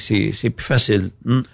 [0.00, 1.10] C'est, c'est plus facile.
[1.26, 1.44] Hum.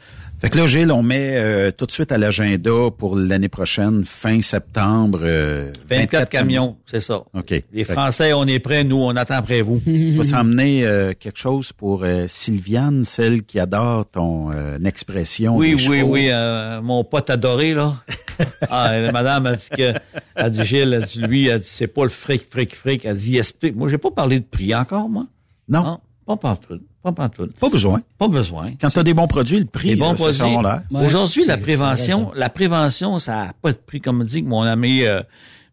[0.43, 4.05] Fait que là, Gilles, on met euh, tout de suite à l'agenda pour l'année prochaine,
[4.05, 5.21] fin septembre.
[5.23, 7.23] euh, 24 camions, c'est ça.
[7.33, 7.51] OK.
[7.51, 9.81] Les Fait que Français, on est prêts, nous, on attend après vous.
[9.85, 15.57] Tu vas t'emmener euh, quelque chose pour euh, Sylviane, celle qui adore ton euh, expression.
[15.57, 18.03] Oui, oui, oui, euh, mon pote adoré, là.
[18.69, 19.95] ah, la madame a dit que,
[20.35, 23.05] a dit Gilles, a dit lui, a dit c'est pas le fric, fric, fric.
[23.05, 23.77] Elle dit explique.
[23.77, 25.29] Moi, j'ai pas parlé de prix encore, moi.
[25.69, 26.81] Non, pas partout.
[27.03, 27.29] Pas pas
[27.69, 28.01] besoin.
[28.19, 28.73] Pas besoin.
[28.81, 30.35] Quand tu as des bons produits, le prix, Les bons là, produits.
[30.39, 30.83] sera là.
[30.91, 34.01] Ouais, Aujourd'hui, la prévention, c'est la prévention, ça n'a pas de prix.
[34.01, 35.21] Comme dit que mon ami, euh,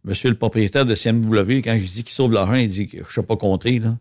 [0.03, 3.13] monsieur le propriétaire de CMW, quand je dis qu'il sauve l'argent, il dit que je
[3.13, 3.95] sais pas compter, là.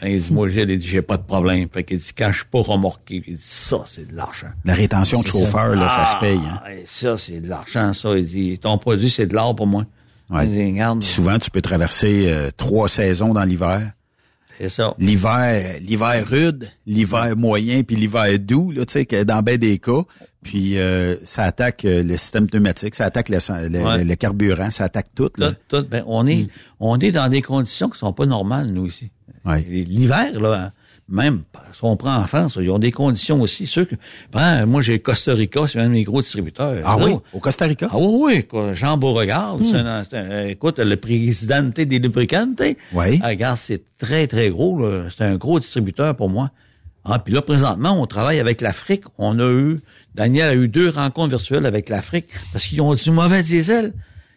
[0.00, 1.68] Ben, il dit, moi, j'ai, il dit, j'ai pas de problème.
[1.72, 4.46] Fait qu'il dit, quand je suis pas remorqué, il dit, ça, c'est de l'argent.
[4.64, 5.38] La rétention de C'est ça.
[5.40, 6.38] chauffeur, là, ça se paye.
[6.38, 6.60] Hein.
[6.64, 8.16] Ah, ça, c'est de l'argent, ça.
[8.16, 9.84] Il dit, ton produit, c'est de l'or pour moi.
[10.30, 10.48] Ouais.
[10.48, 13.92] Il dit, souvent, tu peux traverser euh, trois saisons dans l'hiver.
[14.62, 14.94] C'est ça.
[14.98, 19.78] L'hiver, l'hiver rude, l'hiver moyen, puis l'hiver doux, là, tu sais, que dans bien des
[19.78, 20.02] cas.
[20.42, 23.38] Puis euh, ça attaque euh, le système pneumatique, ça attaque le,
[23.68, 24.04] le- Ouais.
[24.04, 25.30] le carburant, ça attaque tout.
[25.36, 25.52] Là.
[25.68, 26.48] Tout, tout, ben, on est,
[26.80, 29.10] on est dans des conditions qui sont pas normales, nous, ici.
[29.44, 29.64] Ouais.
[29.68, 30.72] L'hiver, là, hein.
[31.08, 31.42] Même
[31.74, 33.66] si on prend en France, ils ont des conditions aussi.
[33.66, 33.94] Ceux que,
[34.32, 36.76] ben, moi, j'ai Costa Rica, c'est un de mes gros distributeurs.
[36.84, 37.88] Ah oui, au Costa Rica?
[37.90, 42.60] Ah oui, oui, Jean Beauregard, c'est un- un- écoute, le président des lubricantes,
[42.92, 43.20] Oui.
[43.22, 44.80] ah, regarde, c'est très, très gros,
[45.14, 46.50] c'est un gros distributeur pour moi.
[47.04, 49.02] Ah, puis là, présentement, on travaille avec l'Afrique.
[49.18, 49.80] On a eu,
[50.14, 53.92] Daniel a eu deux rencontres virtuelles avec l'Afrique parce qu'ils ont du mauvais diesel.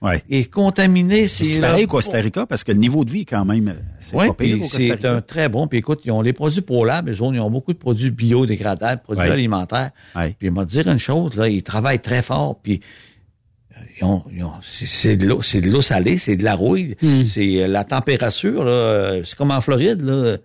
[0.06, 0.24] Ouais.
[0.30, 1.44] Et contaminé, c'est...
[1.44, 3.68] C'est là- pareil au Costa Rica parce que le niveau de vie est quand même,
[3.70, 5.68] euh, c'est oui, pas pire au Costa c'est un très bon.
[5.68, 9.02] Puis écoute, ils ont les produits ProLab, les autres, ils ont beaucoup de produits biodégradables,
[9.02, 9.32] produits Ouais.
[9.32, 9.92] alimentaires.
[10.16, 10.36] Ouais.
[10.38, 12.82] Puis il m'a dire une chose, là, ils travaillent très fort, puis
[13.72, 16.56] euh, ils ont, ils ont- c'est- de l'eau, c'est de l'eau salée, c'est de la
[16.56, 16.96] rouille,
[17.28, 20.38] c'est euh, la température, là, c'est comme en Floride, là.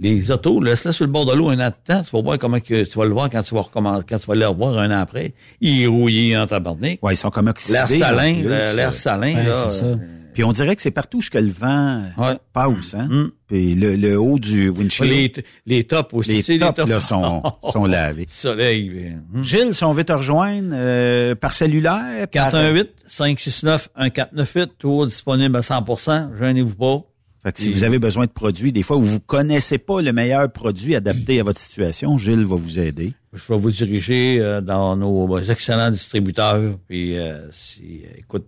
[0.00, 2.36] Les autos, laisse-la sur le bord de l'eau un an de temps, tu vas voir
[2.38, 4.76] comment que tu vas le voir quand tu vas recommencer, quand tu vas le revoir
[4.78, 5.34] un an après.
[5.60, 6.98] Il est rouillé en tabarnak.
[7.02, 7.74] Ouais, ils sont comme oxydés.
[7.74, 9.68] L'air salin, euh, l'air salin, Ouais, là.
[9.68, 9.84] c'est ça.
[9.86, 9.96] euh,
[10.32, 12.36] Puis on dirait que c'est partout que le vent Ouais.
[12.52, 13.06] passe, hein?
[13.08, 13.30] Mm.
[13.46, 15.32] Puis le, le haut du windshield, Les,
[15.76, 16.42] les tops aussi.
[16.42, 17.40] les tops, là, sont,
[17.72, 18.26] sont lavés.
[18.28, 18.90] Soleil.
[18.90, 19.44] ben, hum.
[19.44, 22.52] Gilles, si on veut te rejoindre euh, par cellulaire, par...
[22.52, 27.02] 418-569-1498, tout disponible à 100% gênez-vous pas.
[27.44, 30.12] Fait que si vous avez besoin de produits, des fois où vous connaissez pas le
[30.14, 33.12] meilleur produit adapté à votre situation, Gilles va vous aider.
[33.34, 36.78] Je vais vous diriger euh, dans nos euh, excellents distributeurs.
[36.88, 38.46] Puis, euh, si, euh, écoute,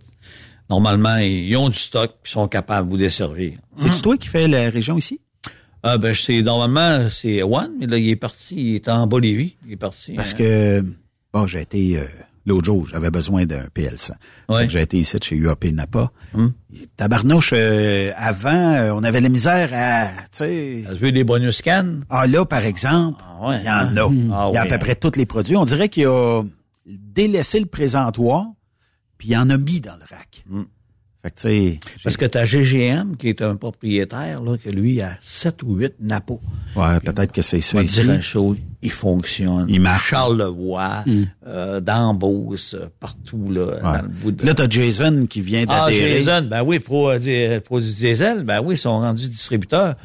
[0.67, 3.59] normalement, ils ont du stock puis sont capables de vous desservir.
[3.75, 5.19] C'est-tu toi qui fais la région ici?
[5.83, 9.57] Ah, ben, c'est, normalement, c'est One, mais là, il est parti, il est en Bolivie.
[9.67, 10.13] Il est parti.
[10.13, 10.87] Parce euh, que,
[11.31, 12.05] bon, j'ai été, euh,
[12.47, 14.11] l'autre jour, j'avais besoin d'un PL100.
[14.49, 14.67] Ouais.
[14.69, 16.11] J'ai été ici chez UAP Napa.
[16.33, 16.53] Hum.
[16.95, 21.11] Tabarnouche, euh, avant, euh, on avait la misère à, tu sais...
[21.11, 21.99] Des bonus scans?
[22.09, 23.97] Ah là, par exemple, Ah ouais, il y en hein?
[23.97, 24.33] a.
[24.33, 24.77] Ah il y a à peu hein?
[24.79, 25.55] près tous les produits.
[25.57, 26.43] On dirait qu'il a
[26.85, 28.45] délaissé le présentoir,
[29.17, 30.45] puis il en a mis dans le rack.
[31.27, 31.79] Fait que, tu.
[32.03, 35.95] Parce que t'as GGM, qui est un propriétaire, là, que lui a 7 ou 8
[35.99, 36.39] nappos.
[36.75, 38.01] Ouais, peut-être que c'est ça ici.
[38.03, 39.65] dire une chose, il fonctionne.
[39.67, 40.09] Il marche.
[40.09, 41.03] Charles Levoix,
[41.45, 43.81] euh, dans Beauce, euh, partout, là, Ouais.
[43.81, 44.45] dans le bout de...
[44.45, 46.21] Là, t'as Jason qui vient ah, d'adhérer.
[46.21, 49.95] Jason, ben oui, Pro, euh, Pro du Diesel, ben oui, ils sont rendus distributeurs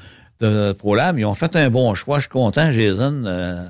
[0.41, 1.19] de ProLab.
[1.19, 2.19] Ils ont fait un bon choix.
[2.19, 3.23] Je suis content, Jason.
[3.27, 3.65] euh,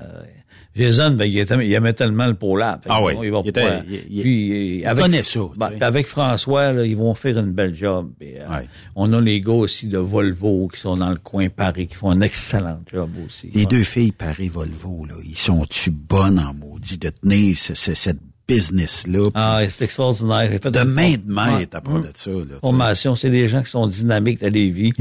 [0.75, 2.33] Jason, ben, il, était- il aimait tellement le.
[2.35, 3.15] Fait Ah oui.
[3.15, 3.83] bon, Il va Il était-
[4.23, 8.11] puis, il avec, connaît ça, ben, avec François, là, ils vont faire une belle job.
[8.23, 8.67] Euh, Ouais.
[8.97, 12.11] On a les gars aussi de Volvo qui sont dans le coin Paris, qui font
[12.11, 13.51] un excellent job aussi.
[13.55, 13.67] Les Ouais.
[13.67, 18.19] deux filles Paris Volvo, là, ils sont-tu bonnes en maudit de tenir ce- ce- cette
[18.49, 19.31] business-là?
[19.35, 20.51] Ah, c'est extraordinaire.
[20.63, 21.59] Fait de main de Ouais.
[21.59, 22.31] maître à part de ça.
[22.31, 24.93] Là, formation, c'est des gens qui sont dynamiques, t'as des vies.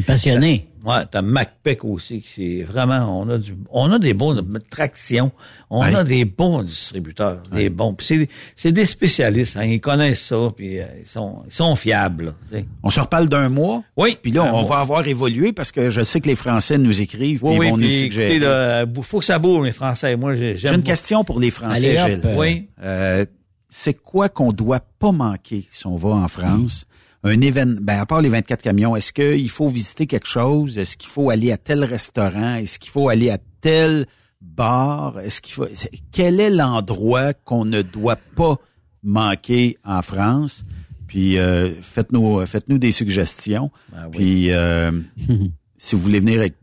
[0.84, 5.32] Ouais, t'as MacPec aussi, c'est vraiment, on a du, on a des bons de traction,
[5.69, 5.93] on Ouais.
[5.95, 7.95] a des bons distributeurs, des bons.
[7.99, 12.34] C'est, c'est des spécialistes, hein, ils connaissent ça, puis euh, ils sont, ils sont fiables.
[12.51, 12.59] là.
[12.82, 13.84] On se reparle d'un mois.
[13.95, 14.17] Oui.
[14.21, 14.63] Puis là, on mois.
[14.63, 17.71] va avoir évolué parce que je sais que les Français nous écrivent Oui, puis ils
[17.71, 18.39] vont nous suggérer.
[18.39, 20.15] là, bou- faut que ça bouge, les Français.
[20.15, 20.75] Moi, j'ai- J'ai j'aime.
[20.77, 22.21] une question pour les Français, Allez, hop, Gilles.
[22.32, 22.69] euh, Oui.
[22.82, 23.25] Euh,
[23.69, 26.86] c'est quoi qu'on doit pas manquer si on va en France?
[27.24, 30.78] Un événement, ben, à part les 24 camions, est-ce qu'il faut visiter quelque chose?
[30.78, 32.55] Est-ce qu'il faut aller à tel restaurant?
[32.55, 34.07] Est-ce qu'il faut aller à tel
[34.41, 35.19] bar?
[35.19, 35.67] Est-ce qu'il faut,
[36.11, 38.57] quel est l'endroit qu'on ne doit pas
[39.03, 40.63] manquer en France?
[41.05, 43.69] Puis, euh, faites-nous, faites-nous des suggestions.
[43.91, 44.17] Ben oui.
[44.17, 44.91] Puis, euh,
[45.78, 46.55] si vous voulez venir avec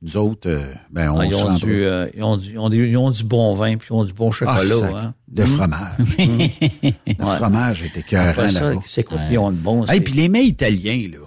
[0.00, 2.68] nous autres, euh, ben, on Ah, ils, ont du, euh, ils, ont du, ils, ont
[2.68, 4.96] du, ils ont du bon vin, puis ils ont du bon Ah, chocolat.
[4.96, 5.14] hein.
[5.34, 5.98] Le fromage.
[6.18, 7.36] le Ouais.
[7.36, 8.80] fromage est écœurant là-bas.
[8.86, 9.84] c'est quoi qu'ils ont de bon?
[9.86, 11.26] Hey, c'est- puis les mets italiens, là.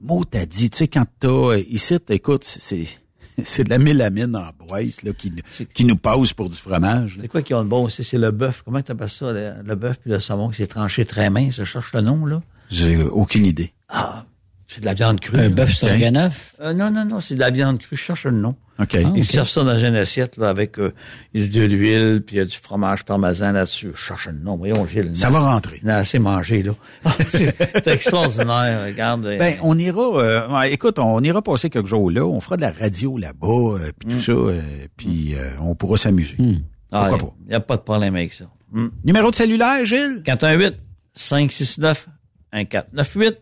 [0.00, 2.84] Mot t'as dit, tu sais, quand t'as, euh, ici, écoute, c'est,
[3.44, 5.32] c'est de la mélamine en boîte, là, qui,
[5.74, 7.16] qui nous passe pour du fromage.
[7.16, 7.22] là.
[7.22, 8.04] C'est quoi qui ont de bon aussi?
[8.04, 8.62] C'est le bœuf.
[8.64, 9.32] Comment tu appelles ça?
[9.32, 11.56] Le, le bœuf puis le saumon qui s'est tranché très mince?
[11.56, 12.42] Je cherche le nom, là.
[12.70, 13.72] J'ai aucune idée.
[13.88, 14.24] Ah,
[14.70, 15.36] c'est de la viande crue.
[15.38, 15.48] Un là.
[15.48, 16.54] bœuf stroganoff.
[16.60, 17.96] Euh, non, non, non, c'est de la viande crue.
[17.96, 18.54] Je cherche le nom.
[18.78, 18.96] OK.
[18.96, 19.10] Ah.
[19.16, 20.92] Ils servent ça dans une assiette, là, avec euh,
[21.34, 23.90] de l'huile, puis il y a du fromage parmesan là-dessus.
[23.94, 24.56] Je cherche le nom.
[24.56, 25.16] Voyons, Gilles.
[25.16, 25.80] Ça va rentrer.
[25.82, 26.72] Il a assez mangé, là.
[27.04, 28.84] Ah, c'est extraordinaire.
[28.86, 29.26] Regarde.
[29.26, 32.62] euh, Ben, on ira, euh, écoute, on ira passer quelques jours là, on fera de
[32.62, 34.60] la radio là-bas, euh, puis tout ça, euh,
[34.96, 36.36] puis euh, on pourra s'amuser.
[36.92, 38.44] ah, pourquoi Il n'y a pas de problème avec ça.
[38.70, 38.88] Hmm.
[39.02, 40.22] Numéro de cellulaire, Gilles?
[40.24, 40.74] 418
[41.14, 42.08] 569
[42.52, 43.38] 1498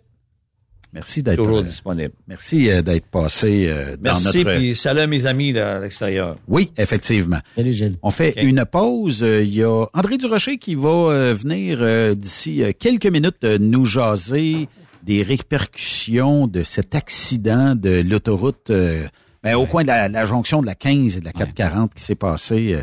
[0.92, 2.12] Merci d'être toujours euh, disponible.
[2.26, 4.56] merci euh, d'être passé euh, dans Merci, notre.
[4.58, 6.36] puis salut à mes amis là, à l'extérieur.
[6.48, 7.40] Oui, effectivement.
[7.54, 7.96] Salut, Gilles.
[8.02, 9.22] On fait une pause.
[9.22, 13.44] Euh, Il y a André Durocher qui va euh, venir euh, d'ici euh, quelques minutes
[13.44, 14.68] euh, nous jaser
[15.02, 19.06] des répercussions de cet accident de l'autoroute euh,
[19.42, 22.02] ben, au coin de la, la jonction de la 15 et de la 440 qui
[22.02, 22.72] s'est passé.
[22.74, 22.82] euh,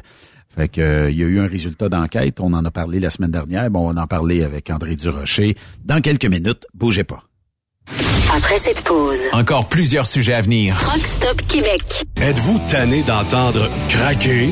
[0.56, 2.40] fait que, euh, il y a eu un résultat d'enquête.
[2.40, 3.72] On en a parlé la semaine dernière.
[3.72, 5.56] Bon, on en parlait avec André Durocher.
[5.84, 7.24] Dans quelques minutes, bougez pas.
[8.36, 10.76] Après cette pause, Encore plusieurs sujets à venir.
[10.80, 12.04] Truck Stop Québec.
[12.20, 14.52] Êtes-vous tanné d'entendre craquer,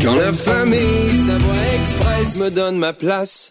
[0.00, 3.50] Quand la famille Savoie Express me donne ma place.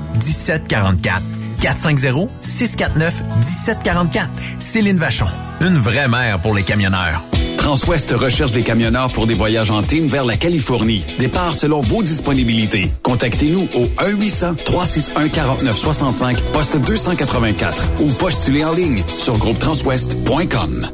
[0.19, 1.21] 450-649-1744.
[1.61, 4.27] 450-649-1744.
[4.57, 5.27] Céline Vachon,
[5.61, 7.21] une vraie mère pour les camionneurs.
[7.57, 11.05] Transwest recherche des camionneurs pour des voyages en team vers la Californie.
[11.19, 12.91] Départ selon vos disponibilités.
[13.03, 20.89] Contactez-nous au 1-800-361-4965, poste 284 ou postulez en ligne sur groupetranswest.com.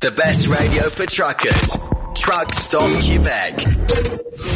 [0.00, 1.93] The best radio for truckers.
[2.26, 3.66] Truck Stop Québec.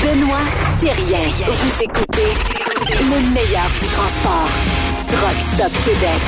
[0.03, 0.39] Benoît
[0.81, 1.28] Thérien.
[1.28, 2.32] Vous écoutez
[2.89, 4.49] le meilleur du transport.
[5.09, 6.23] Truck Stop Québec.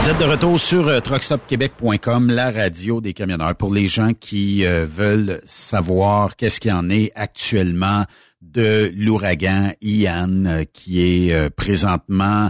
[0.00, 3.56] Vous êtes de retour sur euh, truckstopquebec.com, la radio des camionneurs.
[3.56, 8.04] Pour les gens qui euh, veulent savoir qu'est-ce qu'il y en est actuellement
[8.40, 12.48] de l'ouragan Ian, euh, qui est euh, présentement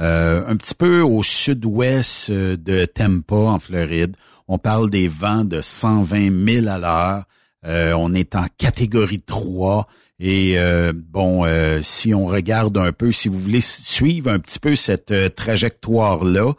[0.00, 4.16] euh, un petit peu au sud-ouest euh, de Tampa, en Floride.
[4.48, 7.24] On parle des vents de 120 000 à l'heure.
[7.66, 9.86] Euh, on est en catégorie 3.
[10.20, 14.58] Et euh, bon, euh, si on regarde un peu, si vous voulez suivre un petit
[14.58, 16.52] peu cette euh, trajectoire-là,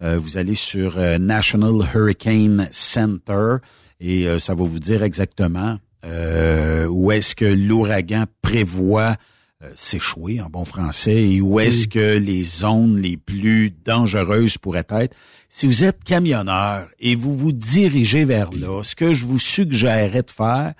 [0.00, 3.56] vous allez sur National Hurricane Center
[3.98, 9.16] et ça va vous dire exactement où est-ce que l'ouragan prévoit
[9.64, 14.86] euh, s'échouer en bon français et où est-ce que les zones les plus dangereuses pourraient
[14.90, 15.16] être.
[15.48, 20.22] Si vous êtes camionneur et vous vous dirigez vers là, ce que je vous suggérerais
[20.22, 20.74] de faire,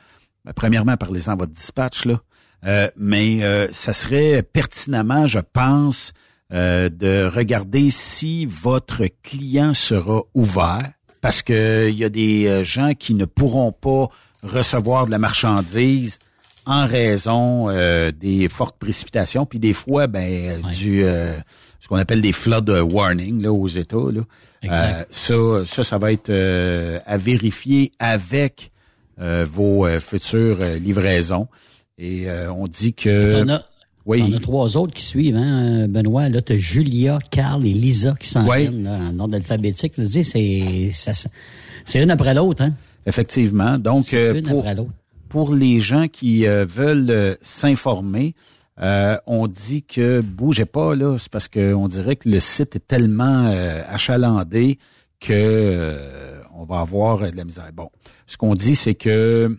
[0.44, 2.20] ben, premièrement, parlez-en à votre dispatch, là,
[2.66, 6.12] euh, mais euh, ça serait pertinemment, je pense,
[6.52, 10.88] euh, de regarder si votre client sera ouvert,
[11.20, 14.06] parce que il y a des gens qui ne pourront pas
[14.44, 16.20] recevoir de la marchandise
[16.68, 21.32] en raison euh, des fortes précipitations, puis des fois, ben, du euh,
[21.80, 23.96] ce qu'on appelle des flood warning là aux États.
[23.96, 24.20] Là.
[24.62, 25.08] Exact.
[25.10, 28.70] Euh, ça, ça, ça va être euh, à vérifier avec
[29.18, 31.48] euh, vos euh, futures euh, livraisons.
[31.96, 33.64] Et euh, on dit que as,
[34.04, 34.20] oui.
[34.30, 36.28] t'en as trois autres qui suivent, hein, Benoît.
[36.28, 38.58] Là, t'as Julia, Carl et Lisa qui s'en Oui.
[38.60, 39.94] viennent là, en ordre alphabétique.
[39.94, 42.74] Tu c'est, une après l'autre, hein.
[43.06, 43.78] Effectivement.
[43.78, 44.90] Donc, euh, pour, après l'autre.
[45.28, 48.34] Pour les gens qui euh, veulent euh, s'informer,
[48.80, 52.86] euh, on dit que bougez pas là, c'est parce qu'on dirait que le site est
[52.86, 54.78] tellement euh, achalandé
[55.20, 57.70] que euh, on va avoir de la misère.
[57.72, 57.90] Bon,
[58.26, 59.58] ce qu'on dit, c'est que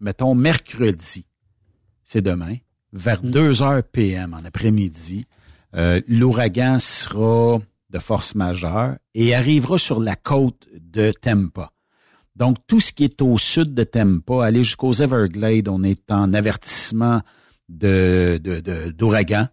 [0.00, 1.26] mettons mercredi,
[2.02, 2.56] c'est demain,
[2.92, 5.26] vers 2 heures PM en après-midi,
[6.06, 7.60] l'ouragan sera
[7.90, 11.73] de force majeure et arrivera sur la côte de Tampa.
[12.36, 16.34] Donc, tout ce qui est au sud de Tampa, aller jusqu'aux Everglades, on est en
[16.34, 17.20] avertissement
[17.68, 19.46] d'ouragan.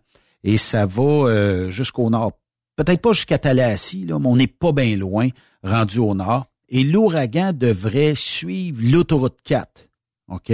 [0.44, 2.32] Et ça va euh, jusqu'au nord.
[2.76, 5.28] Peut-être pas jusqu'à Tallahassee, là, mais on n'est pas bien loin,
[5.64, 6.48] rendu au nord.
[6.70, 9.88] Et l'ouragan devrait suivre l'autoroute 4,
[10.30, 10.52] OK,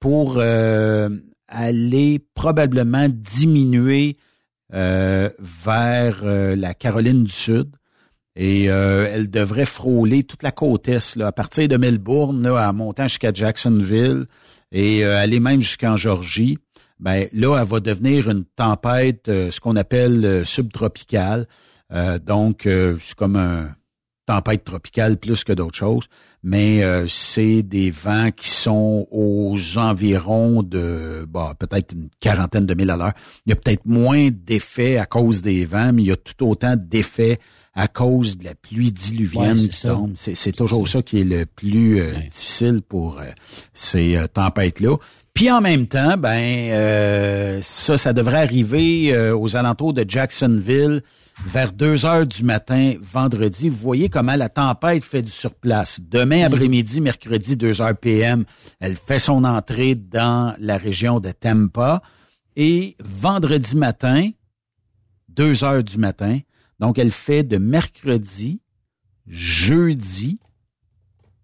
[0.00, 1.08] pour euh,
[1.46, 4.16] aller probablement diminuer
[4.72, 7.70] euh, vers la Caroline du Sud.
[8.36, 12.68] Et euh, elle devrait frôler toute la côte est, là, à partir de Melbourne, là,
[12.68, 14.26] en montant jusqu'à Jacksonville
[14.72, 16.58] et euh, aller même jusqu'en Georgie.
[16.98, 21.46] Ben là, elle va devenir une tempête, euh, ce qu'on appelle euh, subtropicale.
[21.92, 23.74] Euh, donc, euh, c'est comme un
[24.26, 26.06] tempête tropicale plus que d'autres choses,
[26.42, 32.90] mais c'est des vents qui sont aux environs de bah, peut-être une quarantaine de milles
[32.90, 33.12] à l'heure.
[33.44, 36.48] Il y a peut-être moins d'effets à cause des vents, mais il y a tout
[36.48, 37.36] autant d'effets
[37.74, 39.90] à cause de la pluie diluvienne Ouais, qui ça.
[39.90, 40.12] tombe.
[40.14, 41.02] C'est, c'est toujours ça.
[41.02, 43.24] qui est le plus euh, difficile pour euh,
[43.72, 44.96] ces euh, tempêtes-là.
[45.34, 46.38] Puis en même temps, ben
[46.70, 51.02] euh, ça, ça devrait arriver euh, aux alentours de Jacksonville
[51.48, 53.68] vers 2 heures du matin vendredi.
[53.68, 56.00] Vous voyez comment la tempête fait du surplace.
[56.00, 58.44] Demain après-midi, mercredi, 2 heures PM,
[58.78, 62.02] elle fait son entrée dans la région de Tampa.
[62.54, 64.30] Et vendredi matin,
[65.30, 66.38] 2 heures du matin,
[66.80, 68.60] donc elle fait de mercredi,
[69.26, 70.38] jeudi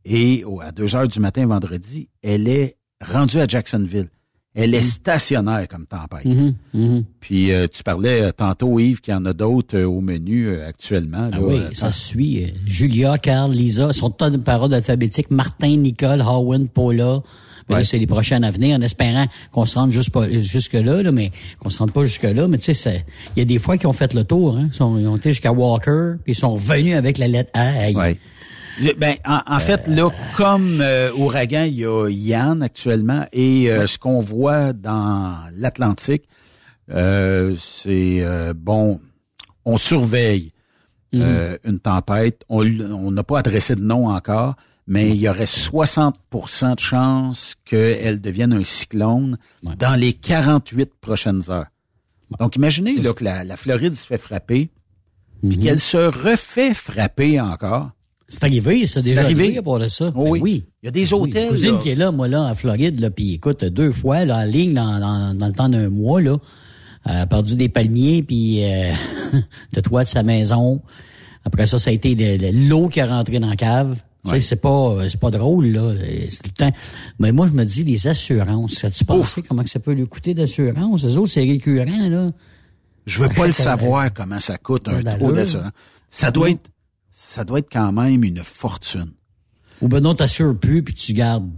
[0.05, 4.09] et oh, à 2 heures du matin vendredi, elle est rendue à Jacksonville.
[4.53, 6.25] Elle est stationnaire comme tempête.
[6.25, 7.05] Mhm, mhm.
[7.21, 10.59] Puis euh, tu parlais euh, tantôt, Yves, qu'il y en a d'autres euh, au menu
[10.61, 11.31] actuellement.
[11.33, 12.53] Ah oui, ça se suit.
[12.67, 15.31] Julia, Carl, Lisa, sont toutes des paroles alphabétiques.
[15.31, 17.23] Martin, Nicole, Howen, Paula.
[17.75, 17.85] Ouais.
[17.85, 21.33] c'est les prochaines à venir, en espérant qu'on se rende juste pas, jusque-là, là, mais
[21.59, 22.49] qu'on se rende pas jusque-là.
[22.49, 23.05] Mais tu sais,
[23.37, 24.57] il y a des fois qui ont fait le tour.
[24.57, 24.69] Hein.
[24.73, 27.91] Ils, sont, ils ont été jusqu'à Walker, puis ils sont revenus avec la lettre A.
[27.93, 28.19] Ouais.
[28.97, 33.87] Ben, en, en fait, là, comme euh, ouragan, il y a Yann actuellement, et euh,
[33.87, 36.23] ce qu'on voit dans l'Atlantique,
[36.91, 39.01] euh, c'est euh, bon,
[39.65, 40.53] on surveille
[41.15, 42.43] euh, une tempête.
[42.49, 44.57] On n'a pas adressé de nom encore,
[44.91, 51.43] mais il y aurait 60% de chances qu'elle devienne un cyclone dans les 48 prochaines
[51.49, 51.69] heures.
[52.41, 54.71] Donc, imaginez là, que la, la Floride se fait frapper,
[55.43, 55.63] puis Mhm.
[55.65, 57.91] qu'elle se refait frapper encore.
[58.29, 59.57] C'est arrivé, ça, C'est déjà arrivé.
[59.59, 60.13] arrivé, de ça.
[60.15, 60.41] Oh Ben oui.
[60.43, 60.65] oui.
[60.83, 61.43] Il y a des Oui, hôtels.
[61.45, 61.79] Une cousine là.
[61.79, 64.75] qui est là, moi, là, en Floride, là, puis écoute, deux fois, là, en ligne,
[64.75, 66.37] dans, dans, dans le temps d'un mois, là,
[67.07, 68.93] elle a perdu des palmiers, puis euh,
[69.75, 70.81] le toit de sa maison.
[71.45, 73.97] Après ça, ça a été le- le- l'eau qui est rentrée dans la cave.
[74.29, 75.95] Tu c'est pas, c'est pas drôle, là.
[76.29, 76.77] C'est tout le temps.
[77.19, 78.85] Mais moi, je me dis, les assurances.
[78.85, 81.05] As-tu pensé comment que ça peut lui coûter d'assurance?
[81.05, 82.31] Les autres, c'est récurrent, là.
[83.07, 85.73] Je veux pas le savoir comment ça coûte un taux d'assurance.
[86.11, 86.71] Ça doit être,
[87.11, 89.13] ça doit être quand même une fortune.
[89.81, 91.49] Ou ben non, t'assures plus, puis tu gardes.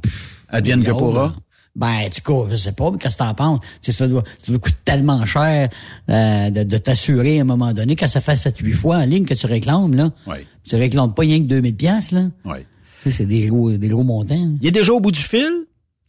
[0.48, 1.34] Advienne que pourra.
[1.74, 3.60] Ben, du coup, je sais pas, mais qu'est-ce que t'en penses?
[3.80, 5.70] Tu sais, ça doit, ça doit coûter tellement cher
[6.10, 9.24] euh, de, de t'assurer à un moment donné, quand ça fait 7-8 fois en ligne
[9.24, 10.12] que tu réclames, là.
[10.26, 10.46] Oui.
[10.64, 12.24] Tu réclames pas rien que 2000 pièces là.
[12.44, 12.58] Oui.
[13.02, 14.52] Tu sais, c'est des gros, des gros montants.
[14.60, 15.50] Il est déjà au bout du fil.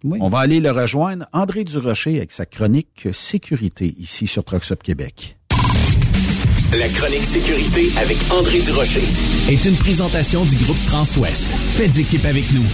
[0.04, 0.20] Oui.
[0.22, 1.26] On va aller le rejoindre.
[1.34, 5.38] André Durocher avec sa chronique sécurité ici sur Trucks Up Québec.
[6.78, 9.04] La chronique sécurité avec André Durocher.
[9.50, 11.46] est une présentation du groupe Transouest.
[11.46, 12.66] Faites équipe avec nous.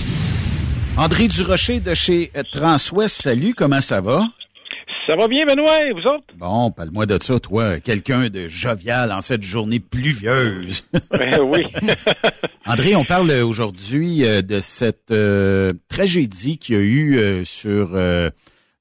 [0.98, 4.26] André Durocher de chez Transwest, salut, comment ça va?
[5.10, 6.24] Ça va bien, Benoît, et vous autres?
[6.38, 10.84] Bon, parle-moi de ça, toi, quelqu'un de jovial en cette journée pluvieuse.
[11.10, 11.66] Ben oui.
[12.68, 17.96] André, on parle aujourd'hui euh, de cette euh, tragédie qu'il y a eu euh, sur
[17.96, 18.30] euh,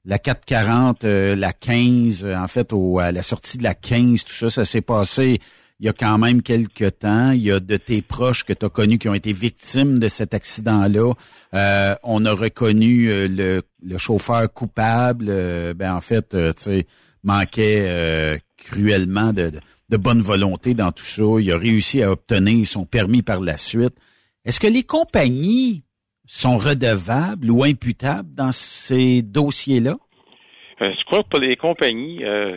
[0.04, 4.24] la 440, euh, la 15, euh, en fait, au, à la sortie de la 15,
[4.24, 5.38] tout ça, ça s'est passé
[5.80, 7.30] il y a quand même quelques temps.
[7.30, 10.08] Il y a de tes proches que tu as connus qui ont été victimes de
[10.08, 11.12] cet accident-là.
[11.54, 15.26] Euh, on a reconnu euh, le, le chauffeur coupable.
[15.28, 16.86] euh, ben en fait, euh, tu sais,
[17.22, 21.22] manquait cruellement de, de, de bonne volonté dans tout ça.
[21.40, 23.94] Il a réussi à obtenir son permis par la suite.
[24.44, 25.82] Est-ce que les compagnies
[26.26, 29.96] sont redevables ou imputables dans ces dossiers-là?
[30.80, 32.56] Euh, je crois que pour les compagnies, euh,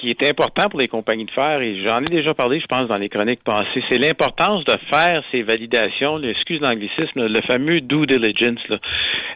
[0.00, 2.88] qui est important pour les compagnies de faire, et j'en ai déjà parlé, je pense,
[2.88, 8.06] dans les chroniques passées, c'est l'importance de faire ces validations, excuse l'anglicisme, le fameux due
[8.06, 8.78] diligence, là.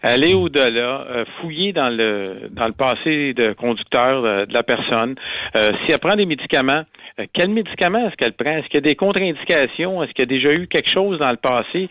[0.03, 5.15] aller au-delà, euh, fouiller dans le dans le passé de conducteur de, de la personne.
[5.57, 6.85] Euh, si elle prend des médicaments,
[7.19, 8.57] euh, quels médicaments est-ce qu'elle prend?
[8.57, 10.03] Est-ce qu'il y a des contre-indications?
[10.03, 11.89] Est-ce qu'il y a déjà eu quelque chose dans le passé?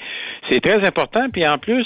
[0.50, 1.30] C'est très important.
[1.32, 1.86] Puis en plus,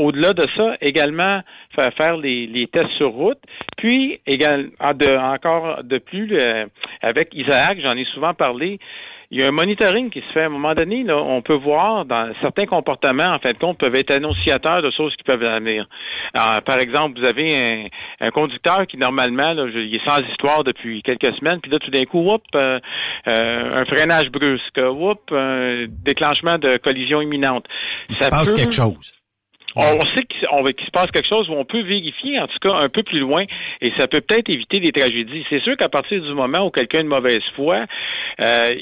[0.00, 1.40] au-delà de ça, également
[1.74, 3.38] faire, faire les, les tests sur route,
[3.76, 6.66] puis de, encore de plus le-
[7.02, 8.78] avec Isaac, j'en ai souvent parlé.
[9.32, 11.04] Il y a un monitoring qui se fait à un moment donné.
[11.04, 14.90] Là, on peut voir dans certains comportements, en fin de compte, peuvent être annonciateurs de
[14.90, 15.86] choses qui peuvent venir.
[16.36, 20.64] Euh, par exemple, vous avez un, un conducteur qui normalement, là, il est sans histoire
[20.64, 22.80] depuis quelques semaines, puis là tout d'un coup, whoop, euh,
[23.28, 27.66] euh, un freinage brusque, whoop, un déclenchement de collision imminente.
[28.08, 29.14] Il se passe quelque chose.
[29.76, 32.88] On, sait qu'il se passe quelque chose où on peut vérifier, en tout cas, un
[32.88, 33.44] peu plus loin,
[33.80, 35.44] et ça peut peut-être éviter des tragédies.
[35.48, 37.84] C'est sûr qu'à partir du moment où quelqu'un de mauvaise foi,
[38.40, 38.74] euh,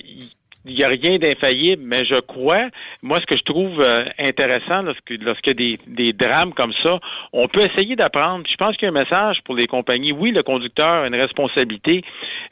[0.68, 2.68] il n'y a rien d'infaillible, mais je crois,
[3.02, 6.72] moi, ce que je trouve euh, intéressant lorsque lorsqu'il y a des, des drames comme
[6.82, 6.98] ça,
[7.32, 8.44] on peut essayer d'apprendre.
[8.50, 10.12] Je pense qu'il y a un message pour les compagnies.
[10.12, 12.02] Oui, le conducteur a une responsabilité,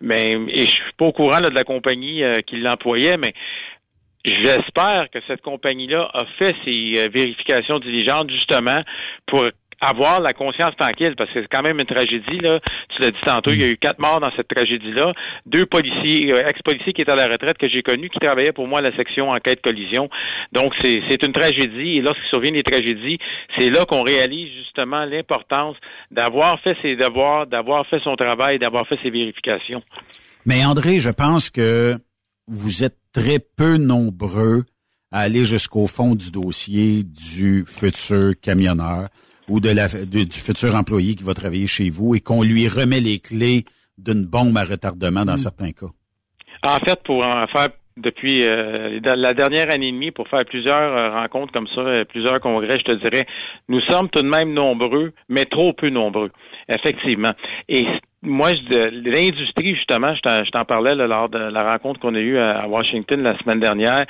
[0.00, 3.34] mais et je suis pas au courant là, de la compagnie euh, qui l'employait, mais
[4.26, 8.82] J'espère que cette compagnie-là a fait ses euh, vérifications diligentes justement
[9.26, 9.44] pour
[9.80, 12.58] avoir la conscience tranquille, parce que c'est quand même une tragédie, là.
[12.90, 15.12] Tu l'as dit tantôt, il y a eu quatre morts dans cette tragédie-là.
[15.44, 18.66] Deux policiers, euh, ex-policiers qui étaient à la retraite que j'ai connus, qui travaillaient pour
[18.66, 20.08] moi à la section enquête collision.
[20.52, 21.98] Donc, c'est une tragédie.
[21.98, 23.18] Et lorsqu'il survient des tragédies,
[23.56, 25.76] c'est là qu'on réalise justement l'importance
[26.10, 29.82] d'avoir fait ses devoirs, d'avoir fait son travail, d'avoir fait ses vérifications.
[30.46, 31.96] Mais André, je pense que
[32.48, 34.64] vous êtes très peu nombreux
[35.12, 39.08] à aller jusqu'au fond du dossier du futur camionneur
[39.48, 42.68] ou de la, de- du futur employé qui va travailler chez vous et qu'on lui
[42.68, 43.64] remet les clés
[43.98, 45.86] d'une bombe à retardement dans certains cas.
[46.64, 50.76] En fait, pour en faire depuis euh, la dernière année et demie, pour faire plusieurs
[50.96, 53.26] euh, rencontres comme ça, euh, plusieurs congrès, je te dirais,
[53.68, 56.30] nous sommes tout de même nombreux, mais trop peu nombreux,
[56.68, 57.32] effectivement.
[57.70, 57.86] Et
[58.22, 62.14] moi, je- l'industrie, justement, je t'en- je t'en parlais là, lors de la rencontre qu'on
[62.14, 64.06] a eue à Washington la semaine dernière,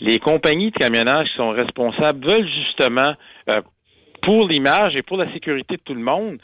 [0.00, 3.14] les compagnies de camionnage qui sont responsables veulent justement,
[3.50, 3.60] euh,
[4.22, 6.38] pour l'image et pour la sécurité de tout le monde,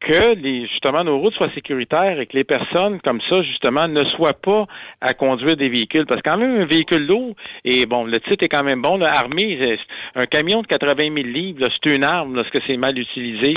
[0.00, 4.04] que les justement nos routes soient sécuritaires et que les personnes comme ça justement ne
[4.04, 4.66] soient pas
[5.00, 6.06] à conduire des véhicules.
[6.06, 7.34] Parce que quand même un véhicule lourd
[7.64, 11.12] et bon le titre est quand même bon là, armé c'est- un camion de 80
[11.12, 13.54] 000 livres là, c'est une arme lorsque c'est mal utilisé.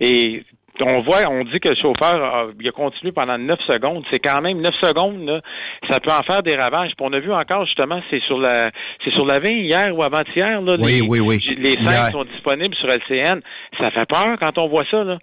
[0.00, 0.42] Et
[0.80, 4.04] on voit, on dit que le chauffeur a, il a continué pendant 9 secondes.
[4.10, 5.40] C'est quand même 9 secondes, là,
[5.88, 6.92] ça peut en faire des ravages.
[6.96, 8.70] Puis on a vu encore justement, c'est sur la
[9.04, 11.40] c'est sur la 20 hier ou avant-hier, là, Oui, les, oui, oui.
[11.58, 13.40] les scènes sont disponibles sur LCN.
[13.78, 15.18] Ça fait peur quand on voit ça, là.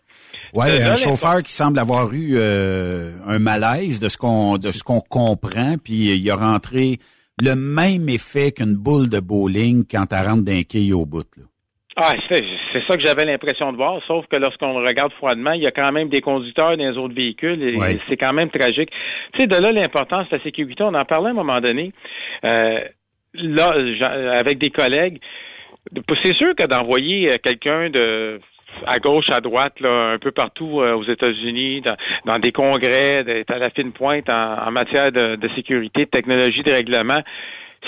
[0.53, 4.83] Là, un chauffeur qui semble avoir eu euh, un malaise de ce qu'on de ce
[4.83, 6.97] qu'on comprend, puis il a rentré
[7.41, 11.25] le même effet qu'une boule de bowling quand elle rentre d'un quai au bout.
[11.37, 11.43] Là.
[11.97, 15.61] Ah, c'est ça que j'avais l'impression de voir, sauf que lorsqu'on le regarde froidement, il
[15.61, 18.89] y a quand même des conducteurs dans les autres véhicules et c'est quand même tragique.
[19.33, 21.91] Tu sais, de là l'importance de la sécurité, on en parlait à un moment donné.
[22.45, 22.79] Euh,
[23.33, 23.69] là,
[24.39, 25.19] avec des collègues,
[26.23, 28.39] c'est sûr que d'envoyer euh, quelqu'un de
[28.87, 33.23] à gauche, à droite, là, un peu partout euh, aux États-Unis, dans, dans des congrès,
[33.25, 37.21] d'être à la fine pointe en, en matière de, de sécurité, de technologie, de règlement.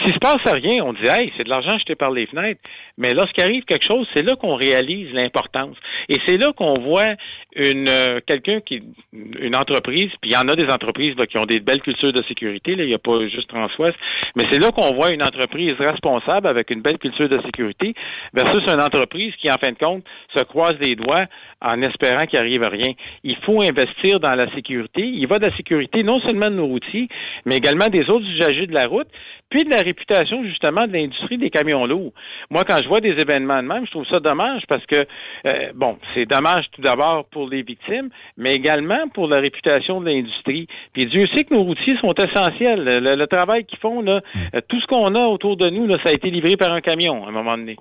[0.02, 2.62] S'il se passe rien, on dit Hey, c'est de l'argent jeté par les fenêtres.
[2.98, 5.78] Mais lorsqu'il arrive quelque chose, c'est là qu'on réalise l'importance.
[6.10, 7.16] Et c'est là qu'on voit
[7.56, 8.82] une euh, quelqu'un qui
[9.14, 12.12] une entreprise, puis il y en a des entreprises là, qui ont des belles cultures
[12.12, 13.98] de sécurité, là, il n'y a pas juste Transwest,
[14.36, 17.94] mais c'est là qu'on voit une entreprise responsable avec une belle culture de sécurité
[18.34, 20.04] versus une entreprise qui, en fin de compte,
[20.34, 21.26] se croise les doigts
[21.62, 22.94] en espérant qu'il arrive rien.
[23.24, 25.02] Il faut investir dans la sécurité.
[25.02, 27.08] Il va de la sécurité non seulement de nos routiers,
[27.46, 29.08] mais également des autres usagers de la route,
[29.54, 32.12] puis de la réputation justement de l'industrie des camions lourds.
[32.50, 35.06] Moi, quand je vois des événements de même, je trouve ça dommage parce que,
[35.46, 40.08] euh, bon, c'est dommage tout d'abord pour les victimes, mais également pour la réputation de
[40.08, 40.66] l'industrie.
[40.94, 42.84] Puis Dieu sait que nos routiers sont essentiels.
[42.84, 44.22] Le, travail qu'ils font, là,
[44.56, 46.82] euh, tout ce qu'on a autour de nous, là, ça a été livré par un
[46.82, 47.78] camion à un moment donné.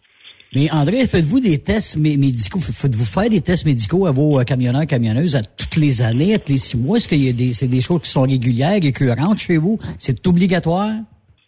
[0.55, 2.61] Mais André, faites-vous des tests mé- médicaux?
[2.61, 6.39] Faites-vous faire des tests médicaux à vos euh, camionneurs, camionneuses à toutes les années, à
[6.39, 6.99] tous les six mois?
[6.99, 9.79] Est-ce qu'il y a des, c'est des choses qui sont régulières, récurrentes chez vous?
[9.99, 10.91] C'est obligatoire?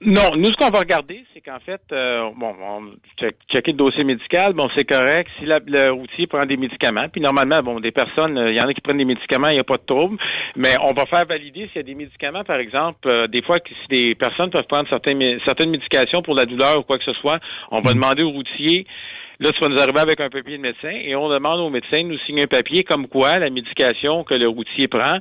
[0.05, 2.83] Non, nous, ce qu'on va regarder, c'est qu'en fait, euh, bon, on
[3.19, 5.31] check, checker le dossier médical, bon, c'est correct.
[5.39, 8.61] Si la- le routier prend des médicaments, puis normalement, bon, des personnes, euh, il y
[8.61, 10.19] en a qui prennent des médicaments, il n'y a pas de trouble,
[10.57, 13.61] mais on va faire valider s'il y a des médicaments, par exemple, euh, des fois,
[13.61, 16.99] que si des personnes peuvent prendre certains, mé- certaines médications pour la douleur ou quoi
[16.99, 17.41] que ce soit,
[17.71, 18.87] on va demander au routier
[19.41, 21.99] Là, tu vas nous arriver avec un papier de médecin et on demande au médecin
[22.05, 25.17] de nous signer un papier comme quoi la médication que le routier prend,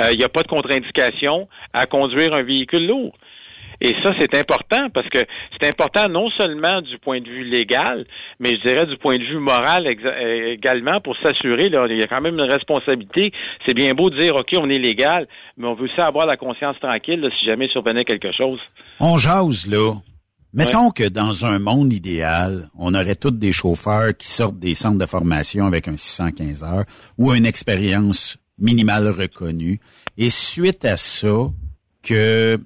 [0.00, 3.18] euh, il n'y a pas de contre-indication à conduire un véhicule lourd.
[3.80, 5.18] Et ça, c'est important parce que
[5.60, 8.06] c'est important non seulement du point de vue légal,
[8.40, 12.02] mais je dirais du point de vue moral euh, également pour s'assurer, là, il y
[12.02, 13.32] a quand même une responsabilité.
[13.64, 15.26] C'est bien beau de dire, OK, on est légal,
[15.56, 18.60] mais on veut aussi avoir la conscience tranquille là, si jamais survenait quelque chose.
[19.00, 19.94] On jase, là.
[20.52, 24.98] Mettons que dans un monde idéal, on aurait tous des chauffeurs qui sortent des centres
[24.98, 26.84] de formation avec un 615 heures
[27.18, 29.80] ou une expérience minimale reconnue.
[30.16, 31.50] Et suite à ça,
[32.02, 32.58] que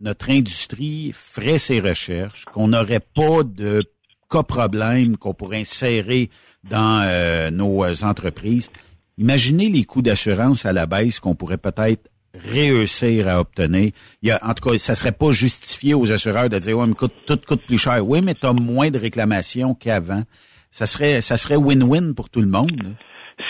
[0.00, 3.84] notre industrie ferait ses recherches, qu'on n'aurait pas de
[4.30, 6.30] cas problème qu'on pourrait insérer
[6.68, 8.70] dans euh, nos entreprises.
[9.18, 13.92] Imaginez les coûts d'assurance à la baisse qu'on pourrait peut-être réussir à obtenir.
[14.22, 16.86] Il y a, en tout cas, ça serait pas justifié aux assureurs de dire, ouais,
[16.86, 16.94] mais
[17.26, 18.06] tout coûte plus cher.
[18.06, 20.24] Oui, mais tu as moins de réclamations qu'avant.
[20.70, 22.96] Ça serait, ça serait win-win pour tout le monde.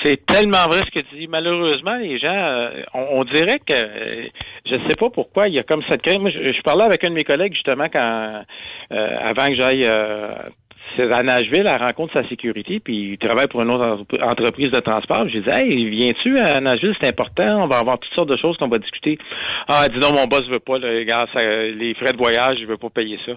[0.02, 1.26] C'est tellement vrai ce que tu dis.
[1.28, 4.26] Malheureusement, les gens, euh, on, on dirait que, euh,
[4.66, 6.20] je ne sais pas pourquoi, il y a comme cette crainte.
[6.20, 8.42] Moi, je, je parlais avec un de mes collègues justement quand,
[8.92, 10.32] euh, avant que j'aille euh,
[10.98, 14.22] à Nashville, à la rencontre de sa sécurité, puis il travaille pour une autre entre-
[14.22, 15.28] entreprise de transport.
[15.28, 18.56] J'ai dit, hey, viens-tu à Nashville, c'est important, on va avoir toutes sortes de choses
[18.58, 19.18] qu'on va discuter.
[19.68, 23.18] Ah, dis non, mon boss veut pas, les frais de voyage, je veux pas payer
[23.26, 23.32] ça.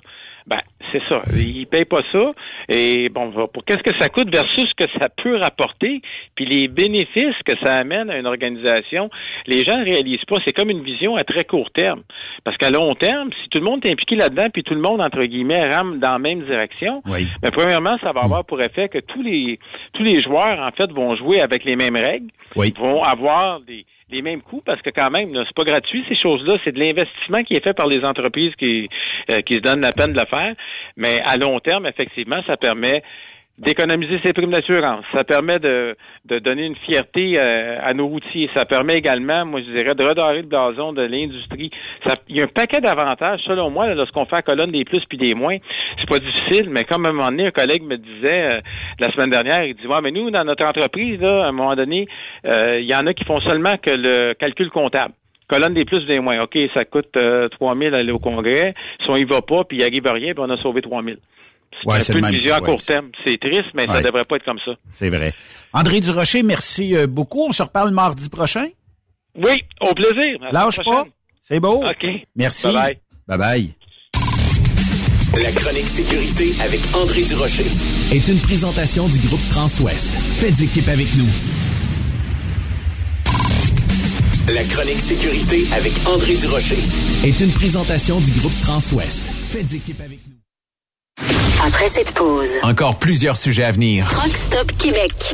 [0.47, 0.61] Ben,
[0.93, 1.21] c'est ça.
[1.35, 2.31] Il paye pas ça.
[2.69, 6.01] Et bon, pour qu'est-ce que ça coûte versus ce que ça peut rapporter,
[6.35, 9.09] puis les bénéfices que ça amène à une organisation,
[9.45, 10.37] les gens ne réalisent pas.
[10.45, 12.03] C'est comme une vision à très court terme.
[12.45, 15.01] Parce qu'à long terme, si tout le monde est impliqué là-dedans, puis tout le monde,
[15.01, 17.27] entre guillemets, rame dans la même direction, Oui.
[17.41, 19.59] ben, premièrement, ça va avoir pour effet que tous les
[19.93, 22.73] tous les joueurs, en fait, vont jouer avec les mêmes règles, Oui.
[22.79, 26.57] vont avoir des les mêmes coûts parce que quand même, c'est pas gratuit ces choses-là,
[26.63, 28.89] c'est de l'investissement qui est fait par les entreprises qui
[29.29, 30.55] euh, qui se donnent la peine de le faire,
[30.95, 33.03] mais à long terme, effectivement, ça permet
[33.57, 35.03] d'économiser ses primes d'assurance.
[35.11, 38.49] Ça permet de, de donner une fierté euh, à nos routiers.
[38.53, 41.71] Ça permet également, moi je dirais, de redorer le blason de l'industrie.
[42.29, 45.17] Il y a un paquet d'avantages, selon moi, lorsqu'on fait la colonne des plus puis
[45.17, 45.57] des moins.
[45.99, 48.61] C'est pas difficile, mais comme à un moment donné, un collègue me disait euh,
[48.99, 51.75] la semaine dernière, il dit Ouais, mais nous, dans notre entreprise, là, à un moment
[51.75, 52.07] donné,
[52.45, 55.13] euh, il y en a qui font seulement que le calcul comptable.
[55.47, 56.43] Colonne des plus des moins.
[56.43, 58.75] OK, ça coûte euh, 3 000 aller au congrès.
[59.01, 61.17] Si on y va pas, puis il arrive rien, puis on a sauvé 3 000.
[61.85, 63.09] Ouais, C'est c'est un peu vision à ouais, court c'est- terme.
[63.23, 64.01] C'est triste, mais ça Ouais.
[64.03, 64.71] devrait pas être comme ça.
[64.91, 65.33] C'est vrai.
[65.73, 67.45] André Durocher, merci euh, beaucoup.
[67.47, 68.67] On se reparle mardi prochain.
[69.35, 70.39] Oui, au plaisir.
[70.49, 71.05] À Lâche pas.
[71.41, 71.83] C'est beau.
[71.85, 72.07] OK.
[72.35, 72.67] Merci.
[72.67, 72.97] Bye-bye.
[73.27, 73.73] Bye bye.
[75.43, 77.65] La chronique sécurité avec André Durocher.
[78.11, 80.09] Est une présentation du groupe Transouest.
[80.39, 81.27] Faites équipe avec nous.
[84.53, 86.79] La chronique sécurité avec André Durocher.
[87.25, 89.21] Est une présentation du groupe Transouest.
[89.51, 90.36] Faites équipe avec nous.
[91.65, 94.05] Après cette pause, Encore plusieurs sujets à venir.
[94.21, 95.33] Rockstop Québec.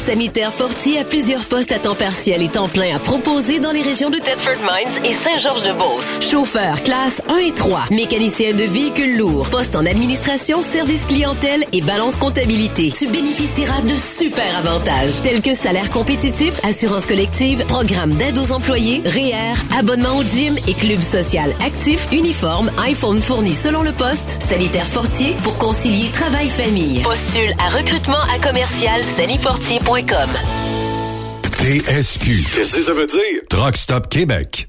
[0.00, 3.82] Sanitaire Fortier a plusieurs postes à temps partiel et temps plein à proposer dans les
[3.82, 6.20] régions de Thetford Mines et Saint-Georges-de-Beauce.
[6.22, 11.82] Chauffeur classe 1 et 3, mécanicien de véhicules lourds, poste en administration, service clientèle et
[11.82, 12.90] balance comptabilité.
[12.96, 19.02] Tu bénéficieras de super avantages tels que salaire compétitif, assurance collective, programme d'aide aux employés,
[19.04, 24.86] REER, abonnement au gym et club social actif, uniforme, iPhone fourni selon le poste, Sanitaire
[24.86, 27.02] Fortier pour concilier travail-famille.
[27.02, 29.89] Postule à recrutement à commercial sanifortier.com.
[31.58, 32.44] TSQ.
[32.54, 33.42] Qu'est-ce que ça veut dire?
[33.48, 34.68] Truck Stop Québec.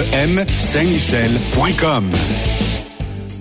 [0.01, 2.70] REM Saint-Michel.com.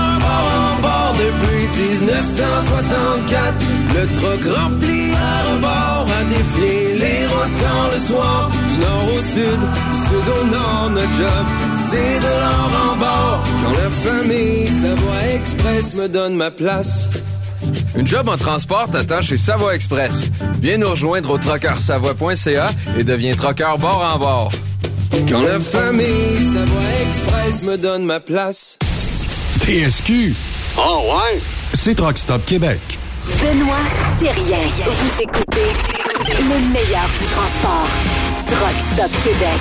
[0.00, 3.54] bord en bord depuis 1964.
[3.94, 8.50] Le truck rempli à rebord a défié les rotants le soir.
[8.50, 9.60] Du nord au sud,
[9.90, 11.44] du sud au nord, notre job,
[11.76, 13.42] c'est de l'or en bord.
[13.64, 17.08] Quand la famille Savoie Express me donne ma place.
[17.94, 20.30] Une job en transport t'attend chez Savoie Express.
[20.60, 24.52] Viens nous rejoindre au trockeursavoie.ca et deviens trockeur bord en bord.
[25.28, 28.78] Quand la famille Savoie Express me donne ma place.
[29.64, 30.34] TSQ.
[30.76, 31.40] Oh ouais?
[31.72, 32.80] C'est Truck Stop Québec.
[33.40, 33.78] Benoît
[34.18, 34.58] Thérien.
[34.84, 35.70] Vous écoutez
[36.40, 37.88] le meilleur du transport.
[38.48, 39.60] Truck Stop Québec.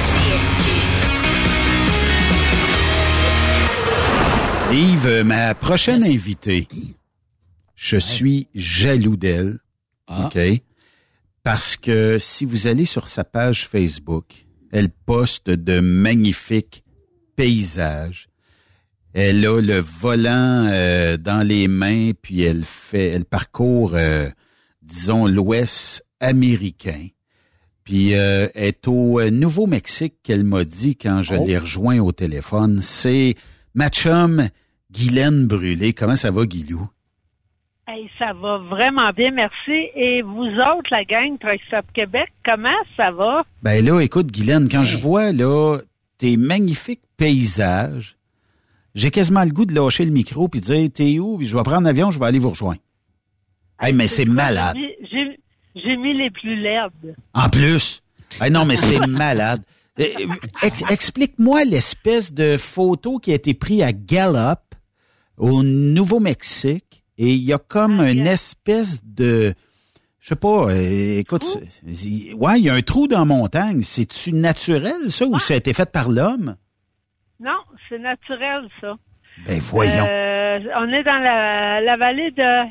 [4.71, 6.67] Yves, ma prochaine invitée,
[7.75, 9.59] je suis jaloux d'elle.
[10.09, 10.39] OK?
[11.43, 16.83] Parce que si vous allez sur sa page Facebook, elle poste de magnifiques
[17.35, 18.30] paysages.
[19.13, 24.29] Elle a le volant euh, dans les mains, puis elle fait, elle parcourt, euh,
[24.81, 27.07] disons, l'Ouest américain.
[27.83, 31.45] Puis euh, est au euh, Nouveau-Mexique qu'elle m'a dit quand je Oh.
[31.45, 32.79] l'ai rejoint au téléphone.
[32.81, 33.35] C'est
[33.73, 34.47] ma chum
[34.91, 35.91] Guylaine Brûlé.
[35.93, 36.87] Comment ça va, Guilou?
[37.87, 39.89] Hey, ça va vraiment bien, merci.
[39.95, 43.43] Et vous autres, la gang Truck Stop Québec, comment ça va?
[43.63, 45.79] Ben là, écoute, Guylaine, quand je vois là
[46.17, 48.15] tes magnifiques paysages,
[48.95, 51.37] j'ai quasiment le goût de lâcher le micro puis de dire t'es où?
[51.37, 52.79] Puis je vais prendre l'avion, je vais aller vous rejoindre.
[53.79, 54.75] Hey, mais c'est malade.
[55.11, 57.15] J'ai- mis les plus laides?
[57.33, 58.01] En plus.
[58.39, 59.61] Hey, non, mais c'est malade.
[59.99, 60.05] Euh,
[60.63, 64.59] ex- Explique-moi l'espèce de photo qui a été prise à Gallup
[65.37, 69.53] au Nouveau-Mexique et il y a comme une espèce de
[70.19, 71.43] je sais pas, euh, écoute,
[71.83, 73.81] ouais, il y a un trou dans la montagne.
[73.81, 76.55] C'est-tu naturel, ça, ou ça a été fait par l'homme?
[77.41, 77.57] Non,
[77.89, 78.93] c'est naturel, ça.
[79.47, 80.05] Ben, voyons.
[80.07, 82.65] Euh, on est dans la, la vallée de...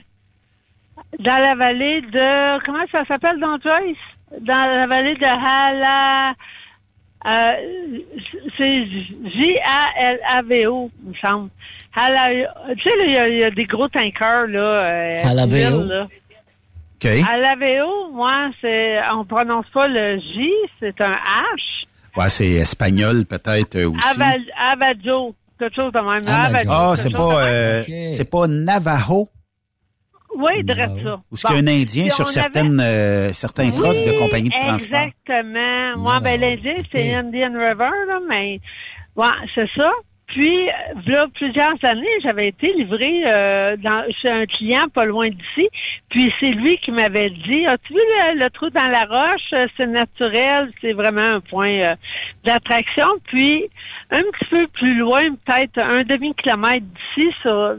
[1.19, 2.65] Dans la vallée de...
[2.65, 3.97] Comment ça s'appelle dans Joyce?
[4.41, 6.35] Dans la vallée de Hala...
[7.27, 7.53] Euh,
[8.57, 11.51] c'est J-A-L-A-V-O, il me semble.
[11.95, 12.31] Hala,
[12.77, 14.61] tu sais, là, il y a- il y, a des gros tankers, là.
[14.61, 15.83] Euh, Halaveo.
[16.95, 17.07] OK.
[17.29, 21.80] Halaveo, moi, c'est, on prononce pas le J, c'est un H.
[22.17, 24.09] Ouais, c'est espagnol peut-être euh, aussi.
[24.21, 26.27] Aval, Avajo, quelque chose de même.
[26.27, 29.29] Avajo, Ah, c'est de pas, euh, c'est pas Navajo,
[30.37, 31.21] Oui, direct ça.
[31.31, 31.69] ou ce qu'un Bon.
[31.71, 34.99] Indien Puis sur on certaines, euh, certains trucks de compagnie de transport.
[35.01, 35.97] Exactement.
[35.99, 38.61] Moi, ben, l'Indien, c'est Indian River, là, mais,
[39.17, 39.91] ouais, c'est ça.
[40.31, 40.73] Puis, euh,
[41.07, 45.69] là, plusieurs années, j'avais été livré euh, dans, chez un client pas loin d'ici.
[46.09, 49.69] Puis, c'est lui qui m'avait dit, as-tu vu le, le trou dans la roche?
[49.77, 51.97] C'est naturel, c'est vraiment un point euh,
[52.45, 53.07] d'attraction.
[53.25, 53.69] Puis,
[54.11, 57.77] un petit peu plus loin, peut-être un demi-kilomètre d'ici, euh,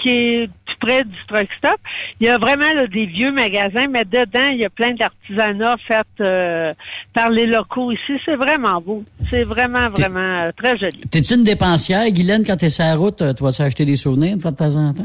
[0.00, 1.76] qui est tout près du truck stop.
[2.20, 5.76] Il y a vraiment là, des vieux magasins, mais dedans, il y a plein d'artisanat
[5.86, 6.72] fait euh,
[7.12, 8.12] par les locaux ici.
[8.24, 9.04] C'est vraiment beau.
[9.30, 11.00] C'est vraiment, vraiment euh, très joli.
[11.10, 13.20] T'es-tu une dépensière, Guylaine, quand t'es sur la route?
[13.22, 15.04] euh, Tu vas-tu acheter des souvenirs de fois de temps en temps?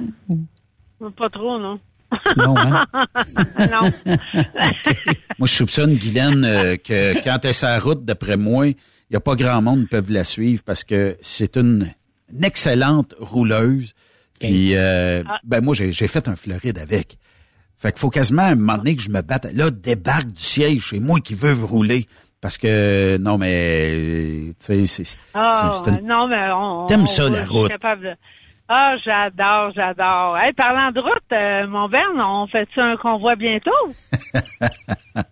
[1.17, 1.79] Pas trop, non?
[2.37, 2.85] Non, hein?
[3.71, 4.15] non.
[5.37, 8.75] Moi, je soupçonne, Guylaine, euh, que quand elle est sur la route, d'après moi, il
[9.11, 11.87] n'y a pas grand monde qui peuvent la suivre parce que c'est une,
[12.33, 13.93] une excellente rouleuse.
[14.39, 15.39] Puis, euh, Ah.
[15.43, 17.17] ben moi, j'ai fait un Floride avec.
[17.77, 19.47] Fait qu'il faut quasiment à un moment donné que je me batte.
[19.53, 22.05] Là, débarque du siège, c'est moi qui veux rouler.
[22.41, 25.17] Parce que, non, mais, euh, tu sais, c'est...
[25.33, 26.85] Ah, une- non, mais on.
[26.85, 27.69] T'aimes ça, on- la route.
[27.69, 28.15] de-
[28.69, 30.37] Ah, j'adore, j'adore.
[30.37, 31.89] Hey, parlant de route, euh, mon
[32.43, 33.71] on fait-tu un convoi bientôt?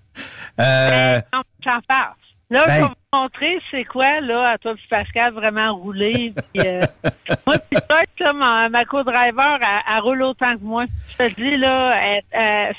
[0.59, 2.15] Euh, Non, j'en passe.
[2.49, 2.73] Là, Ben.
[2.73, 6.33] je vais vous montrer c'est quoi, là, à toi puis Pascal, vraiment rouler.
[6.53, 6.81] Puis, euh,
[7.45, 10.85] moi, puis toi, là, ma, ma co-driver, elle, elle roule autant que moi.
[11.11, 12.75] Je te dis, là, elle, elle-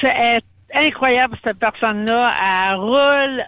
[0.00, 0.40] c'est
[0.74, 2.32] incroyable, cette personne-là.
[2.70, 3.44] Elle roule.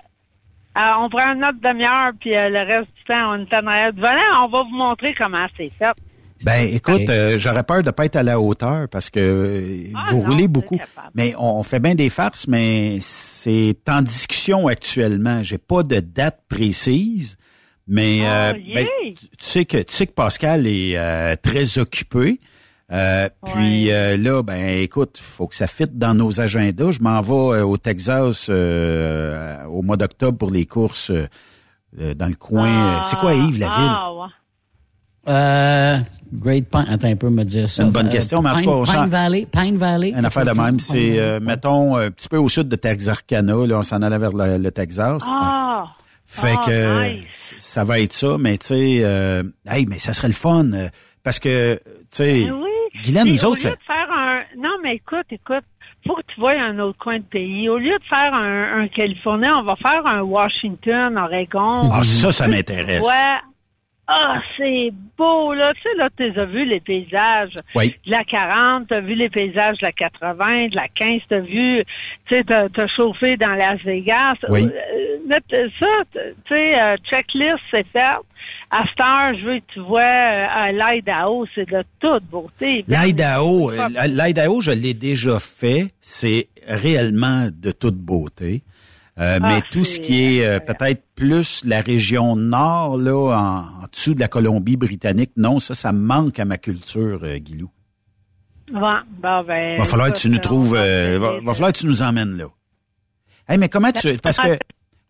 [0.77, 3.93] On prend une autre demi-heure, puis euh, le reste du temps, on est en arrière
[3.93, 4.44] du volant.
[4.44, 5.93] On va vous montrer comment c'est fait.
[6.44, 10.08] Ben, écoute, euh, j'aurais peur de pas être à la hauteur parce que euh, Ah,
[10.10, 10.78] vous roulez beaucoup.
[11.14, 15.42] Mais on fait bien des farces, mais c'est en discussion actuellement.
[15.42, 17.36] J'ai pas de date précise
[17.86, 19.12] Mais euh, Oh, ben, yeah.
[19.14, 22.40] tu sais que tu sais que Pascal est euh, très occupé.
[22.92, 26.90] Euh, Puis euh, là, ben écoute, faut que ça fitte dans nos agendas.
[26.92, 31.26] Je m'en vais euh, au Texas euh, au mois d'octobre pour les courses euh,
[31.98, 33.00] euh, dans le coin.
[33.02, 33.88] C'est quoi Yves la ville?
[33.88, 34.28] Ah, ouais.
[35.28, 35.96] Euh,
[36.32, 36.86] Great Pine.
[36.88, 37.76] Attends un peu, me dire ça.
[37.76, 39.46] C'est une bonne Euh, question, mais en tout Pine, cas, on Pine Valley.
[39.51, 40.10] Pine Valley.
[40.16, 40.88] Une affaire de même, chose.
[40.88, 43.55] c'est euh, mettons un petit peu au sud de Texarkana.
[43.66, 45.22] Là, on s'en allait vers le, le Texas.
[45.28, 45.84] Ah!
[46.26, 47.55] Fait Ah, que nice.
[47.59, 50.88] ça va être ça, mais tu sais, euh, hey, mais ça serait le fun euh,
[51.22, 53.02] parce que tu sais, Ben oui.
[53.05, 54.40] Guylaine, nous au autres, lieu ça- de faire un...
[54.59, 55.62] Non, mais écoute, écoute,
[56.06, 57.68] faut que tu vois un autre coin de pays.
[57.68, 61.90] Au lieu de faire un, un Californie, on va faire un Washington, Oregon.
[61.92, 63.02] ah ça, ça m'intéresse.
[63.02, 63.38] Ouais.
[64.06, 65.72] Ah, c'est beau, là.
[65.74, 67.94] Tu sais, là, tu as vu les paysages Oui.
[68.05, 71.35] de la 40, tu as vu les paysages de la 80, de la 15, tu
[71.35, 71.85] as vu,
[72.26, 74.35] tu sais, t'as as chauffé dans Las Vegas.
[74.51, 74.64] Oui.
[74.66, 76.18] Euh, ça, tu
[76.48, 78.01] sais, euh, checklist, c'est fait.
[78.70, 82.85] À cette heure, je veux que tu vois euh, l'Idaho, c'est de toute beauté.
[82.89, 85.89] L'Idaho, euh, l'Idaho, je l'ai déjà fait.
[86.01, 88.62] C'est réellement de toute beauté.
[89.20, 93.85] Euh, Ah, mais tout ce qui est euh, peut-être plus la région nord, là, en,
[93.85, 97.70] en dessous de la Colombie-Britannique, non, ça, ça manque à ma culture, euh, Guilou.
[98.73, 98.81] Ouais,
[99.23, 101.86] bon, ben, Va falloir que tu nous trouves, va euh, va, va falloir que tu
[101.86, 102.47] nous emmènes là.
[103.49, 104.59] Hey, mais comment tu, parce que,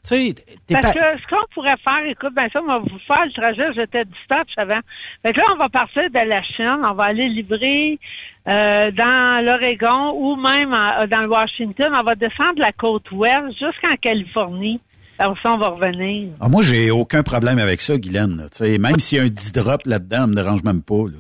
[0.07, 3.33] Parce pas, que ce qu'on pourrait faire, écoute, ben ça, on va vous faire le
[3.33, 4.81] trajet, j'étais dispatch avant.
[5.23, 7.99] Fait que là, on va partir de la Chine, on va aller livrer
[8.47, 11.93] euh, dans l'Oregon ou même en- dans le Washington.
[11.95, 14.79] On va descendre la côte ouest jusqu'en Californie.
[15.19, 16.31] Alors ça, on va revenir.
[16.41, 18.37] Ah, moi, j'ai aucun problème avec ça, Guylaine.
[18.37, 18.49] là.
[18.51, 21.05] Tu sais, même s'il y a un 10 drop là-dedans, ça me dérange même pas.
[21.07, 21.19] Là.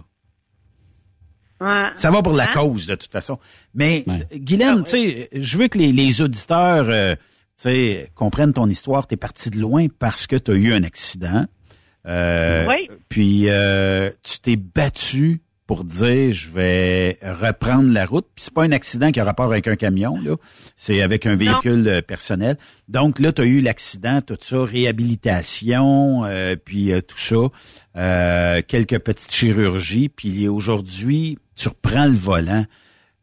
[1.60, 1.90] Ouais.
[1.94, 2.52] Ça va pour la Hein?
[2.52, 3.38] cause, de toute façon.
[3.74, 4.04] Mais,
[4.34, 7.14] Guylaine, tu sais, je veux que les, les auditeurs euh,
[7.68, 9.06] sais, comprennent ton histoire.
[9.06, 11.46] Tu es parti de loin parce que tu as eu un accident.
[12.06, 12.88] Euh, Oui.
[13.08, 18.26] Puis, euh, tu t'es battu pour dire, je vais reprendre la route.
[18.34, 20.36] Puis, c'est pas un accident qui a rapport avec un camion, là.
[20.76, 22.58] C'est avec un véhicule euh, personnel.
[22.88, 27.36] Donc, là, tu as eu l'accident, tout ça, réhabilitation, euh, puis euh, tout ça,
[27.96, 30.10] euh, quelques petites chirurgies.
[30.10, 32.64] Puis, aujourd'hui, tu reprends le volant.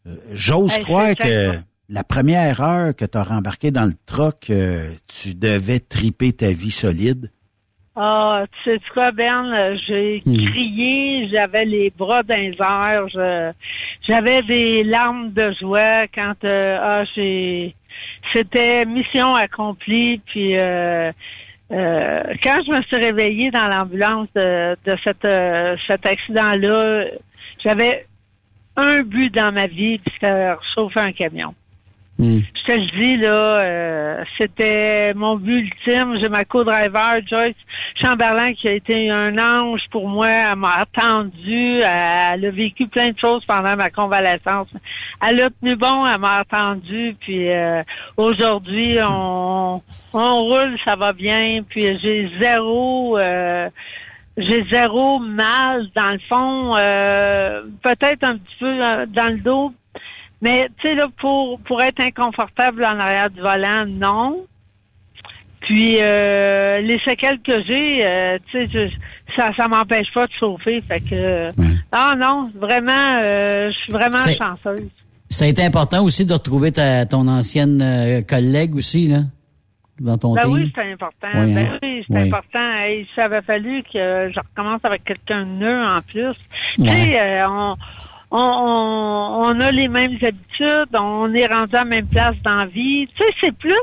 [0.08, 1.58] Euh, J'ose Hey, croire que.
[1.92, 6.48] La première heure que tu as rembarqué dans le truck, euh, tu devais triper ta
[6.54, 7.30] vie solide?
[7.98, 9.52] Ah, tu sais quoi, Ben?
[9.54, 10.38] euh, J'ai Hmm.
[10.50, 13.52] crié, j'avais les bras dans les airs, je-
[14.08, 17.76] j'avais des larmes de joie quand euh, ah, j'ai
[18.32, 21.12] c'était mission accomplie, puis euh,
[21.72, 27.06] euh, quand je me suis réveillée dans l'ambulance de, de cette, euh, cet accident-là,
[27.62, 28.06] j'avais
[28.78, 31.54] un but dans ma vie, puis c'était chauffer un camion.
[32.22, 36.18] Je te le dis, là, euh, c'était mon but ultime.
[36.20, 37.56] J'ai ma co-driver, Joyce
[37.96, 40.30] Chamberlain, qui a été un ange pour moi.
[40.30, 41.80] Elle m'a attendu.
[41.82, 44.70] Elle a vécu plein de choses pendant ma convalescence.
[45.28, 47.16] Elle a tenu bon, elle m'a attendu.
[47.20, 47.82] Puis euh,
[48.18, 49.82] aujourd'hui, on,
[50.14, 51.62] on roule, ça va bien.
[51.68, 53.18] Puis j'ai zéro...
[53.18, 53.70] euh,
[54.38, 59.74] j'ai zéro mal dans le fond, euh, peut-être un petit peu euh, dans le dos,
[60.42, 64.46] mais tu sais là pour pour être inconfortable en arrière du volant, non.
[65.62, 68.90] Puis euh, les séquelles que j'ai, euh, tu sais,
[69.36, 71.52] ça ça m'empêche pas de chauffer, fait que
[71.92, 74.88] ah non, vraiment, euh, je suis vraiment chanceuse.
[75.30, 79.20] Ça a été important aussi de retrouver ta, ton ancienne euh, collègue aussi, là,
[80.00, 81.28] dans ton Ben oui, c'est important.
[81.36, 81.80] Oui, ben hein?
[81.84, 82.28] oui, c'est Oui.
[82.28, 82.74] important.
[82.80, 86.34] Hey, ça avait fallu que je recommence avec quelqu'un de neuf en plus.
[86.76, 87.76] Tu sais, on,
[88.32, 92.56] on, on, on a les mêmes habitudes, on est rendu à la même place dans
[92.56, 93.08] la vie.
[93.16, 93.74] Tu sais, c'est plus,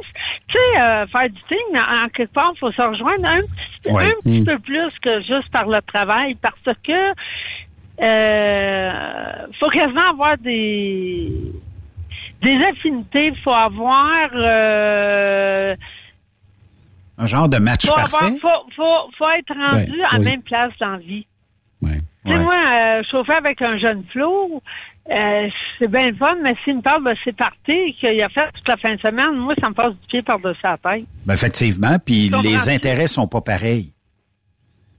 [0.49, 3.93] tu sais, euh, faire du team, en, quelque part, il faut se rejoindre un petit,
[3.93, 4.07] Ouais.
[4.07, 4.45] un petit Mm.
[4.47, 7.13] peu plus que juste par le travail, parce que
[8.01, 11.31] euh, faut quasiment avoir des
[12.41, 15.75] des affinités, faut avoir euh,
[17.19, 18.17] Un genre de match faut, parfait.
[18.17, 20.25] avoir, faut, faut, faut être rendu Ouais, à la oui.
[20.25, 21.27] même place dans la vie.
[22.27, 24.63] Tu sais, moi, euh, chauffer avec un jeune flot,
[25.11, 28.51] euh, c'est bien le fun, mais s'il me parle de ses parties qu'il a fait
[28.55, 31.05] toute la fin de semaine, moi, ça me passe du pied par-dessus la tête.
[31.27, 33.93] Ben, effectivement, puis les intérêts sont pas pareils.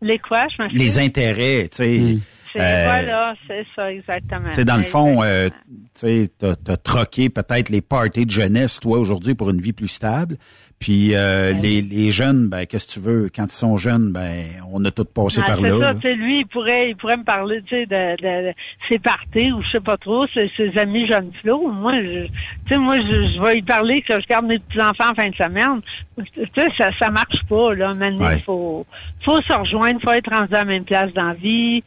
[0.02, 2.18] Les quoi, je me Les intérêts, tu sais.
[2.54, 4.50] C'est, euh, voilà, c'est ça, exactement.
[4.50, 5.50] Tu sais, dans le fond, euh,
[6.00, 10.38] tu t'as troqué peut-être les parties de jeunesse, toi, aujourd'hui, pour une vie plus stable.
[10.80, 13.30] Puis euh, les, les jeunes, ben qu'est-ce que tu veux?
[13.36, 15.92] Quand ils sont jeunes, ben on a tous passé Ah, par c'est là.
[16.02, 18.54] ça, lui, il pourrait, il pourrait me parler, tu sais, de, de, de
[18.88, 21.70] ses parties ou je sais pas trop, ses, ses amis jeunes flots.
[21.70, 22.32] Moi, je, tu
[22.70, 23.04] sais, moi, je,
[23.36, 25.82] je vais y parler que je garde mes petits enfants en fin de semaine.
[26.18, 27.94] Tu sais, ça, ça marche pas là.
[27.94, 28.40] Maintenant, Ouais.
[28.46, 28.86] faut,
[29.26, 31.84] faut se rejoindre, faut être rendu à la même place dans la vie.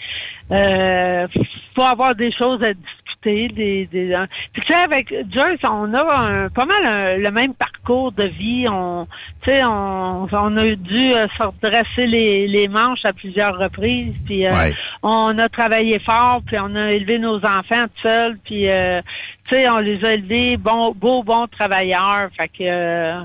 [0.50, 1.26] Euh,
[1.74, 2.98] faut avoir des choses à discuter.
[3.24, 4.26] Des, des, hein.
[4.52, 6.02] Tu sais, avec Joyce, on a
[6.44, 8.66] un- pas mal un- le même parcours de vie.
[8.68, 9.06] On,
[9.42, 14.14] tu sais, on, on a dû euh, se redresser les, les manches à plusieurs reprises.
[14.26, 14.74] Puis, euh, Ouais.
[15.04, 18.36] on a travaillé fort, puis on a élevé nos enfants tout seuls.
[18.44, 19.00] Puis, euh,
[19.48, 22.28] tu sais, on les a élevés bons, beaux, bons travailleurs.
[22.36, 23.20] Fait que, euh,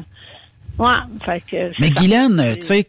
[0.78, 0.96] ouais,
[1.26, 1.72] fait que.
[1.82, 1.90] Mais.
[1.90, 2.88] Guylaine, tu sais,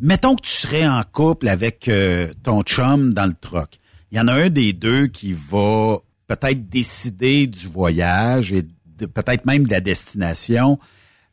[0.00, 3.70] mettons que tu serais en couple avec euh, ton chum dans le truck.
[4.12, 5.96] Il y en a un des deux qui va
[6.30, 10.78] peut-être décider du voyage et de- peut-être même de la destination.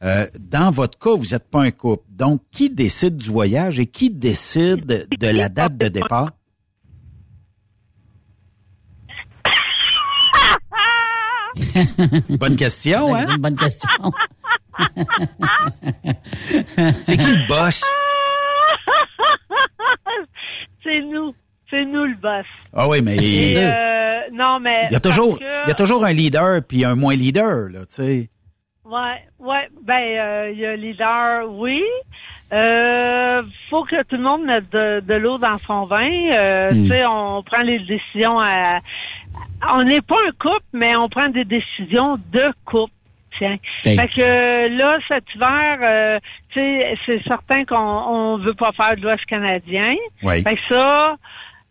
[0.04, 2.04] Euh, dans votre cas, vous n'êtes pas un couple.
[2.10, 6.32] Donc, qui décide du voyage et qui décide de la date de départ?
[12.40, 13.26] Bonne question, hein?
[13.36, 13.90] Une bonne question.
[17.04, 17.84] C'est qui le boss?
[20.84, 21.34] c'est nous.
[21.70, 22.46] C'est nous le boss.
[22.74, 24.88] Ah oui, mais Et, euh, non, mais.
[24.90, 27.70] il y a toujours, que- il y a toujours un leader puis un moins leader,
[27.70, 28.30] là, tu sais.
[28.86, 29.68] Ouais, ouais.
[29.84, 31.84] Ben, euh, il y a leader, oui.
[32.54, 36.08] Euh, faut que tout le monde mette de, de l'eau dans son vin.
[36.32, 36.84] Euh, Hmm.
[36.84, 38.80] Tu sais, on prend les décisions à.
[39.74, 42.94] On n'est pas un couple, mais on prend des décisions de couple.
[43.38, 43.58] Tiens.
[43.84, 46.20] Fait que là, cet hiver, euh,
[46.50, 49.96] tu sais, c'est certain qu'on on veut pas faire de l'Ouest canadien.
[50.24, 50.42] Oui.
[50.42, 51.16] Fait que ça,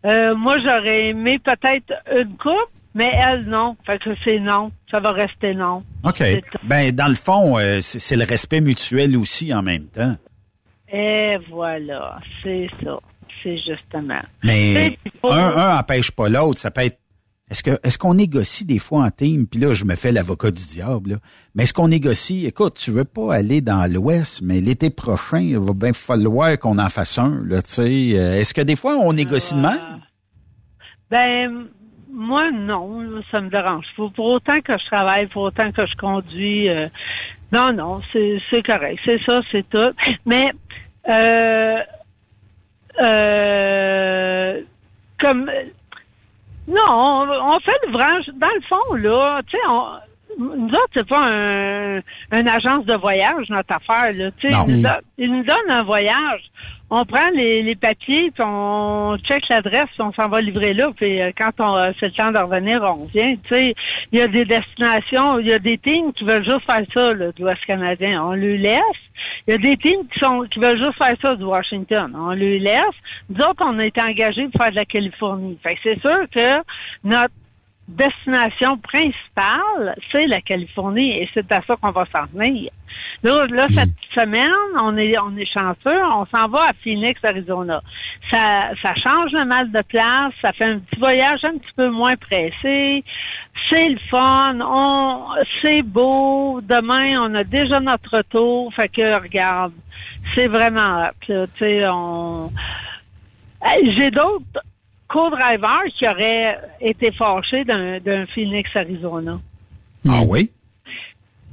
[0.07, 3.75] euh, moi, j'aurais aimé peut-être une coupe, mais elle, non.
[3.85, 4.71] Fait que c'est non.
[4.89, 5.83] Ça va rester non.
[6.03, 6.23] OK.
[6.63, 10.15] Ben, dans le fond, euh, c'est le respect mutuel aussi en même temps.
[10.91, 12.97] Et voilà, c'est ça.
[13.43, 14.21] C'est justement.
[14.43, 16.59] Mais un, un empêche pas l'autre.
[16.59, 16.97] Ça peut être.
[17.49, 19.47] Est-ce que est-ce qu'on négocie des fois en team?
[19.47, 21.11] Puis là, je me fais l'avocat du diable.
[21.11, 21.15] là.
[21.55, 22.45] Mais est-ce qu'on négocie?
[22.45, 26.77] Écoute, tu veux pas aller dans l'Ouest, mais l'été prochain, il va bien falloir qu'on
[26.77, 27.41] en fasse un.
[27.45, 28.11] Là, tu sais.
[28.19, 29.79] Euh, Est-ce que des fois on négocie de même?
[31.09, 31.67] Ben,
[32.11, 33.85] moi, non, ça me dérange.
[33.95, 36.87] Pour, pour autant que je travaille, pour autant que je conduis, euh,
[37.53, 38.99] non, non, c'est c'est correct.
[39.05, 39.93] C'est ça, c'est tout.
[40.25, 40.51] Mais,
[41.07, 41.79] euh,
[43.01, 44.61] euh,
[45.19, 45.49] comme,
[46.67, 49.85] non, on, on fait l'ouvrage, dans le fond, là, tu sais, on,
[50.39, 51.97] nous autres, c'est pas un,
[52.31, 54.55] une agence de voyage, notre affaire, là, tu sais,
[55.17, 56.41] ils nous donnent un voyage.
[56.89, 61.21] On prend les, les papiers, puis on check l'adresse, on s'en va livrer là, puis
[61.21, 63.37] euh, quand on euh, c'est le temps de revenir, on revient.
[63.43, 63.75] Tu sais,
[64.13, 67.13] il y a des destinations, il y a des teams qui veulent juste faire ça,
[67.13, 68.23] là, du Ouest canadien.
[68.23, 68.81] On le laisse.
[69.47, 72.13] Il y a des teams qui sont qui veulent juste faire ça du Washington.
[72.15, 72.95] On le laisse.
[73.29, 75.57] Nous autres, on a été engagés pour faire de la Californie.
[75.61, 76.63] Fait que c'est sûr que
[77.03, 77.33] notre
[77.87, 82.69] destination principale, c'est la Californie et c'est à ça qu'on va s'en venir.
[83.23, 87.81] Là, là cette semaine, on est on est chanceux, on s'en va à Phoenix, Arizona.
[88.29, 91.89] Ça, ça change le mal de place, ça fait un petit voyage un petit peu
[91.89, 93.03] moins pressé.
[93.69, 95.25] C'est le fun, on
[95.61, 96.59] c'est beau.
[96.61, 99.73] Demain, on a déjà notre retour, fait que regarde,
[100.35, 102.49] c'est vraiment tu sais, on
[103.83, 104.61] J'ai d'autres
[105.07, 109.39] co-drivers qui auraient été fâchés d'un d'un Phoenix, Arizona.
[110.07, 110.51] Ah oui?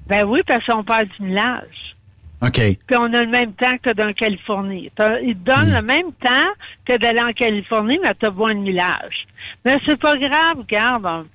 [0.07, 1.95] Ben oui, parce qu'on parle du millage.
[2.43, 2.61] OK.
[2.87, 4.91] Puis on a le même temps que d'un Californie.
[4.99, 6.51] Ils te donnent le même temps
[6.85, 9.27] que d'aller en Californie, mais t'as besoin de millage.
[9.65, 11.27] Mais c'est pas grave, regarde.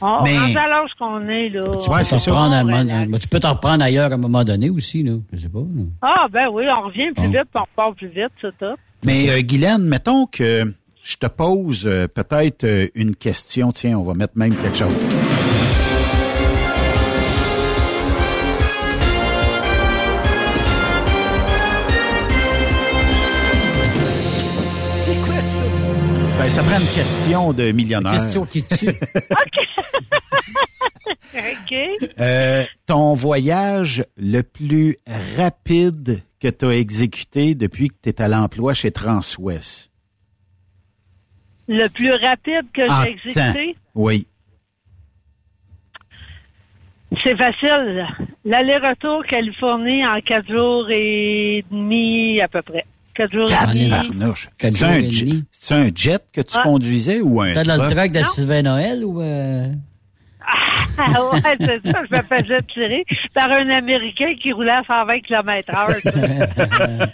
[0.00, 1.60] On, on Mais- rendu à l'âge qu'on est, là.
[1.82, 5.16] Tu, un moment- ben, tu peux t'en reprendre ailleurs à un moment donné aussi, là.
[5.32, 5.58] Je sais pas.
[5.58, 5.82] là.
[6.00, 7.30] Ah, ben oui, on revient plus Bon.
[7.30, 8.76] vite, puis on repart plus vite, c'est tout.
[9.04, 10.72] Mais euh, Guylaine, mettons que
[11.08, 13.72] je te pose euh, peut-être euh, une question.
[13.72, 14.92] Tiens, on va mettre même quelque chose.
[26.38, 28.12] Ben, ça prend une question de millionnaire.
[28.12, 28.90] Question qui tue.
[31.34, 31.74] OK.
[32.20, 34.98] Euh, ton voyage le plus
[35.38, 39.87] rapide que tu as exécuté depuis que tu es à l'emploi chez Transwest?
[41.68, 43.76] Le plus rapide que j'ai exécuté.
[43.94, 44.26] Oui.
[47.22, 48.06] c'est facile.
[48.44, 52.84] L'aller-retour Californie en quatre jours et demi, à peu près.
[53.14, 53.90] Quatre jours et demi.
[54.60, 55.44] C'est jours un, demi.
[55.50, 56.62] c'est un jet que tu Ah.
[56.62, 58.12] conduisais ou un T'as dans le truck?
[58.12, 59.20] de Sylvain Noël ou...
[59.20, 59.66] Euh...
[60.96, 62.02] Ah ouais, c'est ça.
[62.10, 63.04] Je me faisais tirer
[63.34, 65.90] par un Américain qui roulait à 120 km heure.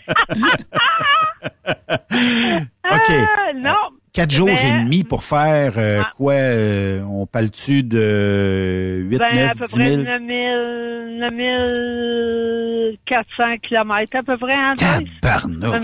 [1.66, 3.10] OK.
[3.10, 3.74] Ah, non.
[4.14, 6.12] Quatre jours et demi pour faire euh, Ah.
[6.16, 6.34] quoi?
[6.34, 10.02] euh, on parle-tu de 8, Ben, 9, à peu 10 près 000?
[10.04, 15.08] 9000, 9400 km, à peu près, hein, Joyce?
[15.20, 15.80] Tabarnouche.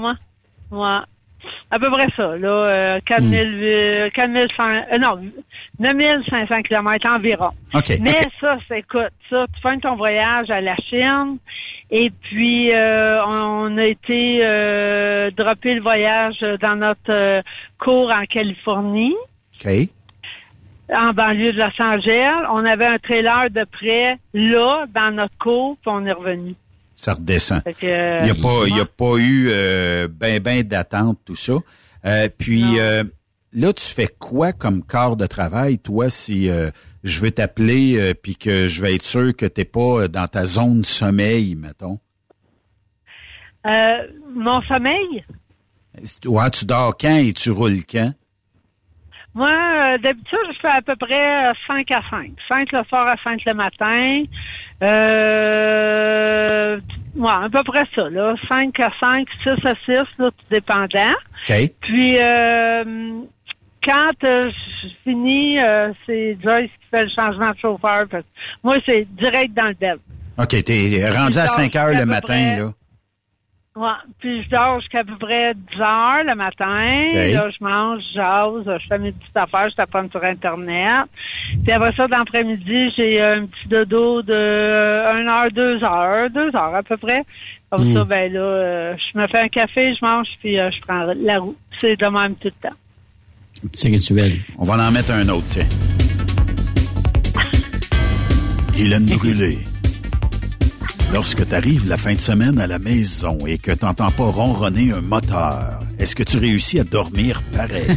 [0.00, 0.16] Moins.
[0.70, 1.00] Ouais.
[1.70, 2.48] À peu près ça, là.
[2.48, 5.20] Euh, 4000, euh, 4100, euh, non,
[5.78, 7.50] 9500 km environ.
[7.74, 7.92] OK.
[8.00, 11.38] Mais ça, c'est, écoute, ça, tu fais ton voyage à la Chine,
[11.90, 17.42] et puis euh, on a été euh, dropper le voyage dans notre euh,
[17.78, 19.14] cours en Californie
[19.64, 19.72] OK.
[20.92, 22.46] en banlieue de Los Angeles.
[22.50, 26.54] On avait un trailer de près là, dans notre cours, puis on est revenu.
[26.94, 27.62] Ça redescend.
[27.64, 31.18] Que, euh, Il n'y a, pas- il y a pas eu euh, ben ben d'attente,
[31.24, 31.54] tout ça.
[32.06, 33.02] Euh, puis euh,
[33.52, 36.70] là, tu fais quoi comme corps de travail, toi, si euh,
[37.02, 40.44] je veux t'appeler puis que je vais être sûr que t'es pas euh, dans ta
[40.46, 41.98] zone de sommeil, mettons?
[44.34, 45.24] mon sommeil,
[46.26, 48.12] Ouais, tu dors quand et tu roules quand?
[49.32, 52.32] moi, d'habitude, je fais à peu près euh, 5 à 5.
[52.48, 54.24] 5 le soir à 5 le matin.
[55.54, 56.80] Euh,
[57.16, 58.34] ouais, à peu près ça, là.
[58.48, 59.88] 5 à 5, 6 à 6,
[60.18, 61.12] là, tout dépendant.
[61.48, 61.54] OK.
[61.80, 62.84] Puis, euh,
[63.84, 64.50] quand euh,
[64.82, 68.06] je finis, euh, c'est Joyce qui fait le changement de chauffeur.
[68.10, 68.28] parce que
[68.62, 69.98] moi, c'est direct dans le bed.
[70.38, 72.72] OK, t'es rendu à dors 5 heures le matin, près- là.
[73.76, 73.88] Ouais.
[74.20, 77.08] Puis je dors jusqu'à peu près 10 heures le matin.
[77.34, 81.06] Là, je mange, je jase, je fais mes petites affaires, je taponne sur Internet.
[81.64, 86.54] Puis après ça, dans l'après-midi, j'ai un petit dodo de 1 heure, 2 heures, 2
[86.54, 87.24] heures à peu près.
[87.70, 87.92] Comme Mm.
[87.94, 91.06] ça, ben là, euh, je me fais un café, je mange, puis euh, je prends
[91.16, 91.56] la route.
[91.80, 92.76] C'est de même tout le temps.
[93.72, 94.34] Petit rituel.
[94.58, 95.66] On va en mettre un autre, tiens.
[98.72, 99.58] Guylaine Brûlé.
[101.14, 104.24] Lorsque tu arrives la fin de semaine à la maison et que tu n'entends pas
[104.24, 107.86] ronronner un moteur, est-ce que tu réussis à dormir pareil?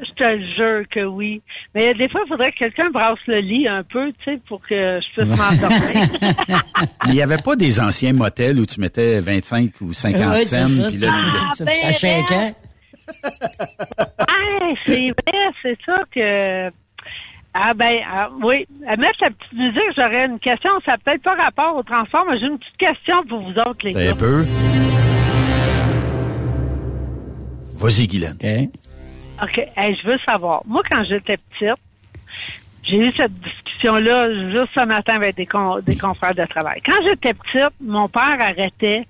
[0.00, 1.40] Je te jure que oui.
[1.74, 4.60] Mais des fois, il faudrait que quelqu'un brasse le lit un peu, tu sais, pour
[4.60, 6.62] que je puisse m'endormir.
[7.06, 10.66] Il n'y avait pas des anciens motels où tu mettais 25 ou 50 Ouais, c'est
[10.66, 10.88] cents.
[10.88, 12.36] puis là, Ah, ben, à chaque ben.
[12.36, 12.54] ans.
[14.20, 16.70] Ouais, c'est vrai, c'est ça que.
[17.54, 18.66] Ah ben ah, oui.
[18.86, 20.70] À mettre la petite musique, j'aurais une question.
[20.84, 23.84] Ça n'a peut-être pas rapport au transport, mais j'ai une petite question pour vous autres,
[23.84, 24.10] les T'as gars.
[24.12, 24.44] un peu.
[27.80, 28.70] Vas-y, Guylaine.
[29.42, 29.58] OK.
[29.76, 30.62] Hey, je veux savoir.
[30.66, 31.76] Moi, quand j'étais petite,
[32.82, 36.80] j'ai eu cette discussion-là juste ce matin avec des, con- des confrères de travail.
[36.84, 39.04] Quand j'étais petite, mon père arrêtait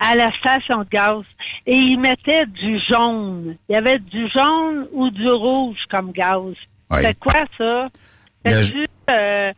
[0.00, 1.22] à la station de gaz
[1.66, 3.56] et il mettait du jaune.
[3.68, 6.42] Il y avait du jaune ou du rouge comme gaz.
[6.90, 6.98] Oui.
[6.98, 7.88] C'était quoi ça?
[8.44, 9.52] Le- C'était-tu euh,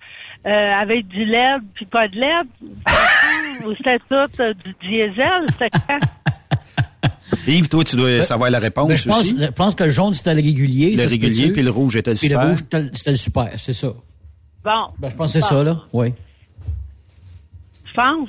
[0.46, 2.46] euh, avec du LED puis pas de LED?
[3.66, 5.46] ou c'était tout euh, du diesel?
[5.50, 5.98] C'était quoi?
[7.46, 9.36] Yves, toi, tu dois savoir la réponse Ben, je, pense, aussi.
[9.42, 10.92] je pense que le jaune, c'était le régulier.
[10.92, 12.42] Le ça régulier, puis le rouge était le Puis super.
[12.44, 12.58] le rouge,
[12.92, 13.88] c'était le- super, c'est ça.
[14.64, 14.86] Bon.
[14.98, 15.80] Ben, je pense que c'est ça, là.
[15.92, 16.12] Oui.
[17.86, 18.28] Je pense.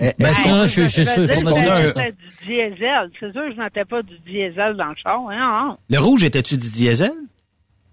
[0.00, 1.86] Eh, Ben, est-ce ça, qu'on- je suis- je suis sûr, c'est sûr que c'est ça.
[1.86, 3.10] C'était du diesel.
[3.18, 5.20] C'est sûr que je mettais pas du diesel dans le char.
[5.30, 5.78] hein, non.
[5.88, 7.10] Le rouge était-tu du diesel?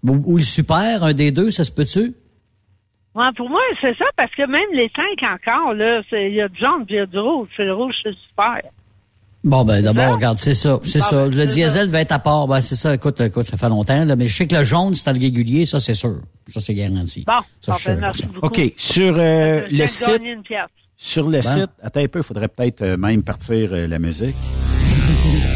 [0.06, 2.14] Ou, ou le super, un des deux, ça se peut-tu?
[3.14, 6.40] Ouais, pour moi, c'est ça, parce que même les tanks encore, là, c'est- il y
[6.42, 7.48] a du jaune puis il y a du rouge.
[7.56, 8.60] C'est le rouge, c'est super.
[9.42, 11.28] Bon, ben, d'abord, regarde, c'est ça, c'est Bon, ça.
[11.28, 12.46] ben, Le diesel va être à part.
[12.48, 12.92] Ben, c'est ça.
[12.94, 14.16] Écoute, écoute, ça fait longtemps, là.
[14.16, 16.16] Mais je sais que le jaune, c'est le régulier, ça, c'est sûr.
[16.48, 17.24] Ça, c'est garanti.
[17.26, 18.26] Bon, Ça, merci ça.
[18.26, 18.46] beaucoup.
[18.46, 18.60] OK.
[18.76, 20.42] Sur euh, le site, une
[20.96, 21.42] sur le Ben.
[21.42, 24.34] site, attends un peu, il faudrait peut-être euh, même partir euh, la musique.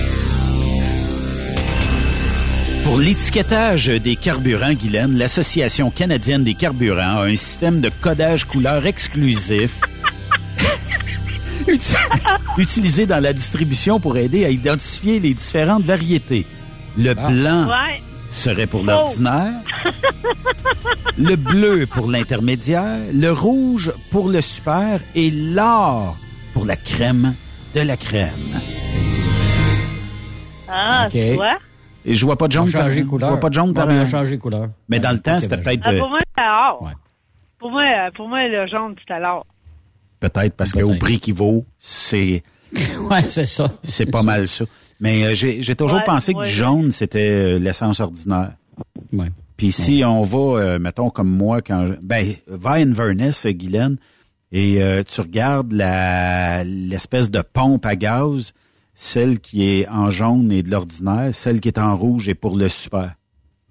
[2.90, 8.84] Pour l'étiquetage des carburants, Guylaine, l'Association canadienne des carburants a un système de codage couleur
[8.84, 9.70] exclusif
[11.68, 11.94] uti-
[12.58, 16.44] utilisé dans la distribution pour aider à identifier les différentes variétés.
[16.98, 18.00] Le blanc Ouais.
[18.28, 18.86] serait pour Faux.
[18.86, 19.52] l'ordinaire,
[21.16, 26.16] le bleu pour l'intermédiaire, le rouge pour le super et l'or
[26.54, 27.34] pour la crème
[27.76, 28.60] de la crème.
[30.68, 31.12] Ah, OK.
[31.12, 31.56] tu vois?
[32.04, 34.06] Et je vois pas de jaune par Je vois pas de jaune par ont un-
[34.06, 34.68] changé couleur.
[34.88, 36.82] Mais dans le temps, c'était ben, peut-être Ah, euh, pour moi, c'était or.
[36.82, 36.92] Ouais.
[37.58, 39.46] Pour moi, euh, pour moi, le jaune, c'était l'or.
[40.20, 42.42] peut-être parce qu'au prix qu'il vaut, c'est
[43.10, 43.70] Ouais, c'est ça.
[43.82, 44.64] c'est pas mal ça.
[45.00, 46.44] Mais euh, j'ai toujours Ouais, pensé que ouais.
[46.44, 48.52] du jaune c'était euh, l'essence ordinaire.
[49.12, 49.28] Ouais.
[49.56, 53.50] Puis si on va, euh, mettons comme moi, quand je- ben va à Inverness, euh,
[53.50, 53.96] Guylaine,
[54.52, 58.52] et euh, tu regardes la l'espèce de pompe à gaz,
[58.94, 62.56] celle qui est en jaune est de l'ordinaire, celle qui est en rouge est pour
[62.56, 63.14] le super.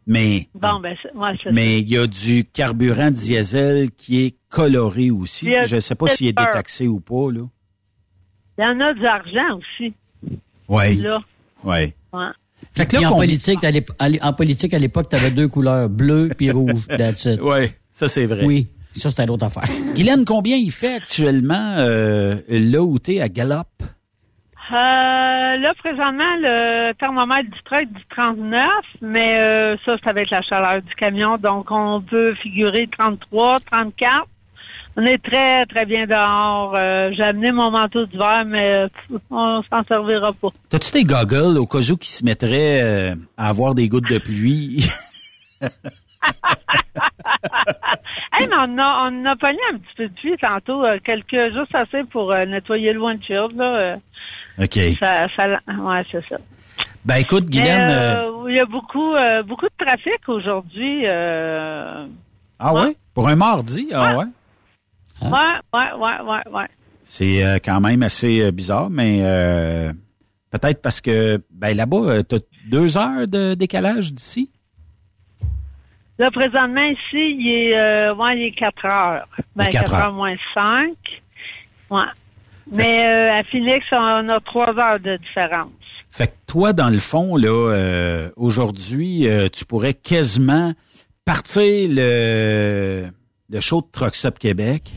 [0.08, 4.36] Mais Bon, ben, c'est- ouais, c'est mais il y a du carburant diesel qui est
[4.50, 5.48] coloré aussi.
[5.66, 7.42] Je ne sais pas s'il est détaxé ou pas, là.
[8.58, 9.94] Il y en a de l'argent aussi.
[10.68, 10.96] Oui.
[10.98, 11.20] Là.
[11.64, 11.94] Oui.
[12.12, 12.28] Ouais.
[12.74, 13.72] Fait que là, en politique, à
[14.22, 16.86] en politique, l'époque, tu avais deux couleurs, bleu puis rouge.
[16.98, 17.40] That's it.
[17.42, 18.44] Oui, ça c'est vrai.
[18.46, 19.64] Oui, ça c'était une autre affaire.
[19.96, 23.64] Guylaine, combien il fait actuellement euh, là où à Galop?
[24.72, 28.70] Euh, là, présentement, le thermomètre du truck dit 39,
[29.02, 31.38] mais euh, ça, c'est avec la chaleur du camion.
[31.38, 34.28] Donc, on peut figurer 33, 34.
[34.96, 36.76] On est très, très bien dehors.
[36.76, 38.88] Euh, J'ai amené mon manteau d'hiver, mais euh,
[39.32, 40.50] on s'en servira pas.
[40.70, 44.88] T'as-tu tes goggles au cas où qui se mettraient à avoir des gouttes de pluie?
[48.32, 51.54] Hey, mais on a, on a pogné un petit peu de pluie tantôt, euh, quelques,
[51.54, 53.76] juste assez pour euh, nettoyer le windshield, là.
[53.76, 53.96] euh,
[54.64, 54.80] OK.
[55.00, 56.38] ça, ça, ouais, c'est ça.
[57.04, 57.90] Ben écoute, Guylaine...
[57.90, 61.06] Euh, euh, il y a beaucoup, euh, beaucoup de trafic aujourd'hui.
[61.08, 62.96] Ah ouais?
[63.14, 63.90] Pour un mardi?
[63.94, 64.26] Ah ouais?
[65.22, 65.30] ouais,
[65.74, 66.68] ouais, ouais, ouais, ouais.
[67.04, 69.92] C'est quand même assez bizarre, mais euh,
[70.52, 72.38] peut-être parce que ben là-bas, t'as
[72.70, 74.52] deux heures de décalage d'ici?
[76.20, 77.00] Là, présentement, ici,
[77.40, 79.28] il est, euh, ouais, il est 4 heures.
[79.56, 80.06] Ben, Il est 4 quatre heures.
[80.08, 80.14] heures.
[80.14, 80.90] moins 5.
[81.90, 82.02] Ouais.
[82.72, 85.72] Mais euh, à Phoenix, on a 3 heures de différence.
[86.12, 90.74] Fait que toi, dans le fond, là, euh, aujourd'hui, euh, tu pourrais quasiment
[91.24, 93.06] partir le,
[93.50, 94.92] le show de Truck Stop Québec.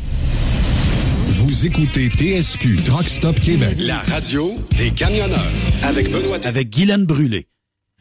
[1.29, 3.77] Vous écoutez TSQ Truck Stop Québec.
[3.79, 5.39] La radio des camionneurs.
[5.85, 7.47] Avec Benoît Avec Guylaine Brûlé.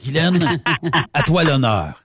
[0.04, 0.60] Guylaine,
[1.14, 2.01] à toi l'honneur.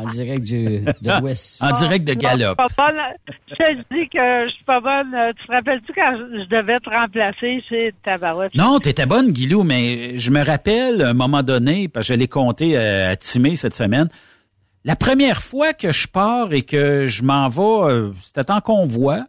[0.00, 1.62] En direct du, de l'Ouest.
[1.62, 2.54] En direct de Galop.
[2.58, 3.00] Je suis pas bonne.
[3.48, 5.14] Je te dis que je suis pas bonne.
[5.38, 8.54] Tu te rappelles-tu quand je, je devais te remplacer chez Tabarouette?
[8.54, 12.18] Non, t'étais bonne, Guilou, mais je me rappelle, à un moment donné, parce que je
[12.18, 14.08] l'ai compté euh, à Timé cette semaine,
[14.84, 19.26] la première fois que je pars et que je m'en vais, euh, c'était en convoi,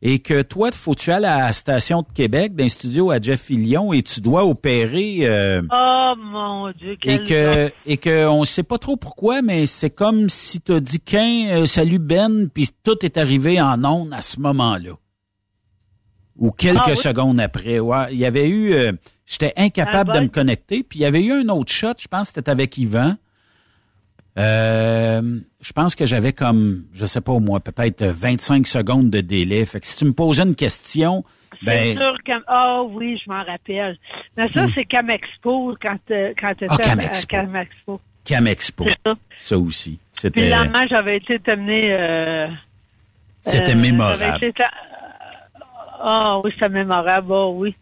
[0.00, 3.20] et que toi, faut que tu ailles à la station de Québec, d'un studio à
[3.20, 5.18] Jeff Fillion, et tu dois opérer...
[5.22, 9.66] euh, Oh mon Dieu, et quel que et que on sait pas trop pourquoi, mais
[9.66, 13.84] c'est comme si tu as dit qu'un euh, salut Ben, puis tout est arrivé en
[13.84, 14.92] ondes à ce moment-là.
[16.36, 16.96] Ou quelques Ah oui?
[16.96, 17.80] secondes après.
[17.80, 18.92] Ouais, il y avait eu euh,
[19.26, 22.28] j'étais incapable de me connecter, puis il y avait eu un autre shot, je pense
[22.30, 23.16] que c'était avec Yvan.
[24.38, 29.20] Euh, je pense que j'avais comme, je sais pas au moins, peut-être 25 secondes de
[29.20, 29.64] délai.
[29.64, 31.24] Fait que si tu me posais une question,
[31.60, 32.32] C'est ben, sûr que...
[32.48, 33.98] Oh oui, je m'en rappelle.
[34.36, 34.70] Mais ça, Hmm.
[34.74, 38.00] c'est Camexpo, quand, euh, quand tu étais Ah, à Camexpo.
[38.24, 38.84] Camexpo.
[39.04, 39.14] Ça.
[39.36, 39.98] Ça aussi.
[40.12, 40.40] Puis C'était.
[40.42, 41.92] le lendemain, j'avais été t'amener...
[41.92, 42.46] Euh,
[43.40, 44.18] C'était euh, mémorable.
[44.22, 44.62] j'avais été-
[46.00, 47.74] Ah oui, c'était mémorable, oh oui.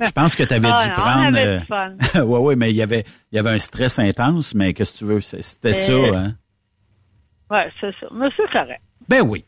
[0.00, 1.26] Je pense que tu avais Ah, dû non, prendre.
[1.36, 2.22] Avait euh, fun.
[2.24, 5.04] ouais, mais il y avait, il y avait un stress intense, mais qu'est-ce que tu
[5.04, 5.20] veux?
[5.20, 6.34] C'était ça, Euh, hein?
[7.50, 8.06] Ouais, c'est ça.
[8.12, 8.80] Mais c'est correct.
[9.08, 9.44] Ben oui.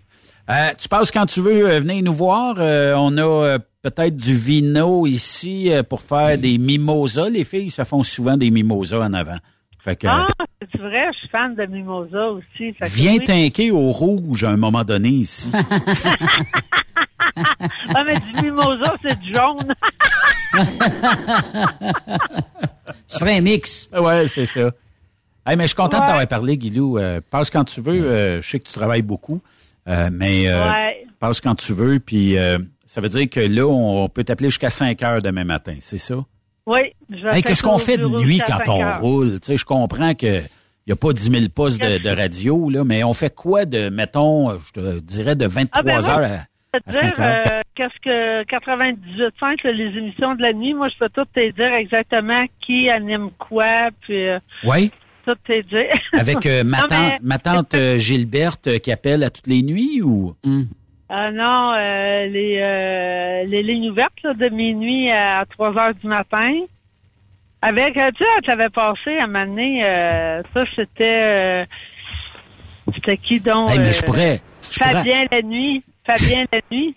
[0.49, 2.57] Euh, tu passes quand tu veux euh, venir nous voir.
[2.59, 7.29] Euh, on a peut-être du vino ici pour faire des mimosas.
[7.29, 9.37] Les filles se font souvent des mimosas en avant.
[9.83, 10.27] Fait que, Ah,
[10.61, 12.73] c'est vrai, je suis fan de Mimosa aussi.
[12.75, 13.25] Fait viens oui.
[13.25, 15.51] t'inquiéter au rouge à un moment donné ici.
[17.95, 19.75] Ah, mais du Mimosa, c'est du jaune.
[23.09, 23.89] Tu ferais un mix.
[23.93, 24.71] ouais, c'est ça.
[25.47, 26.07] Hey, mais je suis content de Ouais.
[26.09, 26.99] t'avoir parlé, Guilou.
[26.99, 28.03] Euh, passe quand tu veux.
[28.05, 29.41] Euh, je sais que tu travailles beaucoup,
[29.89, 31.07] euh, mais euh, Ouais.
[31.19, 31.99] passe quand tu veux.
[31.99, 35.77] Puis euh, ça veut dire que là, on peut t'appeler jusqu'à 5 heures demain matin,
[35.81, 36.17] c'est ça?
[36.71, 39.01] Oui, je vais Hey, qu'est-ce qu'on fait de nuit quand on heures.
[39.01, 39.41] roule?
[39.41, 40.41] Tu sais, je comprends que
[40.87, 43.65] il n'y a pas 10 000 postes de, de radio, là, mais on fait quoi
[43.65, 46.81] de, mettons, je te dirais de 23 Ah, ben moi, heures à, Je à peux
[46.81, 47.45] te 5 dire, heures?
[47.51, 51.51] euh, qu'est-ce que 98.5, là, les émissions de la nuit, moi, je peux tout te
[51.53, 54.91] dire exactement qui anime quoi, puis euh, Oui?
[55.27, 55.93] tout te dire.
[56.15, 59.47] Avec euh, ma, Non, tante, mais- ma tante euh, Gilberte euh, qui appelle à toutes
[59.49, 60.35] les nuits ou?
[61.13, 66.07] Ah non, euh, les, euh, les lignes ouvertes là, de minuit à 3 heures du
[66.07, 66.53] matin.
[67.61, 71.65] Avec, euh, tu sais, elle t'avait passé à m'amener, euh, ça c'était, euh,
[72.95, 73.71] c'était qui donc?
[73.71, 74.41] Hey, mais euh, je pourrais.
[74.71, 74.93] Je pourrais.
[74.93, 75.83] Fabien la nuit.
[76.07, 76.95] Fabien la nuit.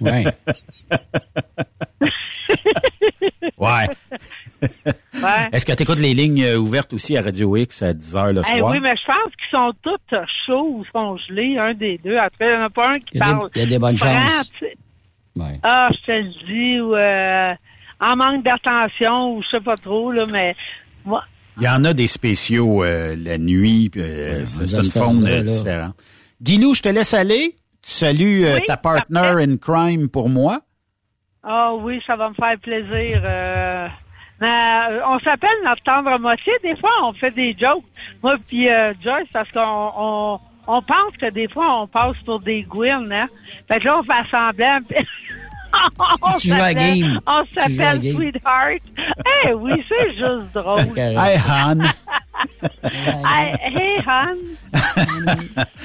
[0.00, 0.24] Ouais.
[3.58, 3.88] ouais.
[4.60, 5.48] Ouais.
[5.52, 8.32] Est-ce que tu écoutes les lignes euh, ouvertes aussi à Radio X à 10 heures
[8.32, 8.70] le Eh soir?
[8.72, 12.16] oui, mais je pense qu'ils sont tous chauds ou sont gelés, un des deux.
[12.16, 13.50] Après, il n'y en a pas un qui Il y a des- parle.
[13.54, 14.52] il y a des bonnes chances.
[15.62, 17.54] Ah, je te le dis, ou euh,
[18.00, 20.54] en manque d'attention, ou je sais pas trop, là, mais
[21.04, 21.24] moi,
[21.56, 25.24] Il y en a des spéciaux euh, la nuit, puis, euh, c'est c'est une faune
[25.42, 25.94] différente.
[26.42, 27.56] Guilou, je te laisse aller.
[27.82, 30.60] Tu salues euh, Oui, ta partner in crime pour moi?
[31.44, 33.20] ah oui, ça va me faire plaisir.
[33.24, 33.88] euh,
[34.40, 34.48] Mais
[34.90, 36.52] euh, on s'appelle notre tendre moitié.
[36.62, 37.82] Des fois, on fait des jokes.
[38.22, 39.60] Moi puis euh, Joyce, parce qu'on
[39.96, 43.26] on, on pense que des fois, on passe pour des Gwyn, hein.
[43.66, 44.78] Fait que là, on fait semblant.
[45.72, 47.20] puis on Tu joues à la s'appelle- game.
[47.26, 48.14] On s'appelle.
[48.14, 48.82] Sweetheart.
[49.44, 50.80] Eh oui, c'est juste drôle.
[50.96, 51.16] Hey,
[51.48, 51.80] Han.
[52.84, 54.36] Hey, hey, Han.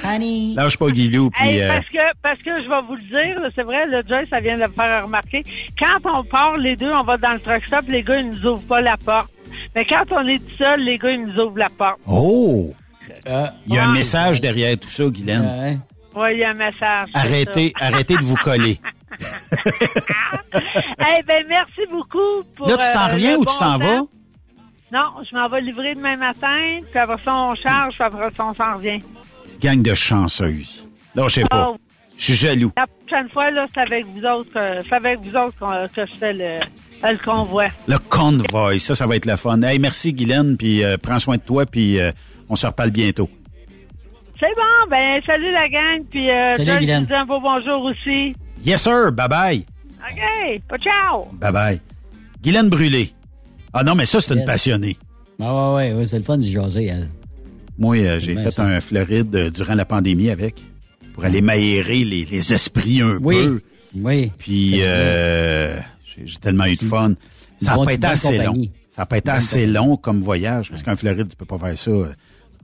[0.04, 0.54] Honey.
[0.56, 1.48] Lâche pas Guilou, puis...
[1.48, 4.28] Hey, euh, parce que parce que je vais vous le dire, c'est vrai, le Joyce,
[4.30, 5.42] ça vient de me faire remarquer.
[5.78, 8.46] Quand on part, les deux, on va dans le truck stop, les gars, ils nous
[8.46, 9.30] ouvrent pas la porte.
[9.74, 11.98] Mais quand on est tout seul, les gars, ils nous ouvrent la porte.
[12.06, 12.72] Oh!
[13.66, 15.80] Il y a un message derrière tout ça, Guylaine.
[16.14, 17.08] Oui, il y a un message.
[17.14, 18.78] Arrêtez, arrêtez de vous coller.
[20.54, 22.68] Eh ben, merci beaucoup pour.
[22.68, 24.02] Là, tu t'en euh, reviens ou bon tu t'en vas?
[24.90, 28.46] Non, je m'en vais livrer demain matin, puis après ça, on charge, puis après ça,
[28.46, 29.00] on s'en revient.
[29.60, 30.86] Gang de chanceuses.
[31.14, 31.68] Là, je sais pas.
[31.70, 31.76] Oh.
[32.16, 32.72] Je suis jaloux.
[32.76, 36.06] La prochaine fois, là, c'est avec vous autres que, c'est avec vous autres qu'on- que
[36.10, 36.54] je fais le,
[37.02, 37.66] le convoi.
[37.86, 39.60] Le convoy, ça, ça va être le fun.
[39.62, 42.10] Hey, merci, Guylaine, puis euh, prends soin de toi, puis euh,
[42.48, 43.28] on se reparle bientôt.
[44.40, 47.82] C'est bon, ben, salut la gang, puis euh, Salut, je vous dis un beau bonjour
[47.84, 48.34] aussi.
[48.64, 49.10] Yes, sir.
[49.12, 49.64] Bye-bye.
[50.10, 51.28] OK, pas ciao.
[51.40, 51.80] Bye-bye.
[52.42, 53.12] Guylaine Brûlé.
[53.72, 54.46] Ah non, mais ça, c'est une Yes.
[54.46, 54.96] passionnée.
[55.40, 57.08] Ah ouais, ouais, ouais, c'est le fun du jaser, elle.
[57.78, 58.64] Moi, euh, j'ai fait ça.
[58.64, 60.56] un Floride euh, durant la pandémie avec,
[61.14, 63.34] pour aller m'aérer les, les esprits un Oui.
[63.36, 63.60] peu.
[63.94, 64.32] Oui.
[64.38, 65.78] Puis, euh,
[66.24, 67.14] j'ai tellement eu de fun.
[67.60, 68.54] Ça n'a pas été assez long.
[68.88, 69.72] Ça n'a pas été assez compagnie.
[69.74, 71.90] long comme voyage, parce qu'un Floride, tu peux pas faire ça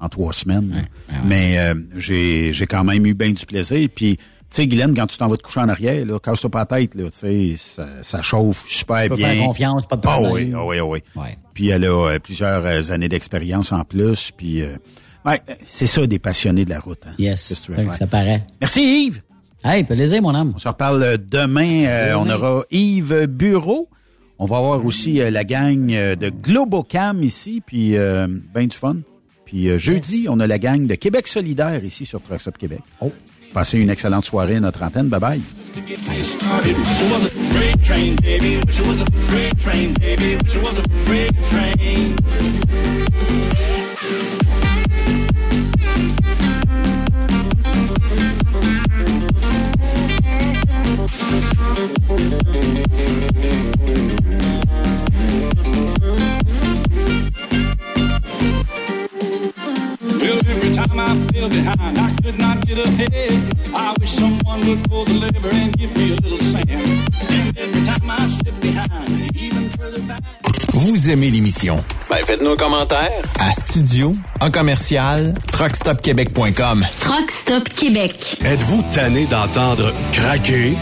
[0.01, 0.87] en trois semaines.
[1.25, 3.89] Mais euh, j'ai j'ai quand même eu bien du plaisir.
[3.95, 4.19] Puis,
[4.57, 6.95] sais, Guylaine, quand tu t'en vas te coucher en arrière, là, casse-toi pas la tête,
[6.95, 9.31] là, tu sais, ça, ça chauffe super Tu peux bien.
[9.35, 10.33] faire confiance, pas de Ah problème.
[10.33, 11.29] oui, ah oui, ah oui.
[11.55, 14.31] Puis elle a euh, plusieurs euh, années d'expérience en plus.
[14.37, 14.77] Puis, euh,
[15.25, 17.03] ouais, c'est ça des passionnés de la route.
[17.07, 17.15] Hein.
[17.19, 18.43] Yes, que tu ça, ça paraît.
[18.61, 19.23] Merci Yves.
[19.65, 20.53] Hey, plaisir, mon âme.
[20.55, 22.15] On se reparle euh, demain.
[22.19, 23.89] on aura Yves Bureau.
[24.39, 28.97] On va avoir aussi la gang de Globocam ici, puis ben du fun.
[29.47, 32.81] Puis jeudi, on a la gang de Québec solidaire ici sur Trucks Up Québec.
[33.01, 33.13] Oh.
[33.55, 35.09] Passez une excellente soirée notre antenne.
[35.09, 35.41] Bye bye.
[60.49, 63.33] Every time I fell behind, I could not get ahead.
[63.75, 66.71] I wish someone would pull the lever and give me a little sand.
[67.31, 70.23] And every time I slip behind, even further back.
[70.73, 71.77] Vous aimez l'émission?
[72.11, 76.85] Ben, faites-nous un commentaire à studio en commercial truckstopquebec.com.
[77.01, 78.39] Truck Stop Québec.
[78.45, 80.77] Êtes-vous tanné d'entendre craquer,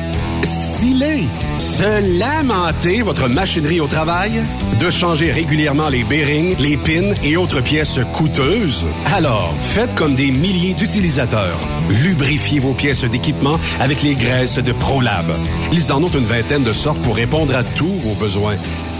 [1.58, 4.42] se lamenter votre machinerie au travail?
[4.80, 8.84] De changer régulièrement les bearings, les pins et autres pièces coûteuses?
[9.14, 11.58] Alors, faites comme des milliers d'utilisateurs.
[11.88, 15.26] Lubrifiez vos pièces d'équipement avec les graisses de ProLab.
[15.72, 18.56] Ils en ont une vingtaine de sortes pour répondre à tous vos besoins.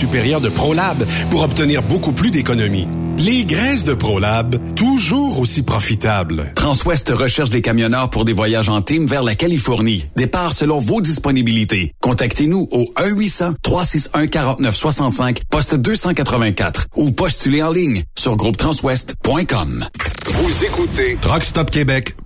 [0.00, 2.88] supérieure de ProLab pour obtenir beaucoup plus d'économies.
[3.18, 6.52] Les graisses de ProLab, toujours aussi profitables.
[6.54, 10.06] Transwest recherche des camionneurs pour des voyages en team vers la Californie.
[10.16, 11.92] Départ selon vos disponibilités.
[12.00, 19.84] Contactez-nous au 1-800-361-4965, poste 284 ou postulez en ligne sur groupetranswest.com.
[20.26, 21.18] Vous écoutez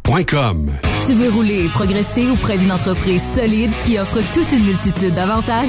[0.05, 0.95] TruckStopQuébec.com.
[1.07, 5.69] Tu veux rouler et progresser auprès d'une entreprise solide qui offre toute une multitude d'avantages?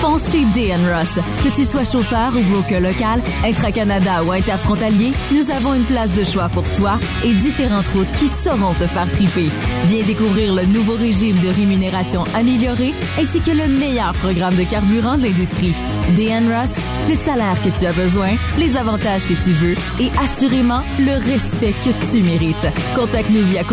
[0.00, 1.18] Fonce chez DN Ross.
[1.42, 6.24] Que tu sois chauffeur ou broker local, intra-Canada ou interfrontalier, nous avons une place de
[6.24, 9.48] choix pour toi et différentes routes qui sauront te faire triper.
[9.86, 15.16] Viens découvrir le nouveau régime de rémunération amélioré ainsi que le meilleur programme de carburant
[15.16, 15.74] de l'industrie.
[16.14, 16.74] DN Ross,
[17.08, 21.74] le salaire que tu as besoin, les avantages que tu veux et assurément le respect
[21.82, 22.66] que tu mérites.
[22.94, 23.64] Contacte-nous via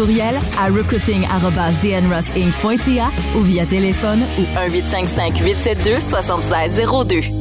[0.58, 7.41] à recruiting@dnrossinc.ca ou via téléphone au 1 855 872 7602.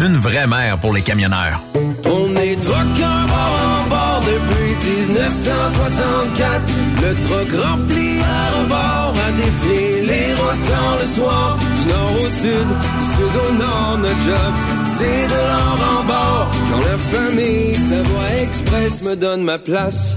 [0.00, 1.60] Une vraie mère pour les camionneurs.
[2.04, 6.62] On est truckers bord en bord depuis 1964.
[7.02, 11.58] Le truck rempli à rebord a défié les rotants le soir.
[11.58, 12.68] Du nord au sud,
[12.98, 14.52] du sud au nord, notre job,
[14.84, 16.50] c'est de l'or en bord.
[16.70, 20.16] Quand la famille Savoie Express me donne ma place.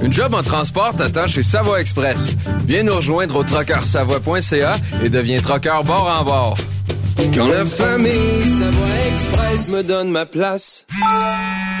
[0.00, 2.34] Une job en transport t'attend chez Savoie Express.
[2.66, 6.56] Viens nous rejoindre au trockeursavoie.ca et deviens trockeur bord en bord.
[7.34, 10.84] Quand la famille Savoie Express me donne ma place.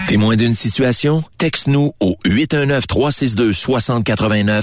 [0.08, 1.22] Témoin d'une situation?
[1.38, 4.62] Texte-nous au 819-362-6089,